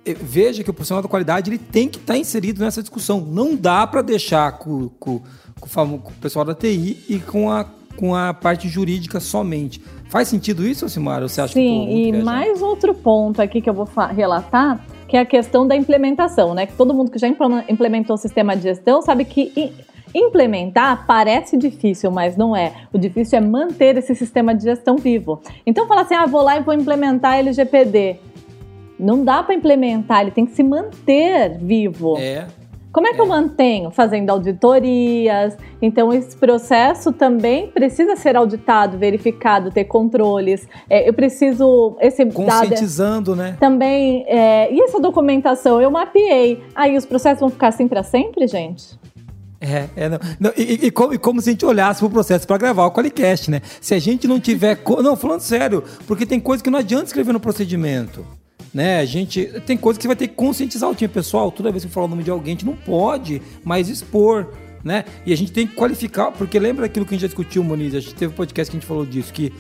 veja 0.06 0.64
que 0.64 0.70
o 0.70 0.74
profissional 0.74 1.04
da 1.04 1.10
qualidade 1.10 1.50
ele 1.50 1.60
tem 1.60 1.88
que 1.88 1.98
estar 1.98 2.14
tá 2.14 2.20
inserido 2.20 2.64
nessa 2.64 2.82
discussão. 2.82 3.22
Não 3.22 3.56
dá 3.56 3.86
para 3.86 4.02
deixar 4.02 4.54
com, 4.54 4.90
com, 5.00 5.22
com, 5.60 5.96
o 5.96 6.00
pessoal 6.20 6.46
da 6.46 6.56
TI 6.56 7.04
e 7.08 7.20
com 7.20 7.52
a, 7.52 7.66
com 7.96 8.16
a 8.16 8.34
parte 8.34 8.68
jurídica 8.68 9.20
somente. 9.20 9.82
Faz 10.10 10.28
sentido 10.28 10.66
isso, 10.66 10.90
Simara? 10.90 11.28
Você 11.28 11.42
acha 11.42 11.54
Sim, 11.54 11.86
que 11.86 12.10
e 12.10 12.24
mais 12.24 12.64
outro 12.64 12.96
ponto 12.96 13.40
aqui 13.40 13.62
que 13.62 13.70
eu 13.70 13.74
vou 13.74 13.88
relatar, 14.16 14.84
que 15.10 15.18
é 15.18 15.22
a 15.22 15.26
questão 15.26 15.68
da 15.68 15.76
implementação, 15.76 16.54
né? 16.54 16.68
Que 16.68 16.74
todo 16.74 16.94
mundo 16.94 17.10
que 17.10 17.18
já 17.18 17.28
implementou 17.28 18.14
o 18.14 18.18
sistema 18.18 18.56
de 18.56 18.62
gestão 18.62 19.02
sabe 19.02 19.26
que 19.26 19.74
implementar 20.14 21.06
parece 21.08 21.58
difícil, 21.58 22.12
mas 22.12 22.38
não 22.38 22.56
é. 22.56 22.74
O 22.94 22.98
difícil 22.98 23.40
é 23.40 23.42
manter 23.42 23.98
esse 23.98 24.14
sistema 24.14 24.54
de 24.54 24.64
gestão 24.64 24.98
vivo. 24.98 25.42
Então, 25.66 25.88
falar 25.88 26.02
assim, 26.02 26.14
ah, 26.14 26.28
vou 26.28 26.44
lá 26.44 26.58
e 26.58 26.62
vou 26.62 26.76
implementar 26.76 27.40
LGPD. 27.40 28.18
Não 29.00 29.26
dá 29.26 29.42
para 29.42 29.56
implementar, 29.56 30.22
ele 30.22 30.32
tem 30.32 30.46
que 30.46 30.52
se 30.52 30.62
manter 30.62 31.58
vivo. 31.58 32.18
É. 32.20 32.46
Como 32.92 33.08
é 33.08 33.14
que 33.14 33.20
é. 33.20 33.22
eu 33.22 33.28
mantenho? 33.28 33.92
Fazendo 33.92 34.30
auditorias. 34.30 35.56
Então, 35.82 36.12
esse 36.12 36.36
processo 36.36 37.12
também 37.12 37.68
precisa 37.68 38.16
ser 38.16 38.36
auditado, 38.36 38.98
verificado, 38.98 39.72
ter 39.72 39.86
controles. 39.86 40.68
É, 40.90 41.08
eu 41.08 41.14
preciso. 41.14 41.96
Esse 42.00 42.26
Conscientizando, 42.26 43.36
dado, 43.36 43.36
né? 43.36 43.58
Também. 43.60 44.26
É, 44.28 44.74
e 44.74 44.82
essa 44.82 45.00
documentação? 45.00 45.82
Eu 45.82 45.92
mapeei. 45.92 46.64
Aí 46.74 46.98
os 46.98 47.06
processos 47.06 47.40
vão 47.40 47.50
ficar 47.50 47.68
assim 47.68 47.88
para 47.88 48.04
sempre, 48.04 48.48
gente? 48.48 48.98
É, 49.62 49.90
é 49.96 50.10
não, 50.10 50.20
não, 50.40 50.52
e, 50.56 50.86
e, 50.86 50.92
como, 50.92 51.14
e, 51.14 51.18
como, 51.18 51.42
se 51.42 51.50
a 51.50 51.52
gente 51.52 51.66
olhasse 51.66 52.00
pro 52.00 52.10
processo 52.10 52.48
para 52.48 52.58
gravar 52.58 52.86
o 52.86 52.92
Qualicast, 52.92 53.52
né? 53.52 53.62
Se 53.82 53.94
a 53.94 54.00
gente 54.00 54.28
não 54.28 54.40
tiver. 54.40 54.80
não, 55.04 55.16
falando 55.16 55.42
sério, 55.42 55.84
porque 56.08 56.26
tem 56.26 56.40
coisa 56.40 56.64
que 56.64 56.70
não 56.70 56.80
adianta 56.80 57.06
escrever 57.06 57.34
no 57.34 57.40
procedimento 57.40 58.26
né? 58.74 59.00
A 59.00 59.06
gente 59.06 59.46
tem 59.66 59.78
coisas 59.78 59.98
que 59.98 60.04
você 60.04 60.08
vai 60.08 60.16
ter 60.16 60.28
que 60.28 60.36
conscientizar 60.36 60.90
o 60.90 60.96
time 60.96 61.08
pessoal. 61.08 61.52
Toda 61.52 61.72
vez 61.72 61.84
que 61.84 61.92
falar 61.92 62.06
o 62.06 62.10
nome 62.10 62.24
de 62.24 62.32
alguém, 62.32 62.54
a 62.54 62.56
gente 62.56 62.66
não 62.66 62.76
pode 62.76 63.42
mais 63.64 63.90
expor, 63.90 64.48
né? 64.84 65.06
E 65.26 65.34
a 65.34 65.38
gente 65.38 65.52
tem 65.52 65.68
que 65.68 65.76
qualificar, 65.76 66.32
porque 66.32 66.60
lembra 66.60 66.86
aquilo 66.86 67.06
que 67.06 67.14
a 67.14 67.16
gente 67.16 67.22
já 67.22 67.28
discutiu, 67.28 67.64
Moniz? 67.64 67.96
A 67.96 68.00
gente 68.00 68.16
teve 68.16 68.34
um 68.34 68.36
podcast 68.36 68.72
que 68.72 68.78
a 68.78 68.80
gente 68.80 68.88
falou 68.88 69.06
disso, 69.06 69.34
que 69.34 69.52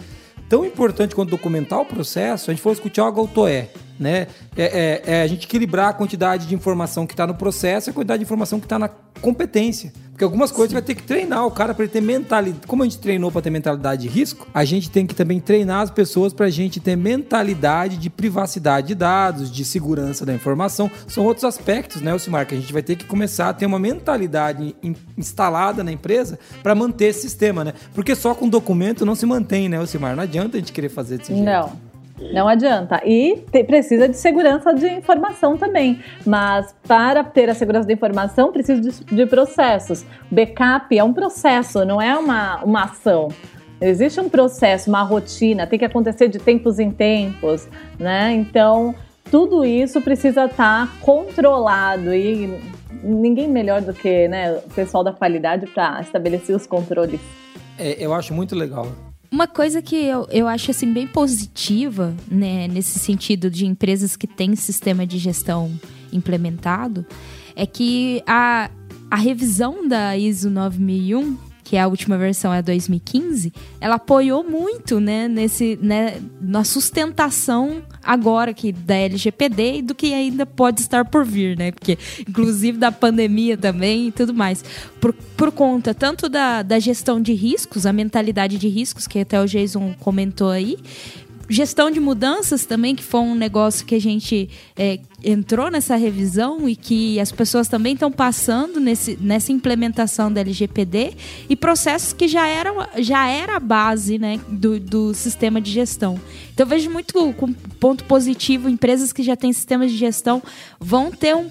tão 0.48 0.66
importante 0.66 1.16
quanto 1.16 1.30
documentar 1.30 1.80
o 1.80 1.86
processo, 1.86 2.50
a 2.50 2.54
gente 2.54 2.62
falou 2.62 2.76
discutir 2.76 3.00
algo 3.00 3.20
autoé, 3.20 3.70
né? 4.00 4.28
É, 4.56 5.02
é, 5.06 5.14
é 5.16 5.22
a 5.22 5.28
gente 5.28 5.46
equilibrar 5.46 5.90
a 5.90 5.94
quantidade 5.94 6.48
de 6.48 6.56
informação 6.56 7.06
que 7.06 7.14
está 7.14 7.28
no 7.28 7.36
processo 7.36 7.90
e 7.90 7.92
a 7.92 7.94
quantidade 7.94 8.20
de 8.20 8.26
informação 8.26 8.60
que 8.60 8.66
está 8.66 8.80
na 8.80 8.90
competência. 9.22 9.92
Porque 10.20 10.26
algumas 10.26 10.52
coisas 10.52 10.72
Sim. 10.72 10.74
vai 10.74 10.82
ter 10.82 10.96
que 10.96 11.04
treinar 11.04 11.46
o 11.46 11.52
cara 11.52 11.74
para 11.74 11.86
ele 11.86 11.94
ter 11.94 12.02
mentalidade. 12.02 12.68
Como 12.68 12.84
a 12.84 12.86
gente 12.86 13.00
treinou 13.00 13.32
para 13.32 13.42
ter 13.42 13.50
mentalidade 13.50 14.02
de 14.02 14.10
risco, 14.10 14.46
a 14.54 14.66
gente 14.66 14.92
tem 14.92 15.08
que 15.08 15.16
também 15.16 15.40
treinar 15.40 15.82
as 15.82 15.90
pessoas 15.90 16.34
para 16.34 16.48
a 16.48 16.50
gente 16.50 16.78
ter 16.82 16.98
mentalidade 16.98 17.96
de 17.96 18.10
privacidade 18.10 18.88
de 18.88 18.96
dados, 18.96 19.50
de 19.50 19.64
segurança 19.64 20.26
da 20.26 20.34
informação. 20.34 20.92
São 21.08 21.24
outros 21.24 21.46
aspectos, 21.46 22.02
né, 22.02 22.14
Ocimar, 22.14 22.46
que 22.46 22.54
a 22.54 22.60
gente 22.60 22.74
vai 22.74 22.82
ter 22.82 22.98
que 22.98 23.06
começar 23.06 23.48
a 23.48 23.54
ter 23.54 23.66
uma 23.66 23.80
mentalidade 23.80 24.76
instalada 25.18 25.86
na 25.86 25.92
empresa 25.94 26.38
para 26.62 26.76
manter 26.76 27.06
esse 27.06 27.22
sistema, 27.22 27.64
né? 27.64 27.74
Porque 27.94 28.14
só 28.14 28.36
com 28.36 28.50
documento 28.50 29.06
não 29.06 29.16
se 29.16 29.26
mantém, 29.26 29.70
né, 29.70 29.80
Ocimar? 29.80 30.18
Não 30.18 30.24
adianta 30.24 30.58
a 30.58 30.60
gente 30.60 30.74
querer 30.74 30.90
fazer 30.90 31.18
desse 31.18 31.34
jeito. 31.34 31.46
Não. 31.46 31.89
Não 32.34 32.48
adianta. 32.48 33.02
E 33.06 33.44
te, 33.52 33.64
precisa 33.64 34.08
de 34.08 34.18
segurança 34.18 34.74
de 34.74 34.88
informação 34.88 35.58
também. 35.58 36.00
Mas 36.26 36.76
para 36.88 37.24
ter 37.24 37.50
a 37.50 37.54
segurança 37.54 37.88
de 37.88 37.94
informação, 37.94 38.52
precisa 38.52 38.82
de, 38.82 39.16
de 39.16 39.26
processos. 39.26 40.06
Backup 40.30 40.98
é 40.98 41.04
um 41.04 41.14
processo, 41.14 41.86
não 41.86 42.02
é 42.02 42.18
uma, 42.18 42.64
uma 42.64 42.84
ação. 42.84 43.30
Existe 43.82 44.20
um 44.20 44.28
processo, 44.28 44.90
uma 44.90 45.04
rotina, 45.04 45.66
tem 45.66 45.80
que 45.80 45.86
acontecer 45.86 46.28
de 46.28 46.38
tempos 46.38 46.80
em 46.80 46.92
tempos, 46.92 47.66
né? 47.98 48.34
Então, 48.34 48.94
tudo 49.32 49.64
isso 49.64 50.02
precisa 50.02 50.46
estar 50.46 51.00
controlado 51.00 52.14
e 52.14 52.60
ninguém 53.02 53.48
melhor 53.48 53.82
do 53.82 53.94
que 53.94 54.28
né, 54.28 54.54
o 54.58 54.74
pessoal 54.74 55.02
da 55.02 55.14
qualidade 55.14 55.66
para 55.68 56.02
estabelecer 56.02 56.54
os 56.54 56.68
controles. 56.68 57.22
É, 57.78 57.96
eu 58.04 58.14
acho 58.14 58.34
muito 58.34 58.54
legal 58.54 58.88
uma 59.32 59.48
coisa 59.48 59.82
que 59.82 59.96
eu, 59.96 60.28
eu 60.32 60.48
acho 60.48 60.72
assim 60.72 60.92
bem 60.92 61.06
positiva, 61.08 62.16
né, 62.30 62.68
nesse 62.68 62.98
sentido 62.98 63.50
de 63.50 63.66
empresas 63.66 64.16
que 64.16 64.26
têm 64.26 64.56
sistema 64.56 65.06
de 65.06 65.18
gestão 65.18 65.72
implementado, 66.12 67.06
é 67.56 67.66
que 67.66 68.24
a, 68.26 68.70
a 69.10 69.16
revisão 69.16 69.88
da 69.88 70.18
ISO 70.18 70.50
9001 70.50 71.49
que 71.70 71.76
é 71.76 71.82
a 71.82 71.88
última 71.88 72.18
versão 72.18 72.52
é 72.52 72.64
2015, 72.64 73.54
ela 73.80 73.94
apoiou 73.98 74.44
muito, 74.44 75.00
né, 75.00 75.28
nesse, 75.28 75.78
né, 75.80 76.20
na 76.42 76.64
sustentação 76.64 77.84
agora 78.02 78.56
que 78.56 78.72
da 78.72 78.96
LGPD 78.96 79.76
e 79.76 79.82
do 79.84 79.94
que 79.94 80.12
ainda 80.12 80.48
pode 80.48 80.82
estar 80.82 81.06
por 81.06 81.24
vir, 81.24 81.56
né, 81.56 81.72
porque 81.72 81.96
inclusive 82.28 82.76
da 82.80 82.92
pandemia 82.92 83.56
também 83.56 84.08
e 84.08 84.12
tudo 84.12 84.34
mais, 84.34 84.66
por, 85.00 85.14
por 85.14 85.52
conta 85.52 85.94
tanto 85.94 86.28
da, 86.28 86.64
da 86.64 86.80
gestão 86.80 87.22
de 87.22 87.34
riscos, 87.34 87.86
a 87.86 87.94
mentalidade 87.94 88.58
de 88.58 88.68
riscos 88.68 89.06
que 89.06 89.20
até 89.20 89.40
o 89.40 89.46
Jason 89.46 89.94
comentou 90.00 90.50
aí, 90.50 90.76
Gestão 91.50 91.90
de 91.90 92.00
mudanças 92.00 92.66
também, 92.66 92.96
que 92.96 93.04
foi 93.04 93.22
um 93.22 93.34
negócio 93.34 93.84
que 93.84 93.96
a 93.96 94.00
gente 94.00 94.48
é, 94.78 95.00
entrou 95.24 95.72
nessa 95.72 95.96
revisão 95.96 96.70
e 96.70 96.76
que 96.76 97.20
as 97.20 97.32
pessoas 97.32 97.68
também 97.68 97.94
estão 97.94 98.12
passando 98.12 98.80
nesse, 98.80 99.18
nessa 99.20 99.52
implementação 99.52 100.32
da 100.32 100.42
LGPD 100.42 101.14
e 101.50 101.56
processos 101.56 102.14
que 102.14 102.28
já 102.28 102.48
eram 102.48 102.88
já 103.00 103.28
era 103.28 103.56
a 103.56 103.60
base 103.60 104.20
né, 104.20 104.40
do, 104.48 104.80
do 104.80 105.14
sistema 105.16 105.60
de 105.60 105.72
gestão. 105.72 106.20
Então 106.54 106.66
eu 106.66 106.70
vejo 106.70 106.90
muito 106.92 107.14
com 107.34 107.52
ponto 107.52 108.04
positivo, 108.04 108.70
empresas 108.70 109.12
que 109.12 109.24
já 109.24 109.36
têm 109.36 109.52
sistemas 109.52 109.92
de 109.92 109.98
gestão 109.98 110.44
vão 110.80 111.10
ter 111.12 111.36
um 111.36 111.50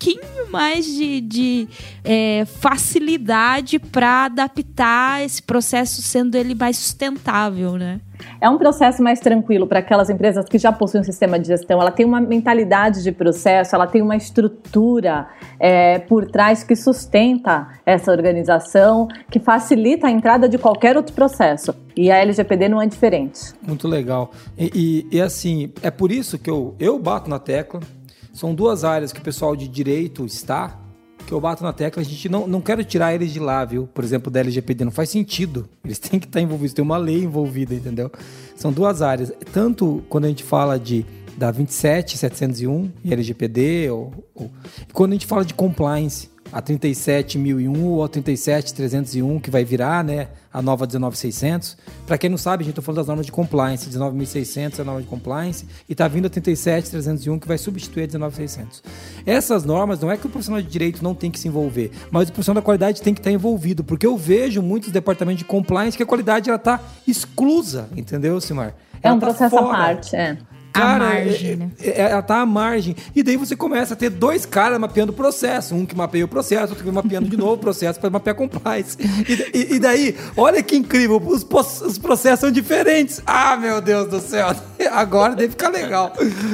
pouquinho 0.00 0.50
mais 0.50 0.86
de, 0.86 1.20
de 1.20 1.68
é, 2.02 2.44
facilidade 2.46 3.78
para 3.78 4.24
adaptar 4.24 5.22
esse 5.22 5.42
processo, 5.42 6.00
sendo 6.00 6.36
ele 6.36 6.54
mais 6.54 6.78
sustentável, 6.78 7.74
né? 7.74 8.00
É 8.40 8.48
um 8.48 8.58
processo 8.58 9.02
mais 9.02 9.20
tranquilo 9.20 9.66
para 9.66 9.78
aquelas 9.78 10.10
empresas 10.10 10.44
que 10.46 10.58
já 10.58 10.72
possuem 10.72 11.02
um 11.02 11.04
sistema 11.04 11.38
de 11.38 11.46
gestão. 11.48 11.80
Ela 11.80 11.90
tem 11.90 12.04
uma 12.04 12.20
mentalidade 12.20 13.02
de 13.02 13.12
processo, 13.12 13.74
ela 13.74 13.86
tem 13.86 14.02
uma 14.02 14.16
estrutura 14.16 15.28
é, 15.58 15.98
por 15.98 16.26
trás 16.26 16.62
que 16.62 16.76
sustenta 16.76 17.68
essa 17.84 18.10
organização, 18.10 19.08
que 19.30 19.38
facilita 19.38 20.06
a 20.06 20.10
entrada 20.10 20.48
de 20.48 20.58
qualquer 20.58 20.96
outro 20.96 21.14
processo. 21.14 21.74
E 21.96 22.10
a 22.10 22.18
LGPD 22.18 22.68
não 22.68 22.80
é 22.80 22.86
diferente. 22.86 23.52
Muito 23.66 23.88
legal. 23.88 24.30
E, 24.56 25.06
e, 25.12 25.16
e 25.16 25.20
assim, 25.20 25.72
é 25.82 25.90
por 25.90 26.10
isso 26.10 26.38
que 26.38 26.50
eu, 26.50 26.74
eu 26.78 26.98
bato 26.98 27.28
na 27.28 27.38
tecla. 27.38 27.80
São 28.40 28.54
duas 28.54 28.84
áreas 28.84 29.12
que 29.12 29.20
o 29.20 29.22
pessoal 29.22 29.54
de 29.54 29.68
direito 29.68 30.24
está 30.24 30.80
que 31.26 31.32
eu 31.34 31.38
bato 31.38 31.62
na 31.62 31.74
tecla, 31.74 32.00
a 32.00 32.04
gente 32.04 32.26
não, 32.26 32.48
não 32.48 32.62
quero 32.62 32.82
tirar 32.82 33.14
eles 33.14 33.30
de 33.34 33.38
lá, 33.38 33.62
viu? 33.66 33.86
Por 33.86 34.02
exemplo, 34.02 34.30
da 34.30 34.40
LGPD, 34.40 34.82
não 34.82 34.90
faz 34.90 35.10
sentido. 35.10 35.68
Eles 35.84 35.98
têm 35.98 36.18
que 36.18 36.24
estar 36.24 36.40
envolvidos, 36.40 36.72
tem 36.72 36.82
uma 36.82 36.96
lei 36.96 37.22
envolvida, 37.22 37.74
entendeu? 37.74 38.10
São 38.56 38.72
duas 38.72 39.02
áreas. 39.02 39.30
Tanto 39.52 40.02
quando 40.08 40.24
a 40.24 40.28
gente 40.28 40.42
fala 40.42 40.78
de 40.78 41.04
da 41.36 41.50
27701 41.50 42.90
e 43.04 43.12
LGPD, 43.12 43.90
ou, 43.90 44.10
ou, 44.34 44.50
quando 44.94 45.12
a 45.12 45.14
gente 45.16 45.26
fala 45.26 45.44
de 45.44 45.52
compliance, 45.52 46.30
a 46.52 46.60
37001 46.60 47.84
ou 47.84 48.04
a 48.04 48.08
37301, 48.08 49.40
que 49.40 49.50
vai 49.50 49.64
virar, 49.64 50.04
né, 50.04 50.28
a 50.52 50.60
nova 50.60 50.86
19600. 50.86 51.76
Para 52.06 52.18
quem 52.18 52.28
não 52.28 52.38
sabe, 52.38 52.62
a 52.62 52.64
gente 52.64 52.72
está 52.72 52.82
falando 52.82 52.96
das 52.96 53.06
normas 53.06 53.26
de 53.26 53.32
compliance. 53.32 53.88
19600 53.88 54.78
é 54.78 54.82
a 54.82 54.84
norma 54.84 55.00
de 55.00 55.06
compliance 55.06 55.66
e 55.88 55.92
está 55.92 56.08
vindo 56.08 56.26
a 56.26 56.30
37301 56.30 57.38
que 57.38 57.46
vai 57.46 57.58
substituir 57.58 58.04
a 58.04 58.06
19600. 58.06 58.82
Essas 59.24 59.64
normas 59.64 60.00
não 60.00 60.10
é 60.10 60.16
que 60.16 60.26
o 60.26 60.30
profissional 60.30 60.60
de 60.60 60.68
direito 60.68 61.02
não 61.04 61.14
tem 61.14 61.30
que 61.30 61.38
se 61.38 61.48
envolver, 61.48 61.90
mas 62.10 62.28
o 62.28 62.32
profissional 62.32 62.60
da 62.60 62.64
qualidade 62.64 63.00
tem 63.00 63.14
que 63.14 63.20
estar 63.20 63.30
envolvido, 63.30 63.84
porque 63.84 64.06
eu 64.06 64.16
vejo 64.16 64.60
muitos 64.60 64.90
departamentos 64.90 65.38
de 65.38 65.44
compliance 65.44 65.96
que 65.96 66.02
a 66.02 66.06
qualidade 66.06 66.50
ela 66.50 66.56
está 66.56 66.80
exclusa, 67.06 67.88
entendeu, 67.96 68.40
Simar? 68.40 68.74
Ela 69.02 69.14
é 69.14 69.16
um 69.16 69.20
tá 69.20 69.26
processo 69.26 69.56
à 69.56 69.62
parte, 69.62 70.16
é. 70.16 70.36
Cara, 70.72 71.04
margem, 71.04 71.52
é, 71.52 71.56
né? 71.56 71.70
É, 71.80 71.88
é, 71.88 72.10
ela 72.10 72.22
tá 72.22 72.40
à 72.40 72.46
margem. 72.46 72.94
E 73.14 73.22
daí 73.22 73.36
você 73.36 73.56
começa 73.56 73.94
a 73.94 73.96
ter 73.96 74.10
dois 74.10 74.46
caras 74.46 74.78
mapeando 74.78 75.12
o 75.12 75.14
processo. 75.14 75.74
Um 75.74 75.84
que 75.84 75.96
mapeia 75.96 76.24
o 76.24 76.28
processo, 76.28 76.72
outro 76.72 76.84
que 76.84 76.90
mapeando 76.90 77.28
de 77.28 77.36
novo 77.36 77.54
o 77.54 77.58
processo 77.58 77.98
para 77.98 78.10
mapear 78.10 78.36
compliance. 78.36 78.96
E, 79.28 79.58
e, 79.58 79.74
e, 79.74 79.78
daí, 79.78 80.16
olha 80.36 80.62
que 80.62 80.76
incrível, 80.76 81.20
os, 81.24 81.46
os, 81.82 81.98
processos 81.98 82.40
são 82.40 82.50
diferentes. 82.50 83.20
Ah, 83.26 83.56
meu 83.56 83.80
Deus 83.80 84.08
do 84.08 84.20
céu. 84.20 84.54
Agora 84.92 85.34
deve 85.34 85.50
ficar 85.50 85.70
legal. 85.70 86.12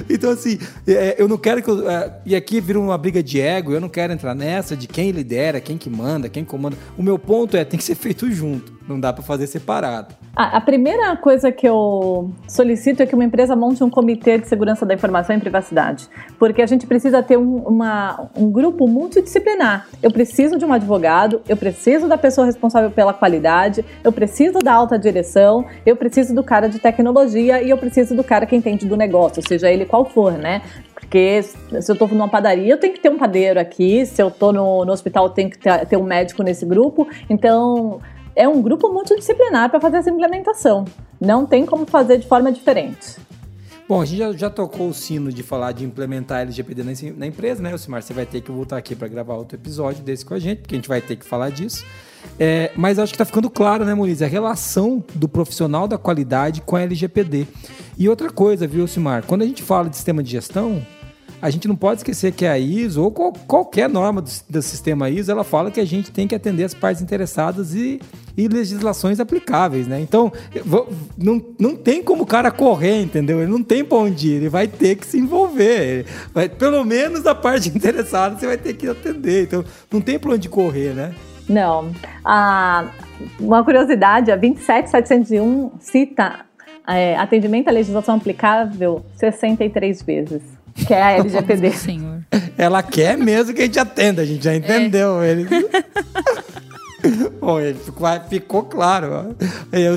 Então, 0.09 0.31
assim, 0.31 0.59
é, 0.87 1.17
eu 1.19 1.29
não 1.29 1.39
quero 1.39 1.63
que... 1.63 1.71
Eu, 1.71 1.89
é, 1.89 2.13
e 2.25 2.35
aqui 2.35 2.61
vira 2.61 2.81
uma 2.81 2.97
briga 2.97 3.23
de 3.23 3.41
ego, 3.41 3.73
eu 3.73 3.81
não 3.81 3.89
quero 3.89 4.13
entrar 4.13 4.35
nessa 4.35 4.77
de 4.77 4.87
quem 4.87 5.11
lidera, 5.11 5.61
quem 5.61 5.77
que 5.77 5.91
manda, 5.91 6.29
quem 6.29 6.45
comanda. 6.45 6.77
O 6.97 7.03
meu 7.03 7.19
ponto 7.19 7.57
é, 7.57 7.65
tem 7.65 7.79
que 7.79 7.85
ser 7.85 7.95
feito 7.95 8.31
junto. 8.31 8.76
Não 8.89 9.01
dá 9.01 9.13
para 9.13 9.23
fazer 9.23 9.47
separado. 9.47 10.15
A, 10.35 10.61
primeira 10.61 11.17
coisa 11.17 11.51
que 11.51 11.67
eu 11.67 12.31
solicito 12.47 13.03
é 13.03 13.07
que 13.07 13.15
uma 13.15 13.25
empresa 13.25 13.57
monte 13.57 13.83
um 13.83 13.91
comitê 13.91 14.39
de 14.39 14.47
segurança 14.47 14.85
da 14.87 14.95
informação 14.95 15.35
e 15.35 15.41
privacidade, 15.41 16.09
porque 16.39 16.63
a 16.63 16.67
gente 16.67 16.87
precisa 16.87 17.23
ter 17.23 17.37
um, 17.37 17.57
uma, 17.59 18.29
um 18.37 18.51
grupo 18.51 18.87
multidisciplinar. 18.87 19.89
Eu 20.03 20.11
preciso 20.11 20.57
de 20.57 20.65
um 20.65 20.73
advogado, 20.73 21.41
eu 21.49 21.57
preciso 21.57 22.07
da 22.07 22.19
pessoa 22.19 22.47
responsável 22.47 22.91
pela 22.91 23.13
qualidade, 23.13 23.85
eu 24.05 24.13
preciso 24.13 24.59
da 24.59 24.75
alta 24.75 24.99
direção, 24.99 25.65
eu 25.85 25.97
preciso 25.97 26.35
do 26.35 26.45
cara 26.45 26.69
de 26.69 26.79
tecnologia 26.79 27.63
e 27.63 27.71
eu 27.71 27.79
preciso 27.79 28.15
do 28.15 28.23
cara 28.23 28.47
que 28.47 28.55
entende 28.55 28.87
do 28.87 28.97
negócio, 28.97 29.43
seja 29.47 29.71
ele 29.71 29.85
qual 29.85 30.05
for, 30.05 30.33
né? 30.33 30.63
Porque 30.95 31.43
se 31.43 31.91
eu 31.91 31.93
estou 31.93 32.09
numa 32.09 32.29
padaria, 32.29 32.73
eu 32.73 32.79
tenho 32.79 32.93
que 32.93 33.01
ter 33.01 33.11
um 33.11 33.17
padeiro 33.17 33.61
aqui. 33.61 34.05
Se 34.05 34.21
eu 34.21 34.29
estou 34.29 34.53
no, 34.53 34.85
no 34.85 34.93
hospital, 34.93 35.27
eu 35.27 35.31
tenho 35.31 35.49
que 35.49 35.59
ter, 35.59 35.87
ter 35.87 35.97
um 35.97 36.03
médico 36.03 36.43
nesse 36.43 36.67
grupo. 36.67 37.07
Então, 37.31 38.01
é 38.37 38.47
um 38.47 38.61
grupo 38.61 38.93
multidisciplinar 38.93 39.71
para 39.71 39.81
fazer 39.81 39.97
essa 39.97 40.11
implementação. 40.11 40.85
Não 41.19 41.47
tem 41.47 41.65
como 41.65 41.87
fazer 41.87 42.19
de 42.19 42.29
forma 42.29 42.53
diferente. 42.53 43.17
Bom, 43.89 44.03
a 44.03 44.05
gente 44.05 44.19
já, 44.19 44.33
já, 44.33 44.51
tocou 44.51 44.89
o 44.89 44.95
sino 44.95 45.33
de 45.33 45.45
falar 45.45 45.73
de 45.73 45.85
implementar 45.85 46.41
LGPD 46.41 46.83
na, 46.83 46.93
na 47.17 47.27
empresa, 47.27 47.63
né, 47.63 47.77
Simar? 47.79 48.03
Você 48.03 48.13
vai 48.13 48.27
ter 48.27 48.41
que 48.41 48.51
voltar 48.51 48.77
aqui 48.77 48.97
para 48.97 49.07
gravar 49.07 49.35
outro 49.35 49.57
episódio 49.57 50.03
desse 50.03 50.27
com 50.27 50.35
a 50.35 50.39
gente, 50.41 50.59
porque 50.59 50.75
a 50.75 50.79
gente 50.79 50.89
vai 50.89 51.01
ter 51.01 51.17
que 51.17 51.25
falar 51.25 51.51
disso. 51.51 51.85
É, 52.39 52.73
mas 52.77 52.99
acho 52.99 53.13
que 53.13 53.15
está 53.15 53.25
ficando 53.25 53.49
claro, 53.49 53.85
né, 53.85 53.95
Moniz? 53.95 54.21
A 54.23 54.27
relação 54.27 55.03
do 55.15 55.29
profissional 55.29 55.87
da 55.87 55.97
qualidade 55.97 56.61
com 56.63 56.75
a 56.75 56.83
LGPD. 56.83 57.47
E 57.97 58.09
outra 58.09 58.29
coisa, 58.29 58.67
viu, 58.67 58.89
Simar? 58.89 59.25
Quando 59.25 59.43
a 59.43 59.47
gente 59.47 59.63
fala 59.63 59.89
de 59.89 59.95
sistema 59.95 60.21
de 60.21 60.33
gestão, 60.33 60.85
a 61.41 61.51
gente 61.51 61.69
não 61.69 61.77
pode 61.77 62.01
esquecer 62.01 62.33
que 62.33 62.47
a 62.47 62.59
ISO, 62.59 63.03
ou 63.03 63.11
qualquer 63.11 63.89
norma 63.89 64.23
do, 64.23 64.31
do, 64.49 64.63
sistema 64.63 65.11
ISO, 65.11 65.31
ela 65.31 65.45
fala 65.45 65.71
que 65.71 65.81
a 65.81 65.85
gente 65.85 66.11
tem 66.11 66.27
que 66.27 66.35
atender 66.35 66.65
as 66.65 66.75
partes 66.75 67.03
interessadas 67.03 67.75
e, 67.75 68.01
e 68.37 68.49
legislações 68.49 69.21
aplicáveis, 69.21 69.87
né? 69.87 70.01
Então, 70.01 70.33
não, 71.17 71.45
não 71.59 71.77
tem 71.77 72.03
como 72.03 72.23
o 72.23 72.27
cara 72.27 72.51
correr, 72.51 73.03
entendeu? 73.03 73.41
Ele 73.41 73.51
não 73.51 73.63
tem 73.63 73.85
pra 73.85 73.99
onde 73.99 74.29
ir, 74.29 74.35
ele 74.37 74.49
vai 74.49 74.67
ter 74.67 74.97
que 74.97 75.07
se 75.07 75.19
envolver. 75.19 76.07
Vai, 76.33 76.49
pelo 76.49 76.85
menos 76.85 77.27
a 77.27 77.35
parte 77.35 77.69
interessada 77.75 78.39
você 78.39 78.47
vai 78.47 78.57
ter 78.57 78.75
que 78.75 78.89
atender. 78.89 79.45
Então, 79.45 79.65
não 79.91 80.01
tem 80.01 80.19
pra 80.19 80.33
onde 80.33 80.49
correr, 80.49 80.95
né? 80.95 81.15
Não. 81.49 81.93
Ah, 82.25 82.87
uma 83.39 83.63
curiosidade, 83.63 84.33
a 84.33 84.37
27701 84.37 85.73
cita 85.81 86.47
é, 86.89 87.17
atendimento 87.17 87.69
à 87.69 87.73
legislação 87.73 88.17
aplicável 88.17 89.05
63 89.17 90.03
vezes 90.03 90.56
que 90.77 90.93
é 90.93 91.03
a 91.03 91.13
LGPD. 91.13 91.73
Senhor. 91.73 92.21
Ela 92.57 92.83
quer 92.83 93.17
mesmo 93.17 93.55
que 93.55 93.63
a 93.63 93.65
gente 93.65 93.79
atenda, 93.79 94.23
a 94.23 94.25
gente 94.25 94.45
já 94.45 94.55
entendeu. 94.55 95.21
É. 95.23 95.31
Ele... 95.31 95.49
Bom, 97.41 97.59
ficou, 97.85 98.09
ficou 98.29 98.63
claro. 98.65 99.37
E 99.73 99.81
eu, 99.81 99.95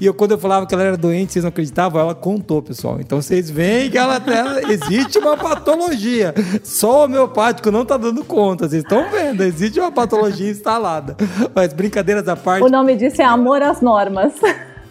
e, 0.00 0.06
eu, 0.06 0.14
quando 0.14 0.32
eu 0.32 0.38
falava 0.38 0.66
que 0.66 0.74
ela 0.74 0.84
era 0.84 0.96
doente, 0.96 1.32
vocês 1.32 1.44
não 1.44 1.50
acreditavam, 1.50 2.00
ela 2.00 2.14
contou, 2.14 2.62
pessoal. 2.62 2.98
Então 3.00 3.20
vocês 3.20 3.50
veem 3.50 3.90
que 3.90 3.98
ela, 3.98 4.22
ela 4.26 4.72
existe 4.72 5.18
uma 5.18 5.36
patologia. 5.36 6.34
Só 6.62 7.00
o 7.00 7.04
homeopático 7.04 7.70
não 7.70 7.82
está 7.82 7.96
dando 7.96 8.24
conta. 8.24 8.68
Vocês 8.68 8.82
estão 8.82 9.10
vendo, 9.10 9.42
existe 9.42 9.78
uma 9.78 9.92
patologia 9.92 10.50
instalada. 10.50 11.16
Mas 11.54 11.72
brincadeiras 11.72 12.26
à 12.28 12.36
parte. 12.36 12.64
O 12.64 12.68
nome 12.68 12.96
disso 12.96 13.20
é 13.20 13.24
amor 13.24 13.62
às 13.62 13.80
normas 13.80 14.32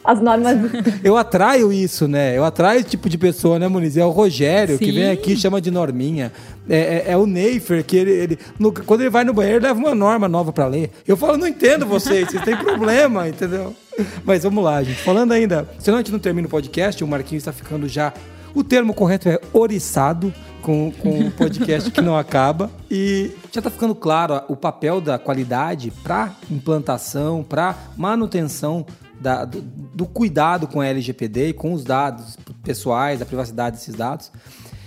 as 0.04 0.22
normas. 0.22 0.58
Eu 1.04 1.18
atraio 1.18 1.72
isso, 1.72 2.08
né? 2.08 2.38
Eu 2.38 2.44
atraio 2.44 2.80
esse 2.80 2.90
tipo 2.90 3.10
de 3.10 3.18
pessoa, 3.18 3.60
né, 3.60 3.68
Muniz? 3.68 3.98
É 3.98 4.06
o 4.06 4.10
Rogério, 4.10 4.78
Sim. 4.78 4.86
que 4.86 4.92
vem 4.92 5.10
aqui 5.10 5.34
e 5.34 5.38
chama 5.38 5.62
de 5.62 5.72
norminha. 5.72 6.32
É, 6.70 6.78
é, 6.78 7.12
é 7.12 7.18
o 7.18 7.26
Neifer, 7.26 7.84
que 7.84 7.98
ele, 7.98 8.12
ele 8.12 8.40
no, 8.58 8.72
quando 8.72 9.02
ele 9.02 9.10
vai 9.10 9.24
no 9.24 9.34
banheiro, 9.34 9.64
leva 9.64 9.80
uma 9.80 9.96
norma 9.96 10.28
nova 10.28 10.54
para 10.54 10.68
ler. 10.68 10.92
Eu 11.08 11.18
falo, 11.18 11.38
não 11.38 11.48
entendo 11.48 11.86
vocês, 11.86 12.30
vocês 12.30 12.44
têm 12.44 12.56
problema, 12.56 13.28
entendeu? 13.30 13.76
Mas 14.24 14.44
vamos 14.44 14.64
lá, 14.64 14.82
gente. 14.84 15.02
Falando 15.02 15.32
ainda, 15.32 15.68
senão 15.80 15.98
a 15.98 16.02
gente 16.02 16.12
não 16.12 16.20
termina 16.20 16.48
o 16.48 16.52
podcast, 16.52 17.04
o 17.04 17.08
Marquinhos 17.08 17.42
está 17.42 17.52
ficando 17.52 17.88
já. 17.88 18.14
O 18.54 18.64
termo 18.64 18.94
correto 18.94 19.30
é 19.30 19.40
oriçado 19.54 20.34
com, 20.62 20.92
com 20.92 21.10
um 21.10 21.32
podcast 21.32 21.92
que 21.92 22.02
não 22.02 22.18
acaba. 22.18 22.70
E 22.90 23.32
já 23.52 23.60
está 23.60 23.70
ficando 23.70 23.94
claro 23.94 24.42
o 24.48 24.56
papel 24.56 25.00
da 25.00 25.20
qualidade 25.20 25.92
para 26.04 26.34
implantação, 26.50 27.44
para 27.44 27.76
manutenção 27.96 28.86
da, 29.20 29.46
do, 29.46 29.62
do, 29.62 30.06
cuidado 30.06 30.68
com 30.68 30.82
a 30.82 30.88
LGPD 30.88 31.50
e 31.50 31.54
com 31.54 31.74
os 31.74 31.84
dados 31.84 32.38
pessoais, 32.64 33.22
a 33.22 33.26
privacidade 33.26 33.78
desses 33.78 33.96
dados. 33.96 34.32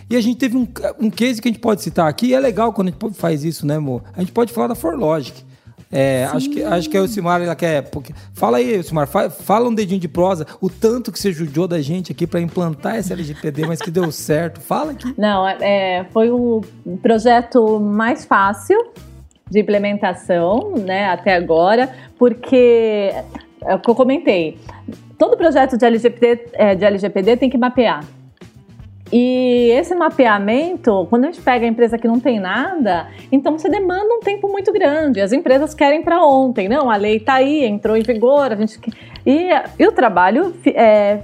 E 0.08 0.16
a 0.16 0.20
gente 0.20 0.38
teve 0.38 0.56
um, 0.56 0.66
um 1.00 1.10
case 1.10 1.40
que 1.40 1.48
a 1.48 1.50
gente 1.50 1.60
pode 1.60 1.82
citar 1.82 2.08
aqui, 2.08 2.28
e 2.28 2.34
é 2.34 2.40
legal 2.40 2.72
quando 2.72 2.88
a 2.88 2.90
gente 2.90 3.14
faz 3.14 3.44
isso, 3.44 3.66
né, 3.66 3.76
amor? 3.76 4.02
A 4.14 4.20
gente 4.20 4.32
pode 4.32 4.52
falar 4.52 4.68
da 4.68 4.74
ForLogic. 4.74 5.44
É, 5.94 6.24
acho, 6.32 6.48
que, 6.48 6.64
acho 6.64 6.88
que 6.88 6.96
é 6.96 7.00
o 7.00 7.06
Simar, 7.06 7.42
ela 7.42 7.54
quer. 7.54 7.82
Porque, 7.90 8.14
fala 8.32 8.56
aí, 8.56 8.82
Simar, 8.82 9.06
fala, 9.06 9.28
fala 9.28 9.68
um 9.68 9.74
dedinho 9.74 10.00
de 10.00 10.08
prosa, 10.08 10.46
o 10.58 10.70
tanto 10.70 11.12
que 11.12 11.18
você 11.18 11.30
judiou 11.30 11.68
da 11.68 11.82
gente 11.82 12.10
aqui 12.10 12.26
para 12.26 12.40
implantar 12.40 12.96
esse 12.96 13.12
LGPD, 13.12 13.66
mas 13.66 13.82
que 13.82 13.90
deu 13.90 14.10
certo. 14.10 14.58
Fala 14.58 14.92
aqui. 14.92 15.14
Não, 15.18 15.46
é, 15.46 15.58
é, 15.60 16.04
foi 16.04 16.30
o 16.30 16.62
projeto 17.02 17.78
mais 17.78 18.24
fácil 18.24 18.78
de 19.50 19.60
implementação, 19.60 20.72
né, 20.78 21.10
até 21.10 21.34
agora, 21.34 21.94
porque 22.18 23.12
é 23.66 23.74
o 23.74 23.78
que 23.78 23.88
eu 23.88 23.94
comentei. 23.94 24.58
Todo 25.18 25.36
projeto 25.36 25.76
de 25.76 25.84
LGPD, 25.84 26.48
é, 26.52 26.74
de 26.74 26.84
LGPD 26.84 27.36
tem 27.36 27.50
que 27.50 27.58
mapear. 27.58 28.04
E 29.12 29.70
esse 29.72 29.94
mapeamento, 29.94 31.06
quando 31.10 31.24
a 31.24 31.26
gente 31.26 31.42
pega 31.42 31.66
a 31.66 31.68
empresa 31.68 31.98
que 31.98 32.08
não 32.08 32.18
tem 32.18 32.40
nada, 32.40 33.08
então 33.30 33.58
você 33.58 33.68
demanda 33.68 34.14
um 34.14 34.20
tempo 34.20 34.48
muito 34.48 34.72
grande. 34.72 35.20
As 35.20 35.32
empresas 35.32 35.74
querem 35.74 36.02
para 36.02 36.24
ontem, 36.24 36.66
não? 36.66 36.90
A 36.90 36.96
lei 36.96 37.16
está 37.16 37.34
aí, 37.34 37.62
entrou 37.62 37.94
em 37.94 38.02
vigor, 38.02 38.50
a 38.50 38.56
gente 38.56 38.80
e, 39.26 39.50
e 39.78 39.86
o 39.86 39.92
trabalho 39.92 40.54
é, 40.66 41.20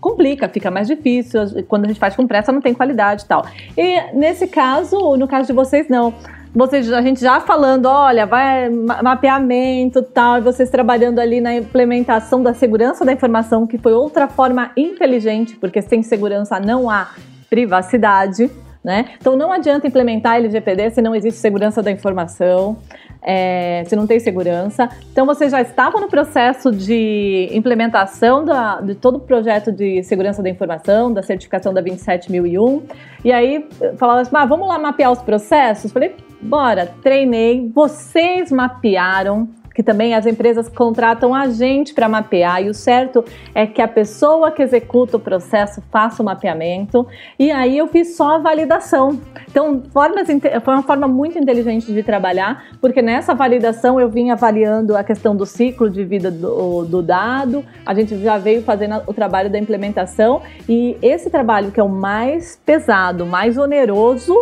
complica, 0.00 0.48
fica 0.48 0.68
mais 0.68 0.88
difícil. 0.88 1.64
Quando 1.68 1.84
a 1.84 1.88
gente 1.88 2.00
faz 2.00 2.16
com 2.16 2.26
pressa, 2.26 2.50
não 2.50 2.60
tem 2.60 2.74
qualidade 2.74 3.22
e 3.22 3.26
tal. 3.26 3.46
E 3.78 4.12
nesse 4.14 4.48
caso, 4.48 5.16
no 5.16 5.28
caso 5.28 5.46
de 5.46 5.52
vocês, 5.52 5.88
não 5.88 6.12
vocês, 6.54 6.92
a 6.92 7.00
gente 7.00 7.20
já 7.20 7.40
falando, 7.40 7.86
olha, 7.86 8.26
vai 8.26 8.68
mapeamento 8.68 10.02
tal, 10.02 10.36
e 10.36 10.40
vocês 10.42 10.68
trabalhando 10.68 11.18
ali 11.18 11.40
na 11.40 11.54
implementação 11.54 12.42
da 12.42 12.52
segurança 12.52 13.04
da 13.04 13.12
informação, 13.12 13.66
que 13.66 13.78
foi 13.78 13.92
outra 13.92 14.28
forma 14.28 14.70
inteligente, 14.76 15.56
porque 15.56 15.80
sem 15.80 16.02
segurança 16.02 16.60
não 16.60 16.90
há 16.90 17.08
privacidade. 17.48 18.50
Né? 18.84 19.10
Então 19.20 19.36
não 19.36 19.52
adianta 19.52 19.86
implementar 19.86 20.38
LGPD 20.38 20.90
se 20.90 21.00
não 21.00 21.14
existe 21.14 21.38
segurança 21.38 21.80
da 21.80 21.88
informação, 21.92 22.76
é, 23.22 23.84
se 23.86 23.94
não 23.94 24.08
tem 24.08 24.18
segurança. 24.18 24.88
Então 25.12 25.24
vocês 25.24 25.52
já 25.52 25.62
estavam 25.62 26.00
no 26.00 26.08
processo 26.08 26.72
de 26.72 27.48
implementação 27.52 28.44
da, 28.44 28.80
de 28.80 28.96
todo 28.96 29.18
o 29.18 29.20
projeto 29.20 29.70
de 29.70 30.02
segurança 30.02 30.42
da 30.42 30.50
informação, 30.50 31.12
da 31.12 31.22
certificação 31.22 31.72
da 31.72 31.80
27001, 31.80 32.82
e 33.24 33.30
aí 33.30 33.68
falavam 33.96 34.22
assim, 34.22 34.32
ah, 34.34 34.44
vamos 34.44 34.66
lá 34.66 34.80
mapear 34.80 35.12
os 35.12 35.22
processos? 35.22 35.92
Falei, 35.92 36.16
bora, 36.42 36.92
treinei, 37.02 37.70
vocês 37.74 38.50
mapearam 38.50 39.48
que 39.74 39.82
também 39.82 40.14
as 40.14 40.26
empresas 40.26 40.68
contratam 40.68 41.34
a 41.34 41.48
gente 41.48 41.94
para 41.94 42.08
mapear, 42.08 42.62
e 42.62 42.68
o 42.68 42.74
certo 42.74 43.24
é 43.54 43.66
que 43.66 43.80
a 43.80 43.88
pessoa 43.88 44.50
que 44.50 44.62
executa 44.62 45.16
o 45.16 45.20
processo 45.20 45.82
faça 45.90 46.22
o 46.22 46.26
mapeamento, 46.26 47.06
e 47.38 47.50
aí 47.50 47.78
eu 47.78 47.86
fiz 47.86 48.16
só 48.16 48.36
a 48.36 48.38
validação. 48.38 49.18
Então, 49.50 49.82
formas, 49.92 50.26
foi 50.62 50.74
uma 50.74 50.82
forma 50.82 51.08
muito 51.08 51.38
inteligente 51.38 51.92
de 51.92 52.02
trabalhar, 52.02 52.64
porque 52.80 53.00
nessa 53.00 53.34
validação 53.34 54.00
eu 54.00 54.08
vim 54.08 54.30
avaliando 54.30 54.96
a 54.96 55.02
questão 55.02 55.34
do 55.34 55.46
ciclo 55.46 55.88
de 55.88 56.04
vida 56.04 56.30
do, 56.30 56.84
do 56.84 57.02
dado, 57.02 57.64
a 57.84 57.94
gente 57.94 58.16
já 58.18 58.38
veio 58.38 58.62
fazendo 58.62 59.02
o 59.06 59.14
trabalho 59.14 59.50
da 59.50 59.58
implementação, 59.58 60.42
e 60.68 60.96
esse 61.00 61.30
trabalho 61.30 61.70
que 61.70 61.80
é 61.80 61.82
o 61.82 61.88
mais 61.88 62.60
pesado, 62.64 63.24
mais 63.24 63.56
oneroso, 63.56 64.34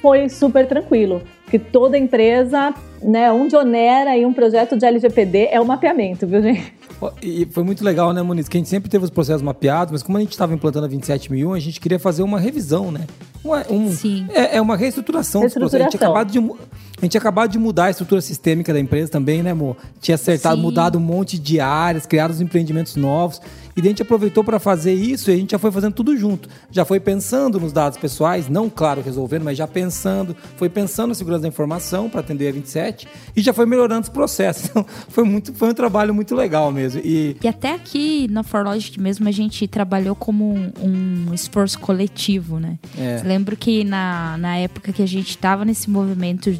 foi 0.00 0.28
super 0.28 0.66
tranquilo, 0.66 1.22
que 1.50 1.58
toda 1.58 1.98
empresa 1.98 2.74
né, 3.02 3.30
onde 3.30 3.56
onera 3.56 4.10
aí 4.10 4.26
um 4.26 4.32
projeto 4.32 4.76
de 4.76 4.84
LGPD 4.84 5.48
é 5.50 5.60
o 5.60 5.66
mapeamento, 5.66 6.26
viu, 6.26 6.42
gente? 6.42 6.72
E 7.22 7.46
foi 7.52 7.62
muito 7.62 7.84
legal, 7.84 8.12
né, 8.12 8.22
Muniz? 8.22 8.48
Que 8.48 8.56
a 8.56 8.60
gente 8.60 8.68
sempre 8.68 8.90
teve 8.90 9.04
os 9.04 9.10
processos 9.10 9.42
mapeados, 9.42 9.92
mas 9.92 10.02
como 10.02 10.18
a 10.18 10.20
gente 10.20 10.32
estava 10.32 10.52
implantando 10.52 10.86
a 10.86 10.88
27001, 10.88 11.52
a 11.52 11.60
gente 11.60 11.80
queria 11.80 11.98
fazer 11.98 12.22
uma 12.24 12.40
revisão, 12.40 12.90
né? 12.90 13.06
Uma, 13.44 13.64
um, 13.70 13.92
Sim. 13.92 14.26
É, 14.30 14.56
é, 14.56 14.60
uma 14.60 14.76
reestruturação, 14.76 15.42
reestruturação. 15.42 15.78
dos 15.78 15.86
processos. 15.86 15.86
A 15.86 15.90
gente, 15.90 15.96
acabado 15.96 16.30
de, 16.32 16.38
a 16.38 17.00
gente 17.02 17.10
tinha 17.12 17.20
acabado 17.20 17.50
de 17.52 17.58
mudar 17.58 17.84
a 17.84 17.90
estrutura 17.90 18.20
sistêmica 18.20 18.72
da 18.72 18.80
empresa 18.80 19.12
também, 19.12 19.44
né, 19.44 19.52
amor? 19.52 19.76
Tinha 20.00 20.16
acertado, 20.16 20.56
Sim. 20.56 20.62
mudado 20.62 20.98
um 20.98 21.00
monte 21.00 21.38
de 21.38 21.60
áreas, 21.60 22.04
criado 22.04 22.32
os 22.32 22.40
empreendimentos 22.40 22.96
novos. 22.96 23.40
E 23.78 23.80
a 23.80 23.84
gente 23.84 24.02
aproveitou 24.02 24.42
para 24.42 24.58
fazer 24.58 24.92
isso 24.92 25.30
e 25.30 25.34
a 25.34 25.36
gente 25.36 25.52
já 25.52 25.58
foi 25.58 25.70
fazendo 25.70 25.92
tudo 25.92 26.16
junto. 26.16 26.48
Já 26.68 26.84
foi 26.84 26.98
pensando 26.98 27.60
nos 27.60 27.72
dados 27.72 27.96
pessoais, 27.96 28.48
não, 28.48 28.68
claro, 28.68 29.00
resolvendo, 29.00 29.44
mas 29.44 29.56
já 29.56 29.68
pensando, 29.68 30.34
foi 30.56 30.68
pensando 30.68 31.10
na 31.10 31.14
segurança 31.14 31.42
da 31.42 31.48
informação 31.48 32.10
para 32.10 32.18
atender 32.18 32.48
a 32.48 32.52
27 32.52 33.06
e 33.36 33.40
já 33.40 33.52
foi 33.52 33.66
melhorando 33.66 34.02
os 34.02 34.08
processos. 34.08 34.68
Então, 34.68 34.84
foi, 35.08 35.24
muito, 35.24 35.54
foi 35.54 35.70
um 35.70 35.74
trabalho 35.74 36.12
muito 36.12 36.34
legal 36.34 36.70
mesmo. 36.70 37.00
E, 37.02 37.36
e 37.42 37.48
até 37.48 37.72
aqui 37.72 38.26
na 38.28 38.42
ForLogic 38.42 39.00
mesmo 39.00 39.26
a 39.26 39.30
gente 39.30 39.66
trabalhou 39.66 40.14
como 40.14 40.52
um, 40.52 40.72
um 40.82 41.34
esforço 41.34 41.78
coletivo, 41.78 42.58
né? 42.58 42.78
É. 42.98 43.22
Lembro 43.24 43.56
que 43.56 43.84
na, 43.84 44.36
na 44.36 44.56
época 44.56 44.92
que 44.92 45.02
a 45.02 45.06
gente 45.06 45.30
estava 45.30 45.64
nesse 45.64 45.88
movimento 45.88 46.50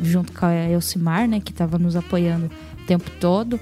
junto 0.00 0.32
com 0.32 0.46
a 0.46 0.70
Elcimar, 0.70 1.28
né, 1.28 1.40
que 1.40 1.50
estava 1.50 1.78
nos 1.78 1.96
apoiando 1.96 2.46
o 2.46 2.86
tempo 2.86 3.10
todo, 3.20 3.60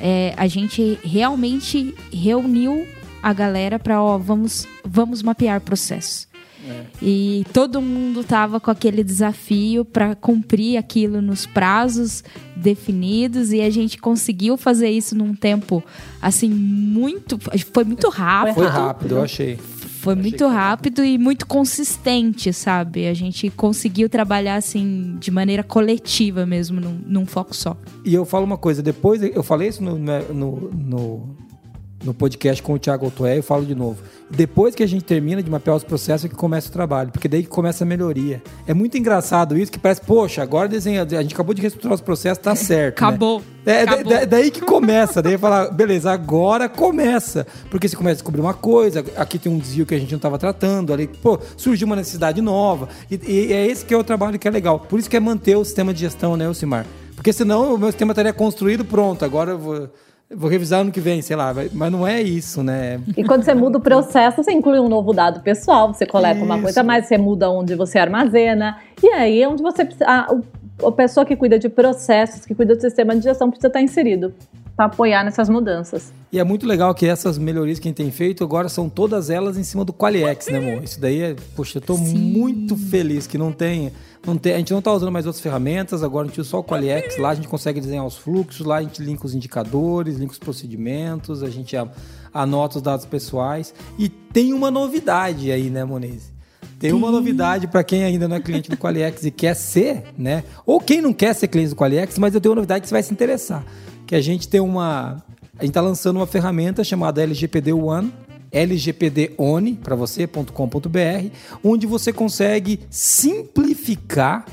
é, 0.00 0.34
a 0.36 0.46
gente 0.46 0.98
realmente 1.04 1.94
reuniu 2.12 2.86
a 3.22 3.32
galera 3.32 3.78
para, 3.78 4.02
ó, 4.02 4.16
vamos, 4.16 4.66
vamos 4.84 5.22
mapear 5.22 5.60
processos. 5.60 6.28
É. 6.66 6.84
E 7.02 7.46
todo 7.52 7.80
mundo 7.80 8.22
tava 8.22 8.60
com 8.60 8.70
aquele 8.70 9.02
desafio 9.02 9.84
para 9.84 10.14
cumprir 10.14 10.76
aquilo 10.76 11.22
nos 11.22 11.46
prazos 11.46 12.22
definidos 12.54 13.50
e 13.50 13.62
a 13.62 13.70
gente 13.70 13.96
conseguiu 13.96 14.58
fazer 14.58 14.90
isso 14.90 15.16
num 15.16 15.34
tempo 15.34 15.82
assim 16.20 16.50
muito, 16.50 17.38
foi 17.72 17.84
muito 17.84 18.10
rápido. 18.10 18.54
Foi 18.54 18.66
rápido, 18.66 19.14
eu 19.16 19.22
achei 19.22 19.58
Foi 20.00 20.14
muito 20.14 20.46
rápido 20.48 21.04
e 21.04 21.18
muito 21.18 21.46
consistente, 21.46 22.54
sabe? 22.54 23.06
A 23.06 23.12
gente 23.12 23.50
conseguiu 23.50 24.08
trabalhar 24.08 24.54
assim 24.54 25.16
de 25.20 25.30
maneira 25.30 25.62
coletiva 25.62 26.46
mesmo, 26.46 26.80
num, 26.80 26.98
num 27.06 27.26
foco 27.26 27.54
só. 27.54 27.76
E 28.02 28.14
eu 28.14 28.24
falo 28.24 28.46
uma 28.46 28.56
coisa, 28.56 28.82
depois 28.82 29.22
eu 29.22 29.42
falei 29.42 29.68
isso 29.68 29.82
no, 29.82 29.98
no, 29.98 30.70
no, 30.72 31.36
no 32.02 32.14
podcast 32.14 32.62
com 32.62 32.72
o 32.72 32.78
Thiago 32.78 33.06
Otoé, 33.06 33.38
eu 33.38 33.42
falo 33.42 33.64
de 33.64 33.74
novo. 33.74 34.02
Depois 34.30 34.74
que 34.74 34.82
a 34.82 34.86
gente 34.86 35.04
termina 35.04 35.42
de 35.42 35.50
mapear 35.50 35.76
os 35.76 35.84
processos 35.84 36.24
é 36.24 36.28
que 36.28 36.34
começa 36.34 36.68
o 36.68 36.72
trabalho, 36.72 37.10
porque 37.10 37.28
daí 37.28 37.42
que 37.42 37.48
começa 37.48 37.84
a 37.84 37.86
melhoria. 37.86 38.42
É 38.66 38.72
muito 38.72 38.96
engraçado 38.96 39.58
isso, 39.58 39.70
que 39.70 39.78
parece, 39.78 40.00
poxa, 40.00 40.42
agora 40.42 40.68
desenha, 40.68 41.02
a 41.02 41.22
gente 41.22 41.34
acabou 41.34 41.52
de 41.52 41.60
reestruturar 41.60 41.94
os 41.94 42.00
processos, 42.00 42.42
tá 42.42 42.54
certo. 42.56 43.00
Né? 43.00 43.08
Acabou. 43.08 43.40
Né? 43.40 43.44
É, 43.66 43.82
Acabou. 43.82 44.04
da, 44.04 44.24
daí 44.24 44.50
que 44.50 44.60
começa, 44.60 45.20
daí 45.20 45.36
fala, 45.36 45.70
beleza, 45.70 46.10
agora 46.10 46.68
começa. 46.68 47.46
Porque 47.68 47.88
você 47.88 47.96
começa 47.96 48.14
a 48.14 48.16
descobrir 48.16 48.40
uma 48.40 48.54
coisa, 48.54 49.04
aqui 49.16 49.38
tem 49.38 49.52
um 49.52 49.58
desvio 49.58 49.84
que 49.84 49.94
a 49.94 49.98
gente 49.98 50.10
não 50.10 50.16
estava 50.16 50.38
tratando, 50.38 50.92
ali, 50.92 51.06
pô, 51.06 51.38
surgiu 51.56 51.86
uma 51.86 51.96
necessidade 51.96 52.40
nova. 52.40 52.88
E, 53.10 53.20
e, 53.26 53.52
é 53.52 53.66
esse 53.66 53.84
que 53.84 53.92
é 53.92 53.96
o 53.96 54.04
trabalho 54.04 54.38
que 54.38 54.48
é 54.48 54.50
legal. 54.50 54.80
Por 54.80 54.98
isso 54.98 55.10
que 55.10 55.16
é 55.16 55.20
manter 55.20 55.56
o 55.56 55.64
sistema 55.64 55.92
de 55.92 56.00
gestão, 56.00 56.36
né, 56.36 56.48
Ocimar? 56.48 56.86
Porque 57.14 57.32
senão 57.32 57.74
o 57.74 57.78
meu 57.78 57.88
sistema 57.88 58.12
estaria 58.12 58.32
construído, 58.32 58.82
pronto, 58.82 59.24
agora 59.24 59.50
eu 59.50 59.58
vou 59.58 59.90
Vou 60.32 60.48
revisar 60.48 60.80
ano 60.80 60.92
que 60.92 61.00
vem, 61.00 61.20
sei 61.20 61.34
lá, 61.34 61.52
mas 61.72 61.90
não 61.90 62.06
é 62.06 62.22
isso, 62.22 62.62
né? 62.62 63.00
E 63.16 63.24
quando 63.24 63.42
você 63.42 63.52
muda 63.52 63.78
o 63.78 63.80
processo, 63.80 64.44
você 64.44 64.52
inclui 64.52 64.78
um 64.78 64.88
novo 64.88 65.12
dado 65.12 65.40
pessoal, 65.40 65.92
você 65.92 66.06
coleta 66.06 66.36
isso. 66.36 66.44
uma 66.44 66.62
coisa 66.62 66.84
mais, 66.84 67.06
você 67.06 67.18
muda 67.18 67.50
onde 67.50 67.74
você 67.74 67.98
armazena, 67.98 68.78
e 69.02 69.08
aí 69.08 69.42
é 69.42 69.48
onde 69.48 69.60
você 69.60 69.84
precisa. 69.84 70.06
A, 70.06 70.28
a 70.86 70.92
pessoa 70.92 71.26
que 71.26 71.34
cuida 71.34 71.58
de 71.58 71.68
processos, 71.68 72.46
que 72.46 72.54
cuida 72.54 72.76
do 72.76 72.80
sistema 72.80 73.16
de 73.16 73.22
gestão, 73.22 73.50
precisa 73.50 73.66
estar 73.66 73.82
inserido 73.82 74.32
para 74.76 74.86
apoiar 74.86 75.24
nessas 75.24 75.48
mudanças. 75.48 76.12
E 76.32 76.38
é 76.38 76.44
muito 76.44 76.64
legal 76.64 76.94
que 76.94 77.06
essas 77.06 77.36
melhorias 77.36 77.80
que 77.80 77.88
a 77.88 77.90
gente 77.90 77.96
tem 77.96 78.10
feito 78.12 78.44
agora 78.44 78.68
são 78.68 78.88
todas 78.88 79.30
elas 79.30 79.58
em 79.58 79.64
cima 79.64 79.84
do 79.84 79.92
Qualiex, 79.92 80.46
né, 80.46 80.58
amor? 80.58 80.84
Isso 80.84 81.00
daí 81.00 81.20
é, 81.22 81.36
poxa, 81.56 81.78
eu 81.78 81.82
tô 81.82 81.96
Sim. 81.96 82.16
muito 82.16 82.76
feliz 82.76 83.26
que 83.26 83.36
não 83.36 83.50
tem 83.50 83.86
não 83.86 83.92
tem, 84.40 84.52
a 84.52 84.58
gente 84.58 84.70
não 84.70 84.80
está 84.80 84.92
usando 84.92 85.10
mais 85.10 85.26
outras 85.26 85.42
ferramentas, 85.42 86.02
agora 86.02 86.26
a 86.26 86.28
gente 86.28 86.40
usa 86.40 86.50
só 86.50 86.58
o 86.58 86.64
Qualiex. 86.64 87.16
Lá 87.16 87.30
a 87.30 87.34
gente 87.34 87.48
consegue 87.48 87.80
desenhar 87.80 88.04
os 88.04 88.16
fluxos, 88.16 88.66
lá 88.66 88.76
a 88.76 88.82
gente 88.82 89.02
linka 89.02 89.26
os 89.26 89.34
indicadores, 89.34 90.16
linka 90.16 90.32
os 90.32 90.38
procedimentos, 90.38 91.42
a 91.42 91.48
gente 91.48 91.74
anota 92.32 92.76
os 92.76 92.82
dados 92.82 93.06
pessoais. 93.06 93.74
E 93.98 94.08
tem 94.08 94.52
uma 94.52 94.70
novidade 94.70 95.50
aí, 95.50 95.70
né, 95.70 95.84
Moniz? 95.84 96.32
Tem 96.78 96.92
uma 96.92 97.10
novidade 97.10 97.66
para 97.66 97.84
quem 97.84 98.04
ainda 98.04 98.26
não 98.26 98.36
é 98.36 98.40
cliente 98.40 98.70
do 98.70 98.76
Qualiex 98.76 99.24
e 99.24 99.30
quer 99.30 99.54
ser, 99.54 100.04
né? 100.16 100.44
Ou 100.64 100.80
quem 100.80 101.02
não 101.02 101.12
quer 101.12 101.34
ser 101.34 101.48
cliente 101.48 101.70
do 101.70 101.76
Qualiex, 101.76 102.18
mas 102.18 102.34
eu 102.34 102.40
tenho 102.40 102.52
uma 102.52 102.56
novidade 102.56 102.80
que 102.82 102.88
você 102.88 102.94
vai 102.94 103.02
se 103.02 103.12
interessar. 103.12 103.62
Que 104.06 104.14
a 104.14 104.20
gente 104.20 104.48
tem 104.48 104.60
uma. 104.60 105.22
A 105.58 105.62
gente 105.62 105.70
está 105.70 105.82
lançando 105.82 106.16
uma 106.16 106.26
ferramenta 106.26 106.82
chamada 106.82 107.22
LGPD 107.22 107.74
One, 107.74 108.10
lgpdone 108.52 109.74
para 109.74 109.94
você.com.br, 109.94 111.30
onde 111.62 111.86
você 111.86 112.12
consegue 112.12 112.80
simplificar 112.90 114.44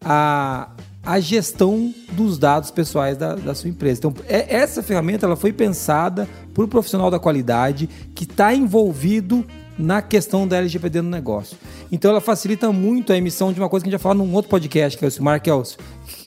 a, 0.00 0.70
a 1.04 1.20
gestão 1.20 1.92
dos 2.12 2.38
dados 2.38 2.70
pessoais 2.70 3.16
da, 3.16 3.34
da 3.34 3.54
sua 3.54 3.70
empresa. 3.70 3.98
Então, 4.00 4.14
é, 4.28 4.56
essa 4.56 4.82
ferramenta 4.82 5.26
ela 5.26 5.36
foi 5.36 5.52
pensada 5.52 6.28
por 6.54 6.64
um 6.64 6.68
profissional 6.68 7.10
da 7.10 7.18
qualidade 7.18 7.88
que 8.14 8.24
está 8.24 8.54
envolvido 8.54 9.44
na 9.78 10.00
questão 10.00 10.46
da 10.46 10.56
LGPD 10.56 11.02
no 11.02 11.10
negócio. 11.10 11.56
Então 11.90 12.10
ela 12.10 12.20
facilita 12.20 12.70
muito 12.72 13.12
a 13.12 13.16
emissão 13.16 13.52
de 13.52 13.60
uma 13.60 13.68
coisa 13.68 13.84
que 13.84 13.88
a 13.88 13.90
gente 13.90 14.00
já 14.00 14.02
falou 14.02 14.26
num 14.26 14.32
outro 14.34 14.50
podcast, 14.50 14.98
que 14.98 15.04
é 15.04 15.08
o 15.08 15.10
Smart, 15.10 15.48
é 15.48 15.54
os 15.54 15.78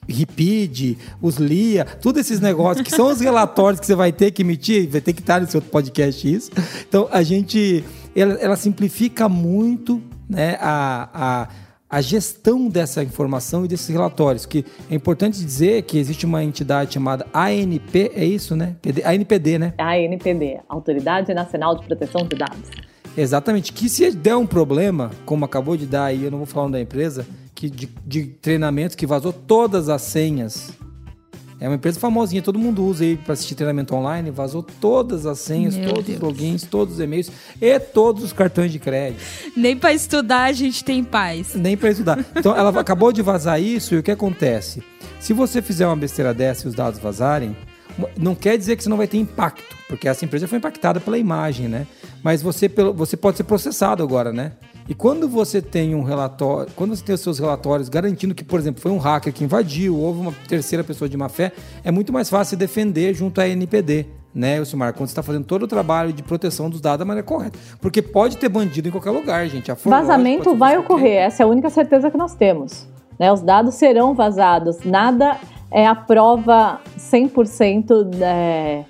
RIPID, 0.08 0.98
os 1.22 1.38
LIA, 1.38 1.86
todos 1.86 2.22
esses 2.22 2.40
negócios 2.40 2.86
que 2.86 2.94
são 2.94 3.08
os 3.08 3.20
relatórios 3.20 3.80
que 3.80 3.86
você 3.86 3.96
vai 3.96 4.12
ter 4.12 4.32
que 4.32 4.42
emitir, 4.42 4.90
vai 4.90 5.02
ter 5.02 5.14
que 5.14 5.22
estar 5.22 5.42
nesse 5.42 5.56
outro 5.58 5.70
podcast 5.70 6.34
isso. 6.34 6.52
Então 6.88 7.08
a 7.12 7.24
gente, 7.24 7.84
ela, 8.16 8.34
ela 8.36 8.56
simplifica 8.56 9.28
muito 9.28 10.02
né, 10.30 10.58
a, 10.60 11.10
a 11.14 11.48
a 11.90 12.02
gestão 12.02 12.70
dessa 12.70 13.02
informação 13.02 13.66
e 13.66 13.68
desses 13.68 13.90
relatórios. 13.90 14.46
Que 14.46 14.64
é 14.90 14.96
importante 14.96 15.44
dizer 15.44 15.82
que 15.84 15.98
existe 15.98 16.26
uma 16.26 16.44
entidade 16.44 16.94
chamada 16.94 17.26
ANP, 17.34 18.12
é 18.14 18.24
isso, 18.24 18.56
né? 18.56 18.76
ANPD, 19.04 19.58
né? 19.58 19.74
ANPD, 19.78 20.60
Autoridade 20.70 21.34
Nacional 21.34 21.76
de 21.76 21.88
Proteção 21.88 22.28
de 22.28 22.36
Dados. 22.36 22.70
Exatamente. 23.18 23.74
Que 23.74 23.90
se 23.90 24.12
der 24.12 24.36
um 24.36 24.46
problema, 24.48 25.12
como 25.26 25.46
acabou 25.46 25.76
de 25.76 25.86
dar 25.86 26.06
aí, 26.06 26.24
eu 26.24 26.32
não 26.32 26.38
vou 26.40 26.48
falar 26.48 26.70
da 26.70 26.80
empresa, 26.80 27.26
que 27.54 27.70
de, 27.70 27.90
de 28.06 28.26
treinamento 28.26 28.96
que 28.96 29.06
vazou 29.06 29.34
todas 29.34 29.90
as 29.90 30.02
senhas. 30.02 30.72
É 31.62 31.68
uma 31.68 31.76
empresa 31.76 32.00
famosinha, 32.00 32.42
todo 32.42 32.58
mundo 32.58 32.86
usa 32.86 33.04
aí 33.04 33.18
para 33.18 33.34
assistir 33.34 33.54
treinamento 33.54 33.94
online, 33.94 34.32
vazou 34.32 34.64
todas 34.64 35.26
as 35.26 35.40
senhas, 35.40 35.76
Meu 35.76 35.90
todos 35.90 36.06
Deus. 36.06 36.18
os 36.18 36.24
logins, 36.24 36.64
todos 36.64 36.94
os 36.94 37.00
e-mails 37.02 37.30
e 37.62 37.78
todos 37.80 38.24
os 38.24 38.32
cartões 38.32 38.72
de 38.72 38.80
crédito. 38.80 39.22
Nem 39.58 39.76
para 39.76 39.92
estudar 39.92 40.44
a 40.44 40.54
gente 40.54 40.86
tem 40.86 41.04
paz. 41.04 41.56
Nem 41.56 41.76
para 41.76 41.90
estudar. 41.90 42.26
Então 42.34 42.56
ela 42.56 42.80
acabou 42.80 43.12
de 43.12 43.22
vazar 43.22 43.62
isso 43.62 43.94
e 43.94 43.98
o 43.98 44.04
que 44.04 44.12
acontece? 44.12 44.82
Se 45.20 45.34
você 45.34 45.62
fizer 45.62 45.86
uma 45.86 45.98
besteira 45.98 46.34
dessa 46.34 46.66
e 46.66 46.70
os 46.70 46.76
dados 46.76 46.98
vazarem, 46.98 47.54
não 48.18 48.36
quer 48.36 48.58
dizer 48.58 48.78
que 48.78 48.84
você 48.84 48.90
não 48.90 48.96
vai 48.96 49.08
ter 49.08 49.18
impacto, 49.18 49.76
porque 49.90 50.08
essa 50.08 50.24
empresa 50.24 50.48
foi 50.48 50.60
impactada 50.60 51.02
pela 51.02 51.18
imagem, 51.18 51.68
né? 51.68 51.86
Mas 52.24 52.42
você, 52.42 52.70
você 52.96 53.16
pode 53.16 53.38
ser 53.38 53.44
processado 53.44 54.04
agora, 54.04 54.32
né? 54.32 54.54
E 54.88 54.96
quando 54.96 55.30
você 55.30 55.62
tem 55.62 55.94
um 55.94 56.02
relatório, 56.02 56.72
quando 56.76 56.96
você 56.96 57.04
tem 57.04 57.14
os 57.14 57.22
seus 57.22 57.38
relatórios 57.38 57.90
garantindo 57.90 58.34
que, 58.34 58.44
por 58.44 58.60
exemplo, 58.60 58.82
foi 58.82 58.92
um 58.92 58.98
hacker 58.98 59.32
que 59.32 59.44
invadiu, 59.44 59.96
houve 59.96 60.20
uma 60.20 60.34
terceira 60.48 60.84
pessoa 60.84 61.08
de 61.08 61.16
má 61.16 61.30
fé, 61.30 61.52
é 61.84 61.92
muito 61.92 62.12
mais 62.12 62.28
fácil 62.28 62.58
defender 62.58 63.14
junto 63.14 63.40
à 63.40 63.48
NPD, 63.48 64.08
né, 64.34 64.58
Elcimar? 64.58 64.94
Quando 64.94 65.08
você 65.08 65.12
está 65.12 65.22
fazendo 65.22 65.46
todo 65.46 65.64
o 65.64 65.68
trabalho 65.68 66.12
de 66.12 66.24
proteção 66.24 66.72
dos 66.72 66.82
dados 66.82 67.00
da 67.00 67.06
maneira 67.06 67.26
correta. 67.26 67.58
Porque 67.80 68.02
pode 68.02 68.38
ter 68.38 68.50
bandido 68.50 68.88
em 68.88 68.92
qualquer 68.92 69.12
lugar, 69.12 69.48
gente. 69.48 69.72
Vazamento 69.86 70.56
vai 70.56 70.76
ocorrer, 70.76 71.22
essa 71.22 71.44
é 71.44 71.46
a 71.46 71.48
única 71.48 71.70
certeza 71.70 72.10
que 72.10 72.18
nós 72.18 72.34
temos. 72.34 72.88
Né? 73.20 73.32
Os 73.32 73.44
dados 73.44 73.76
serão 73.76 74.16
vazados, 74.16 74.80
nada 74.84 75.38
é 75.72 75.86
a 75.86 75.94
prova 75.94 76.82
100% 76.98 78.10
é, 78.22 78.86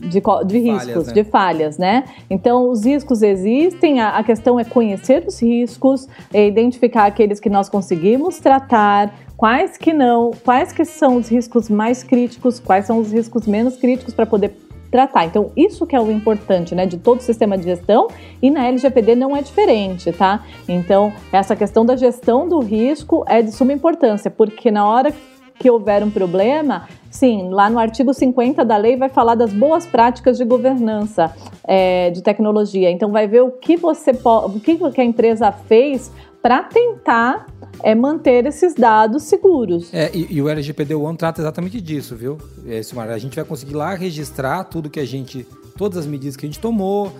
de, 0.00 0.22
de 0.46 0.58
riscos, 0.58 0.86
falhas, 0.86 1.06
né? 1.06 1.12
de 1.12 1.24
falhas, 1.24 1.78
né? 1.78 2.04
Então, 2.30 2.70
os 2.70 2.84
riscos 2.84 3.22
existem, 3.22 4.00
a, 4.00 4.16
a 4.16 4.24
questão 4.24 4.58
é 4.58 4.64
conhecer 4.64 5.24
os 5.26 5.40
riscos, 5.40 6.08
é 6.32 6.46
identificar 6.46 7.06
aqueles 7.06 7.38
que 7.38 7.50
nós 7.50 7.68
conseguimos 7.68 8.38
tratar, 8.38 9.14
quais 9.36 9.76
que 9.76 9.92
não, 9.92 10.30
quais 10.44 10.72
que 10.72 10.84
são 10.84 11.16
os 11.16 11.28
riscos 11.28 11.68
mais 11.68 12.02
críticos, 12.02 12.58
quais 12.60 12.86
são 12.86 12.98
os 12.98 13.12
riscos 13.12 13.46
menos 13.46 13.76
críticos 13.76 14.14
para 14.14 14.26
poder 14.26 14.52
tratar. 14.94 15.24
Então, 15.24 15.50
isso 15.56 15.84
que 15.86 15.96
é 15.96 16.00
o 16.00 16.08
importante, 16.08 16.72
né, 16.72 16.86
de 16.86 16.96
todo 16.96 17.18
o 17.18 17.22
sistema 17.22 17.58
de 17.58 17.64
gestão 17.64 18.06
e 18.40 18.48
na 18.48 18.64
LGPD 18.68 19.16
não 19.16 19.36
é 19.36 19.42
diferente, 19.42 20.12
tá? 20.12 20.44
Então, 20.68 21.12
essa 21.32 21.56
questão 21.56 21.84
da 21.84 21.96
gestão 21.96 22.48
do 22.48 22.60
risco 22.60 23.24
é 23.26 23.42
de 23.42 23.50
suma 23.50 23.72
importância, 23.72 24.30
porque 24.30 24.70
na 24.70 24.86
hora 24.86 25.12
que 25.58 25.70
houver 25.70 26.02
um 26.02 26.10
problema, 26.10 26.88
sim, 27.10 27.48
lá 27.50 27.70
no 27.70 27.78
artigo 27.78 28.12
50 28.12 28.64
da 28.64 28.76
lei 28.76 28.96
vai 28.96 29.08
falar 29.08 29.34
das 29.34 29.52
boas 29.52 29.86
práticas 29.86 30.36
de 30.36 30.44
governança 30.44 31.34
é, 31.66 32.10
de 32.10 32.22
tecnologia. 32.22 32.90
Então 32.90 33.10
vai 33.10 33.26
ver 33.26 33.42
o 33.42 33.50
que 33.50 33.76
você 33.76 34.12
o 34.24 34.60
que 34.92 35.00
a 35.00 35.04
empresa 35.04 35.52
fez 35.52 36.10
para 36.42 36.62
tentar 36.62 37.46
é 37.82 37.94
manter 37.94 38.46
esses 38.46 38.74
dados 38.74 39.24
seguros. 39.24 39.92
É, 39.92 40.10
e, 40.14 40.34
e, 40.34 40.42
o 40.42 40.48
LGPD 40.48 40.94
One 40.94 41.16
trata 41.16 41.40
exatamente 41.40 41.80
disso, 41.80 42.14
viu? 42.16 42.38
É, 42.66 42.80
a 42.80 43.18
gente 43.18 43.36
vai 43.36 43.44
conseguir 43.44 43.74
lá 43.74 43.94
registrar 43.94 44.64
tudo 44.64 44.90
que 44.90 45.00
a 45.00 45.06
gente, 45.06 45.46
todas 45.76 45.98
as 45.98 46.06
medidas 46.06 46.36
que 46.36 46.46
a 46.46 46.48
gente 46.48 46.60
tomou, 46.60 47.12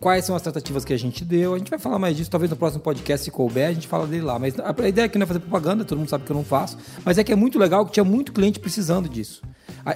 quais 0.00 0.24
são 0.24 0.34
as 0.34 0.42
tratativas 0.42 0.84
que 0.84 0.92
a 0.92 0.98
gente 0.98 1.24
deu. 1.24 1.54
A 1.54 1.58
gente 1.58 1.70
vai 1.70 1.78
falar 1.78 1.98
mais 1.98 2.16
disso, 2.16 2.30
talvez 2.30 2.50
no 2.50 2.56
próximo 2.56 2.82
podcast, 2.82 3.24
se 3.24 3.30
couber, 3.30 3.68
a 3.68 3.72
gente 3.72 3.86
fala 3.86 4.06
dele 4.06 4.22
lá. 4.22 4.38
Mas 4.38 4.58
a, 4.58 4.74
a 4.76 4.88
ideia 4.88 5.06
aqui 5.06 5.18
não 5.18 5.24
é 5.24 5.26
fazer 5.26 5.40
propaganda, 5.40 5.84
todo 5.84 5.98
mundo 5.98 6.08
sabe 6.08 6.24
que 6.24 6.32
eu 6.32 6.36
não 6.36 6.44
faço, 6.44 6.78
mas 7.04 7.18
é 7.18 7.24
que 7.24 7.32
é 7.32 7.36
muito 7.36 7.58
legal 7.58 7.84
que 7.84 7.92
tinha 7.92 8.04
muito 8.04 8.32
cliente 8.32 8.58
precisando 8.58 9.08
disso. 9.08 9.42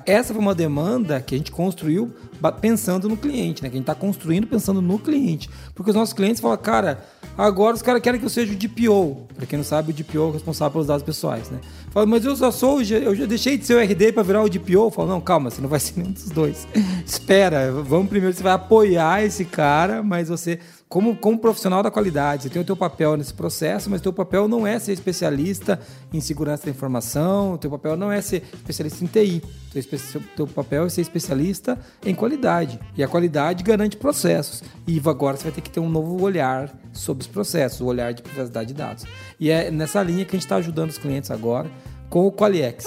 Essa 0.05 0.35
foi 0.35 0.43
uma 0.43 0.55
demanda 0.55 1.21
que 1.21 1.35
a 1.35 1.39
gente 1.39 1.51
construiu 1.51 2.13
pensando 2.61 3.09
no 3.09 3.17
cliente, 3.17 3.63
né? 3.63 3.69
Que 3.69 3.77
a 3.77 3.79
gente 3.79 3.91
está 3.91 3.95
construindo 3.95 4.47
pensando 4.47 4.83
no 4.83 4.99
cliente. 4.99 5.49
Porque 5.75 5.91
os 5.91 5.97
nossos 5.97 6.13
clientes 6.13 6.41
falam, 6.41 6.57
cara, 6.59 7.05
agora 7.37 7.75
os 7.75 7.83
caras 7.83 8.03
querem 8.03 8.21
que 8.21 8.27
eu 8.27 8.31
seja 8.31 8.53
o 8.53 8.57
DPO. 8.57 9.27
Para 9.35 9.47
quem 9.47 9.57
não 9.57 9.65
sabe, 9.65 9.91
o 9.91 9.95
DPO 9.95 10.19
é 10.19 10.21
o 10.21 10.31
responsável 10.31 10.73
pelos 10.73 10.87
dados 10.87 11.03
pessoais, 11.03 11.49
né? 11.51 11.59
Fala, 11.91 12.05
mas 12.05 12.25
eu 12.25 12.37
só 12.37 12.51
sou, 12.51 12.83
eu 12.83 13.15
já 13.15 13.27
deixei 13.27 13.57
de 13.57 13.65
ser 13.65 13.75
o 13.75 13.81
RD 13.81 14.13
para 14.13 14.23
virar 14.23 14.43
o 14.43 14.49
DPO. 14.49 14.91
Fala, 14.91 15.09
não, 15.09 15.21
calma, 15.21 15.51
você 15.51 15.61
não 15.61 15.69
vai 15.69 15.81
ser 15.81 15.99
nenhum 15.99 16.13
dos 16.13 16.31
dois. 16.31 16.69
Espera, 17.07 17.73
vamos 17.73 18.09
primeiro, 18.09 18.35
você 18.37 18.43
vai 18.43 18.53
apoiar 18.53 19.25
esse 19.25 19.45
cara, 19.45 20.03
mas 20.03 20.29
você 20.29 20.59
como, 20.89 21.15
como 21.17 21.39
profissional 21.39 21.83
da 21.83 21.91
qualidade, 21.91 22.45
você 22.45 22.49
tem 22.49 22.63
o 22.63 22.65
teu 22.65 22.77
papel 22.77 23.17
nesse 23.17 23.35
processo, 23.35 23.91
mas 23.91 24.01
o 24.01 24.03
teu 24.03 24.13
papel 24.13 24.49
não 24.49 24.67
é 24.67 24.79
ser 24.79 24.93
especialista 24.93 25.79
em 26.13 26.21
segurança 26.21 26.65
da 26.65 26.71
informação, 26.71 27.53
o 27.53 27.59
teu 27.59 27.71
papel 27.71 27.95
não 27.97 28.11
é 28.11 28.23
ser 28.23 28.43
especialista 28.55 29.05
em 29.05 29.07
TI. 29.07 29.43
O 29.69 30.21
teu, 30.35 30.47
papel 30.47 30.87
é 30.87 30.89
ser 30.89 31.03
especialista 31.03 31.79
em 32.05 32.15
qualidade. 32.15 32.81
E 32.97 33.03
a 33.03 33.09
qualidade 33.09 33.63
garante 33.63 33.99
processos. 33.99 34.63
E 34.87 35.01
agora 35.05 35.37
você 35.37 35.45
vai 35.45 35.53
ter 35.53 35.61
que 35.61 35.71
ter 35.71 35.81
um 35.81 35.91
novo 35.91 36.23
olhar 36.23 36.75
sobre 36.91 37.21
os 37.21 37.29
processos, 37.29 37.81
o 37.81 37.85
olhar 37.85 38.15
de 38.15 38.23
privacidade 38.23 38.69
de 38.69 38.75
dados. 38.75 39.05
E 39.39 39.51
é 39.51 39.71
nessa 39.71 40.03
linha 40.03 40.25
que 40.25 40.31
a 40.31 40.39
gente 40.39 40.47
está 40.47 40.57
ajudando 40.57 40.89
os 40.89 40.99
clientes 40.99 41.31
agora 41.31 41.71
com 42.09 42.27
o 42.27 42.33
Qualiex. 42.33 42.85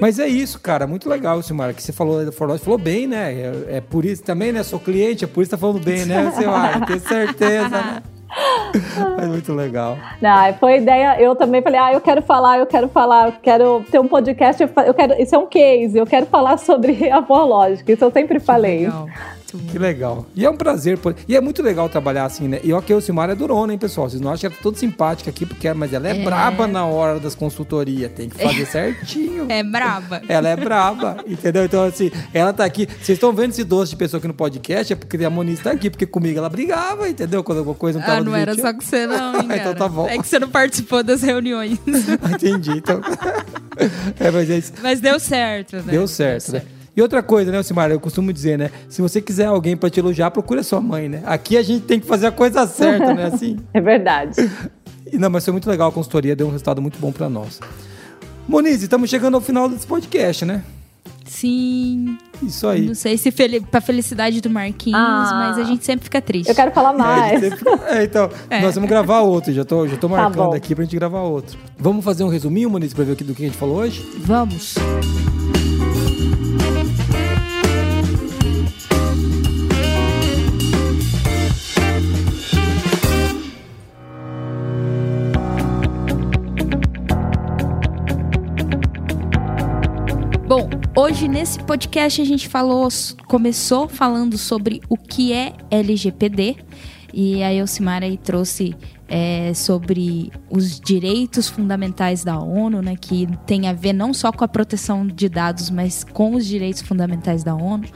Mas 0.00 0.18
é 0.18 0.26
isso, 0.26 0.60
cara. 0.60 0.86
Muito 0.86 1.08
legal, 1.08 1.42
Silmar, 1.42 1.74
que 1.74 1.82
você 1.82 1.92
falou 1.92 2.24
da 2.24 2.32
Forlost. 2.32 2.64
Falou 2.64 2.78
bem, 2.78 3.06
né? 3.06 3.32
É, 3.32 3.76
é, 3.76 3.80
por 3.80 4.04
isso 4.04 4.22
também, 4.22 4.52
né? 4.52 4.62
Sou 4.62 4.78
cliente, 4.78 5.24
é 5.24 5.26
por 5.26 5.42
isso 5.42 5.50
que 5.50 5.56
tá 5.56 5.60
falando 5.60 5.82
bem, 5.82 6.06
né, 6.06 6.30
Silmar? 6.36 6.86
Tenho 6.86 7.00
certeza, 7.00 7.68
né? 7.68 8.02
É 9.18 9.26
muito 9.26 9.52
legal. 9.52 9.98
Não, 10.20 10.54
foi 10.54 10.76
ideia. 10.76 11.20
Eu 11.20 11.34
também 11.34 11.60
falei, 11.62 11.80
ah, 11.80 11.92
eu 11.92 12.00
quero 12.00 12.22
falar, 12.22 12.58
eu 12.58 12.66
quero 12.66 12.88
falar, 12.88 13.28
eu 13.28 13.32
quero 13.42 13.84
ter 13.90 13.98
um 13.98 14.06
podcast. 14.06 14.62
Eu 14.62 14.94
quero, 14.94 15.20
isso 15.20 15.34
é 15.34 15.38
um 15.38 15.46
case. 15.46 15.98
Eu 15.98 16.06
quero 16.06 16.26
falar 16.26 16.56
sobre 16.56 17.10
a 17.10 17.22
Forlogic. 17.22 17.90
Isso 17.90 18.04
eu 18.04 18.10
sempre 18.12 18.38
falei. 18.38 18.84
Legal. 18.84 19.08
Que 19.58 19.78
legal. 19.78 20.26
E 20.34 20.44
é 20.44 20.50
um 20.50 20.56
prazer. 20.56 20.98
E 21.26 21.36
é 21.36 21.40
muito 21.40 21.62
legal 21.62 21.88
trabalhar 21.88 22.24
assim, 22.24 22.48
né? 22.48 22.60
E 22.62 22.72
ok, 22.72 22.94
o 22.94 23.00
Silmar 23.00 23.30
é 23.30 23.34
durona, 23.34 23.72
hein, 23.72 23.78
pessoal? 23.78 24.08
Vocês 24.08 24.20
não 24.20 24.30
acham 24.30 24.40
que 24.40 24.46
ela 24.46 24.54
é 24.58 24.62
toda 24.62 24.78
simpática 24.78 25.30
aqui, 25.30 25.46
porque, 25.46 25.72
mas 25.72 25.92
ela 25.92 26.08
é, 26.08 26.20
é. 26.20 26.24
braba 26.24 26.66
na 26.66 26.84
hora 26.86 27.18
das 27.18 27.34
consultorias. 27.34 28.12
Tem 28.12 28.28
que 28.28 28.42
fazer 28.42 28.66
certinho. 28.66 29.46
É 29.48 29.62
braba. 29.62 30.22
Ela 30.28 30.48
é 30.48 30.56
braba, 30.56 31.18
entendeu? 31.26 31.64
Então, 31.64 31.84
assim, 31.84 32.10
ela 32.32 32.52
tá 32.52 32.64
aqui. 32.64 32.86
Vocês 32.86 33.16
estão 33.16 33.32
vendo 33.32 33.50
esse 33.50 33.64
doce 33.64 33.90
de 33.90 33.96
pessoa 33.96 34.18
aqui 34.18 34.28
no 34.28 34.34
podcast, 34.34 34.92
é 34.92 34.96
porque 34.96 35.22
a 35.24 35.30
Moniz 35.30 35.60
tá 35.60 35.70
aqui, 35.72 35.90
porque 35.90 36.06
comigo 36.06 36.38
ela 36.38 36.48
brigava, 36.48 37.08
entendeu? 37.08 37.42
Quando 37.42 37.58
alguma 37.58 37.76
coisa 37.76 37.98
não 37.98 38.06
tava 38.06 38.20
Ah, 38.20 38.24
não 38.24 38.34
era 38.34 38.54
só 38.54 38.72
com 38.72 38.80
você, 38.80 39.06
não, 39.06 39.40
hein, 39.40 39.48
Então 39.60 39.74
tá 39.74 39.88
bom. 39.88 40.08
É 40.08 40.18
que 40.18 40.26
você 40.26 40.38
não 40.38 40.48
participou 40.48 41.02
das 41.02 41.22
reuniões. 41.22 41.78
Entendi. 42.34 42.70
Então. 42.70 43.00
é, 44.18 44.30
mas, 44.30 44.50
é 44.50 44.58
isso. 44.58 44.72
mas 44.82 45.00
deu 45.00 45.18
certo, 45.18 45.76
né? 45.76 45.84
Deu 45.86 46.06
certo, 46.06 46.52
deu 46.52 46.60
certo. 46.60 46.66
né? 46.66 46.79
E 46.96 47.00
outra 47.00 47.22
coisa, 47.22 47.50
né, 47.50 47.58
Alcimar, 47.58 47.90
eu 47.90 48.00
costumo 48.00 48.32
dizer, 48.32 48.58
né? 48.58 48.70
Se 48.88 49.00
você 49.00 49.20
quiser 49.20 49.46
alguém 49.46 49.76
para 49.76 49.88
te 49.88 50.00
elogiar, 50.00 50.30
procure 50.30 50.60
a 50.60 50.64
sua 50.64 50.80
mãe, 50.80 51.08
né? 51.08 51.22
Aqui 51.24 51.56
a 51.56 51.62
gente 51.62 51.84
tem 51.84 52.00
que 52.00 52.06
fazer 52.06 52.26
a 52.26 52.32
coisa 52.32 52.66
certa, 52.66 53.14
né? 53.14 53.26
Assim. 53.32 53.58
é 53.72 53.80
verdade. 53.80 54.50
Não, 55.12 55.30
mas 55.30 55.44
foi 55.44 55.52
muito 55.52 55.68
legal 55.68 55.88
a 55.88 55.92
consultoria, 55.92 56.36
deu 56.36 56.46
um 56.46 56.50
resultado 56.50 56.82
muito 56.82 56.98
bom 56.98 57.12
para 57.12 57.28
nós. 57.28 57.60
Monize, 58.48 58.84
estamos 58.84 59.08
chegando 59.08 59.34
ao 59.34 59.40
final 59.40 59.68
desse 59.68 59.86
podcast, 59.86 60.44
né? 60.44 60.64
Sim. 61.24 62.18
Isso 62.42 62.66
aí. 62.66 62.86
Não 62.86 62.94
sei 62.94 63.16
se 63.16 63.30
fel 63.30 63.62
pra 63.62 63.80
felicidade 63.80 64.40
do 64.40 64.50
Marquinhos, 64.50 64.98
ah, 64.98 65.30
mas 65.32 65.58
a 65.58 65.62
gente 65.62 65.84
sempre 65.84 66.04
fica 66.04 66.20
triste. 66.20 66.48
Eu 66.48 66.54
quero 66.54 66.72
falar 66.72 66.92
mais. 66.92 67.40
É, 67.40 67.50
fica... 67.50 67.70
é, 67.86 68.04
então, 68.04 68.28
é. 68.50 68.60
nós 68.60 68.74
vamos 68.74 68.90
gravar 68.90 69.20
outro. 69.20 69.52
Já 69.52 69.64
tô, 69.64 69.86
já 69.86 69.96
tô 69.96 70.08
tá 70.08 70.16
marcando 70.16 70.50
tá 70.50 70.56
aqui 70.56 70.74
pra 70.74 70.82
gente 70.82 70.96
gravar 70.96 71.20
outro. 71.20 71.56
Vamos 71.78 72.04
fazer 72.04 72.24
um 72.24 72.28
resuminho, 72.28 72.68
Moniz, 72.68 72.92
pra 72.92 73.04
ver 73.04 73.14
do 73.14 73.34
que 73.34 73.44
a 73.44 73.46
gente 73.46 73.58
falou 73.58 73.76
hoje? 73.76 74.04
Vamos. 74.24 74.74
Bom, 74.74 75.39
hoje 90.96 91.28
nesse 91.28 91.58
podcast 91.60 92.20
a 92.20 92.24
gente 92.24 92.48
falou, 92.48 92.88
começou 93.26 93.88
falando 93.88 94.36
sobre 94.36 94.80
o 94.88 94.96
que 94.96 95.32
é 95.32 95.52
LGPD 95.70 96.56
e 97.12 97.42
a 97.42 97.52
Elcimara 97.52 98.06
aí 98.06 98.16
trouxe 98.16 98.74
é, 99.08 99.52
sobre 99.54 100.30
os 100.48 100.78
direitos 100.78 101.48
fundamentais 101.48 102.22
da 102.22 102.38
ONU, 102.38 102.80
né, 102.80 102.94
que 102.96 103.26
tem 103.44 103.66
a 103.68 103.72
ver 103.72 103.92
não 103.92 104.14
só 104.14 104.30
com 104.30 104.44
a 104.44 104.48
proteção 104.48 105.06
de 105.06 105.28
dados, 105.28 105.68
mas 105.68 106.04
com 106.04 106.34
os 106.34 106.46
direitos 106.46 106.82
fundamentais 106.82 107.42
da 107.42 107.54
ONU. 107.54 107.88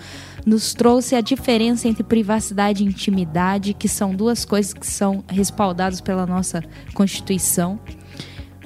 Nos 0.45 0.75
trouxe 0.75 1.15
a 1.15 1.21
diferença 1.21 1.89
entre 1.89 2.03
privacidade 2.03 2.83
e 2.83 2.87
intimidade, 2.87 3.73
que 3.73 3.89
são 3.89 4.15
duas 4.15 4.45
coisas 4.45 4.75
que 4.75 4.87
são 4.87 5.25
respaldadas 5.29 6.01
pela 6.01 6.27
nossa 6.27 6.63
Constituição. 6.93 7.79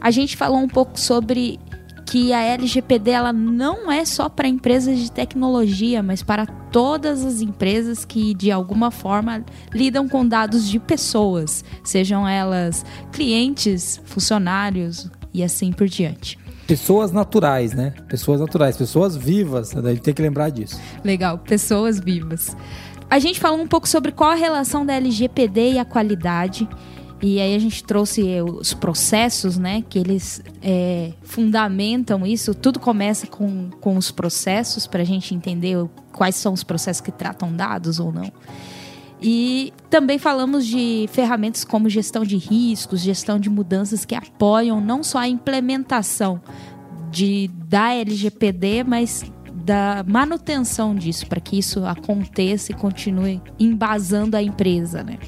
A 0.00 0.10
gente 0.10 0.36
falou 0.36 0.58
um 0.58 0.68
pouco 0.68 0.98
sobre 0.98 1.60
que 2.08 2.32
a 2.32 2.40
LGPD 2.40 3.10
ela 3.10 3.34
não 3.34 3.92
é 3.92 4.02
só 4.02 4.30
para 4.30 4.48
empresas 4.48 4.98
de 4.98 5.12
tecnologia, 5.12 6.02
mas 6.02 6.22
para 6.22 6.46
todas 6.46 7.22
as 7.22 7.42
empresas 7.42 8.02
que 8.02 8.32
de 8.32 8.50
alguma 8.50 8.90
forma 8.90 9.44
lidam 9.74 10.08
com 10.08 10.26
dados 10.26 10.66
de 10.66 10.78
pessoas, 10.78 11.62
sejam 11.84 12.26
elas 12.26 12.82
clientes, 13.12 14.00
funcionários 14.06 15.10
e 15.34 15.44
assim 15.44 15.70
por 15.70 15.86
diante. 15.86 16.38
Pessoas 16.66 17.12
naturais, 17.12 17.74
né? 17.74 17.92
Pessoas 18.08 18.40
naturais, 18.40 18.74
pessoas 18.74 19.14
vivas, 19.14 19.76
a 19.76 19.90
gente 19.90 20.00
tem 20.00 20.14
que 20.14 20.22
lembrar 20.22 20.48
disso. 20.48 20.80
Legal, 21.04 21.36
pessoas 21.38 22.00
vivas. 22.00 22.56
A 23.10 23.18
gente 23.18 23.38
falou 23.38 23.60
um 23.60 23.68
pouco 23.68 23.86
sobre 23.86 24.12
qual 24.12 24.30
a 24.30 24.34
relação 24.34 24.84
da 24.84 24.94
LGPD 24.94 25.72
e 25.72 25.78
a 25.78 25.84
qualidade. 25.84 26.66
E 27.20 27.40
aí 27.40 27.54
a 27.54 27.58
gente 27.58 27.82
trouxe 27.82 28.22
os 28.42 28.72
processos, 28.72 29.58
né? 29.58 29.82
Que 29.88 29.98
eles 29.98 30.40
é, 30.62 31.12
fundamentam 31.22 32.24
isso. 32.24 32.54
Tudo 32.54 32.78
começa 32.78 33.26
com, 33.26 33.70
com 33.80 33.96
os 33.96 34.10
processos 34.10 34.86
para 34.86 35.02
a 35.02 35.04
gente 35.04 35.34
entender 35.34 35.76
quais 36.12 36.36
são 36.36 36.52
os 36.52 36.62
processos 36.62 37.00
que 37.00 37.10
tratam 37.10 37.52
dados 37.52 37.98
ou 37.98 38.12
não. 38.12 38.30
E 39.20 39.72
também 39.90 40.16
falamos 40.16 40.64
de 40.64 41.08
ferramentas 41.10 41.64
como 41.64 41.88
gestão 41.88 42.24
de 42.24 42.36
riscos, 42.36 43.00
gestão 43.00 43.38
de 43.38 43.50
mudanças 43.50 44.04
que 44.04 44.14
apoiam 44.14 44.80
não 44.80 45.02
só 45.02 45.18
a 45.18 45.28
implementação 45.28 46.40
de, 47.10 47.50
da 47.68 47.94
LGPD, 47.94 48.84
mas 48.84 49.24
da 49.52 50.04
manutenção 50.06 50.94
disso, 50.94 51.26
para 51.26 51.40
que 51.40 51.58
isso 51.58 51.84
aconteça 51.84 52.70
e 52.70 52.74
continue 52.74 53.42
embasando 53.58 54.36
a 54.36 54.42
empresa, 54.42 55.02
né? 55.02 55.18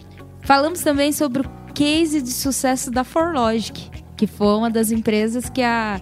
Falamos 0.42 0.80
também 0.80 1.12
sobre 1.12 1.42
o 1.42 1.59
case 1.74 2.20
de 2.20 2.30
sucesso 2.30 2.90
da 2.90 3.04
Forlogic, 3.04 3.90
que 4.16 4.26
foi 4.26 4.54
uma 4.54 4.70
das 4.70 4.90
empresas 4.90 5.48
que 5.48 5.62
a 5.62 6.00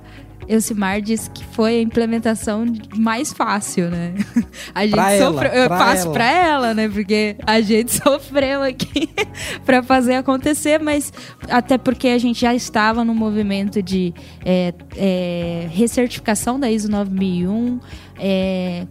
Elcimar 0.49 1.03
disse 1.03 1.29
que 1.31 1.45
foi 1.45 1.79
a 1.79 1.83
implementação 1.83 2.65
mais 2.97 3.33
fácil, 3.33 3.91
né? 3.91 4.15
A 4.75 4.85
gente 4.85 4.95
pra 4.95 5.19
sofreu. 5.19 5.53
Ela, 5.53 5.69
pra 5.69 5.79
fácil 5.79 6.05
ela. 6.07 6.13
pra 6.13 6.31
ela, 6.31 6.75
né? 6.75 6.89
Porque 6.89 7.37
a 7.47 7.61
gente 7.61 7.93
sofreu 8.03 8.63
aqui 8.63 9.11
para 9.67 9.83
fazer 9.83 10.15
acontecer, 10.15 10.81
mas 10.81 11.13
até 11.51 11.77
porque 11.77 12.09
a 12.09 12.19
gente 12.19 12.41
já 12.41 12.55
estava 12.55 13.05
no 13.05 13.15
movimento 13.15 13.83
de 13.83 14.15
é, 14.45 14.73
é, 14.97 15.69
recertificação 15.71 16.59
da 16.59 16.71
ISO 16.71 16.91
9001. 16.91 17.81
É, 18.19 18.87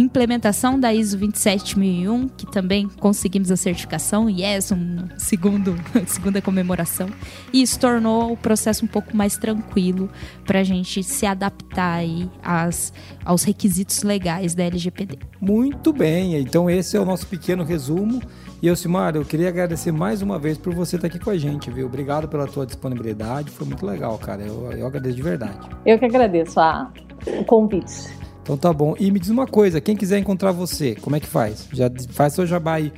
implementação 0.00 0.78
da 0.78 0.92
ISO 0.92 1.16
27001, 1.16 2.28
que 2.28 2.50
também 2.50 2.88
conseguimos 3.00 3.50
a 3.50 3.56
certificação, 3.56 4.28
e 4.28 4.42
yes, 4.42 4.72
um 4.72 5.08
segundo, 5.16 5.76
segunda 6.06 6.40
comemoração. 6.40 7.08
E 7.52 7.62
isso 7.62 7.78
tornou 7.78 8.32
o 8.32 8.36
processo 8.36 8.84
um 8.84 8.88
pouco 8.88 9.16
mais 9.16 9.36
tranquilo 9.36 10.10
para 10.44 10.60
a 10.60 10.64
gente 10.64 11.02
se 11.02 11.26
adaptar 11.26 11.94
aí 11.94 12.28
às, 12.42 12.92
aos 13.24 13.44
requisitos 13.44 14.02
legais 14.02 14.54
da 14.54 14.64
LGPD. 14.64 15.18
Muito 15.40 15.92
bem, 15.92 16.36
então 16.36 16.68
esse 16.68 16.96
é 16.96 17.00
o 17.00 17.04
nosso 17.04 17.26
pequeno 17.26 17.64
resumo. 17.64 18.22
E 18.60 18.66
Elcimar, 18.66 19.14
eu 19.14 19.24
queria 19.24 19.48
agradecer 19.48 19.92
mais 19.92 20.20
uma 20.20 20.36
vez 20.36 20.58
por 20.58 20.74
você 20.74 20.96
estar 20.96 21.06
aqui 21.06 21.18
com 21.18 21.30
a 21.30 21.38
gente, 21.38 21.70
viu? 21.70 21.86
Obrigado 21.86 22.26
pela 22.26 22.46
tua 22.46 22.66
disponibilidade, 22.66 23.50
foi 23.50 23.66
muito 23.66 23.86
legal, 23.86 24.18
cara. 24.18 24.42
Eu, 24.42 24.72
eu 24.72 24.86
agradeço 24.86 25.14
de 25.14 25.22
verdade. 25.22 25.68
Eu 25.86 25.96
que 25.96 26.04
agradeço 26.04 26.58
a, 26.58 26.90
o 27.38 27.44
convite. 27.44 28.17
Então 28.48 28.56
tá 28.56 28.72
bom. 28.72 28.94
E 28.98 29.10
me 29.10 29.20
diz 29.20 29.28
uma 29.28 29.46
coisa, 29.46 29.78
quem 29.78 29.94
quiser 29.94 30.18
encontrar 30.18 30.52
você, 30.52 30.94
como 30.94 31.14
é 31.14 31.20
que 31.20 31.26
faz? 31.26 31.68
Já 31.70 31.90
faz 32.08 32.32
seu 32.32 32.46
jabá 32.46 32.76
aí. 32.76 32.90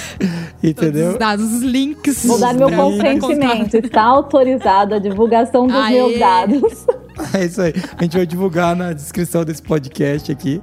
Entendeu? 0.64 0.92
Todos 0.92 1.14
os 1.14 1.20
dados, 1.20 1.54
os 1.54 1.62
links. 1.62 2.26
Vou 2.26 2.40
dar 2.40 2.54
meu 2.54 2.70
consentimento. 2.72 3.76
Está 3.76 4.04
autorizada 4.04 4.96
a 4.96 5.00
divulgação 5.00 5.68
dos 5.68 5.76
Aê. 5.76 5.94
meus 5.94 6.20
dados. 6.20 6.86
É 7.34 7.46
isso 7.46 7.62
aí. 7.62 7.74
A 7.98 8.04
gente 8.04 8.18
vai 8.18 8.26
divulgar 8.26 8.76
na 8.76 8.94
descrição 8.94 9.44
desse 9.46 9.62
podcast 9.62 10.32
aqui. 10.32 10.62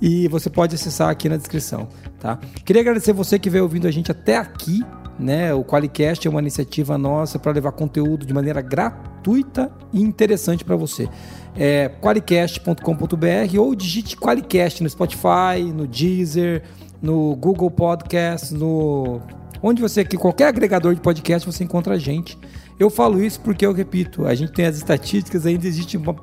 E 0.00 0.26
você 0.28 0.48
pode 0.48 0.74
acessar 0.74 1.10
aqui 1.10 1.28
na 1.28 1.36
descrição, 1.36 1.86
tá? 2.18 2.38
Queria 2.64 2.80
agradecer 2.80 3.12
você 3.12 3.38
que 3.38 3.50
veio 3.50 3.64
ouvindo 3.64 3.86
a 3.86 3.90
gente 3.90 4.10
até 4.10 4.38
aqui, 4.38 4.82
né? 5.18 5.52
O 5.54 5.64
Qualicast 5.64 6.26
é 6.26 6.30
uma 6.30 6.40
iniciativa 6.40 6.96
nossa 6.96 7.38
para 7.38 7.52
levar 7.52 7.72
conteúdo 7.72 8.24
de 8.24 8.32
maneira 8.32 8.60
gratuita 8.60 9.70
e 9.92 10.00
interessante 10.00 10.64
para 10.64 10.76
você. 10.76 11.08
É 11.56 11.88
qualicast.com.br 12.00 13.58
ou 13.58 13.74
digite 13.74 14.16
Qualicast 14.16 14.82
no 14.82 14.88
Spotify, 14.88 15.62
no 15.74 15.86
Deezer, 15.86 16.62
no 17.02 17.34
Google 17.36 17.70
Podcast, 17.70 18.54
no 18.54 19.20
onde 19.62 19.82
você 19.82 20.04
que 20.04 20.16
qualquer 20.16 20.46
agregador 20.46 20.94
de 20.94 21.00
podcast 21.00 21.46
você 21.50 21.64
encontra 21.64 21.94
a 21.94 21.98
gente. 21.98 22.38
Eu 22.78 22.88
falo 22.88 23.22
isso 23.22 23.40
porque 23.40 23.66
eu 23.66 23.72
repito, 23.72 24.26
a 24.26 24.34
gente 24.34 24.52
tem 24.52 24.64
as 24.64 24.76
estatísticas, 24.76 25.44
ainda 25.44 25.66
existe 25.66 25.96
uma 25.96 26.14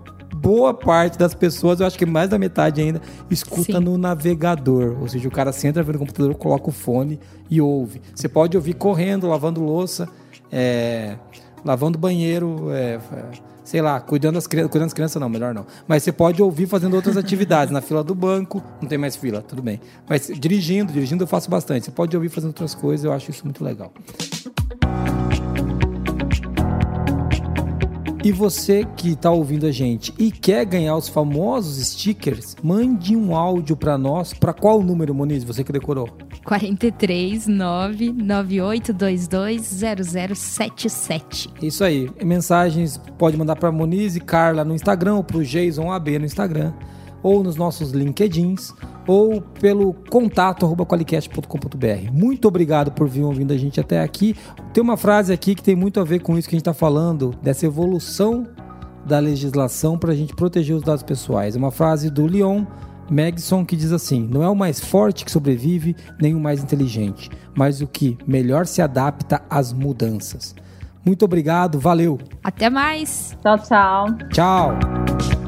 boa 0.47 0.73
parte 0.73 1.17
das 1.17 1.33
pessoas, 1.33 1.81
eu 1.81 1.85
acho 1.85 1.97
que 1.97 2.05
mais 2.05 2.29
da 2.29 2.39
metade 2.39 2.79
ainda, 2.79 3.01
escuta 3.29 3.73
Sim. 3.73 3.83
no 3.83 3.97
navegador. 3.97 4.95
Ou 5.01 5.05
seja, 5.09 5.27
o 5.27 5.31
cara 5.31 5.51
senta 5.51 5.83
no 5.83 5.99
computador, 5.99 6.33
coloca 6.35 6.69
o 6.69 6.71
fone 6.71 7.19
e 7.49 7.59
ouve. 7.59 8.01
Você 8.15 8.29
pode 8.29 8.55
ouvir 8.55 8.73
correndo, 8.75 9.27
lavando 9.27 9.61
louça, 9.61 10.07
é, 10.49 11.17
lavando 11.65 11.97
banheiro, 11.97 12.71
é, 12.71 12.97
sei 13.61 13.81
lá, 13.81 13.99
cuidando 13.99 14.35
das 14.35 14.47
crianças. 14.47 14.71
Cuidando 14.71 14.87
das 14.87 14.93
crianças, 14.93 15.19
não, 15.19 15.27
melhor 15.27 15.53
não. 15.53 15.65
Mas 15.85 16.03
você 16.03 16.13
pode 16.13 16.41
ouvir 16.41 16.65
fazendo 16.65 16.93
outras 16.93 17.17
atividades. 17.17 17.73
Na 17.73 17.81
fila 17.81 18.01
do 18.01 18.15
banco, 18.15 18.63
não 18.81 18.87
tem 18.87 18.97
mais 18.97 19.17
fila, 19.17 19.41
tudo 19.41 19.61
bem. 19.61 19.81
Mas 20.07 20.31
dirigindo, 20.33 20.93
dirigindo 20.93 21.25
eu 21.25 21.27
faço 21.27 21.49
bastante. 21.49 21.83
Você 21.83 21.91
pode 21.91 22.15
ouvir 22.15 22.29
fazendo 22.29 22.51
outras 22.51 22.73
coisas, 22.73 23.03
eu 23.03 23.11
acho 23.11 23.31
isso 23.31 23.43
muito 23.43 23.65
legal. 23.65 23.91
E 28.27 28.31
você 28.33 28.85
que 28.97 29.11
está 29.11 29.31
ouvindo 29.31 29.65
a 29.65 29.71
gente 29.71 30.13
e 30.19 30.29
quer 30.29 30.65
ganhar 30.65 30.97
os 30.97 31.07
famosos 31.07 31.77
stickers, 31.77 32.57
mande 32.61 33.15
um 33.15 33.33
áudio 33.33 33.77
para 33.77 33.97
nós. 33.97 34.33
Para 34.33 34.51
qual 34.51 34.83
número, 34.83 35.15
Moniz? 35.15 35.45
Você 35.45 35.63
que 35.63 35.71
decorou? 35.71 36.09
43 36.43 37.47
0077. 40.27 41.49
Isso 41.61 41.85
aí. 41.85 42.11
Mensagens 42.21 42.99
pode 43.17 43.37
mandar 43.37 43.55
para 43.55 43.71
Moniz 43.71 44.17
e 44.17 44.19
Carla 44.19 44.65
no 44.65 44.75
Instagram 44.75 45.15
ou 45.15 45.23
para 45.23 45.37
o 45.37 45.43
Jason 45.45 45.89
AB 45.89 46.19
no 46.19 46.25
Instagram 46.25 46.73
ou 47.21 47.43
nos 47.43 47.55
nossos 47.55 47.91
LinkedIns 47.91 48.73
ou 49.07 49.41
pelo 49.41 49.93
contato. 49.93 50.67
Muito 52.11 52.47
obrigado 52.47 52.91
por 52.91 53.07
vir 53.07 53.23
ouvindo 53.23 53.53
a 53.53 53.57
gente 53.57 53.79
até 53.79 54.01
aqui. 54.01 54.35
Tem 54.73 54.83
uma 54.83 54.97
frase 54.97 55.31
aqui 55.31 55.55
que 55.55 55.63
tem 55.63 55.75
muito 55.75 55.99
a 55.99 56.03
ver 56.03 56.19
com 56.19 56.37
isso 56.37 56.47
que 56.47 56.55
a 56.55 56.57
gente 56.57 56.61
está 56.67 56.73
falando, 56.73 57.33
dessa 57.41 57.65
evolução 57.65 58.45
da 59.05 59.19
legislação 59.19 59.97
para 59.97 60.11
a 60.11 60.15
gente 60.15 60.35
proteger 60.35 60.75
os 60.75 60.83
dados 60.83 61.03
pessoais. 61.03 61.55
É 61.55 61.57
uma 61.57 61.71
frase 61.71 62.09
do 62.09 62.25
Leon 62.25 62.65
Megson 63.09 63.65
que 63.65 63.75
diz 63.75 63.91
assim: 63.91 64.27
Não 64.27 64.43
é 64.43 64.49
o 64.49 64.55
mais 64.55 64.79
forte 64.79 65.23
que 65.23 65.31
sobrevive, 65.31 65.95
nem 66.19 66.35
o 66.35 66.39
mais 66.39 66.61
inteligente, 66.61 67.29
mas 67.55 67.81
o 67.81 67.87
que 67.87 68.17
melhor 68.27 68.65
se 68.65 68.81
adapta 68.81 69.41
às 69.49 69.71
mudanças. 69.71 70.53
Muito 71.05 71.23
obrigado, 71.23 71.79
valeu. 71.79 72.19
Até 72.43 72.69
mais. 72.69 73.37
Tchau, 73.41 73.57
tchau. 73.59 74.05
Tchau. 74.29 75.46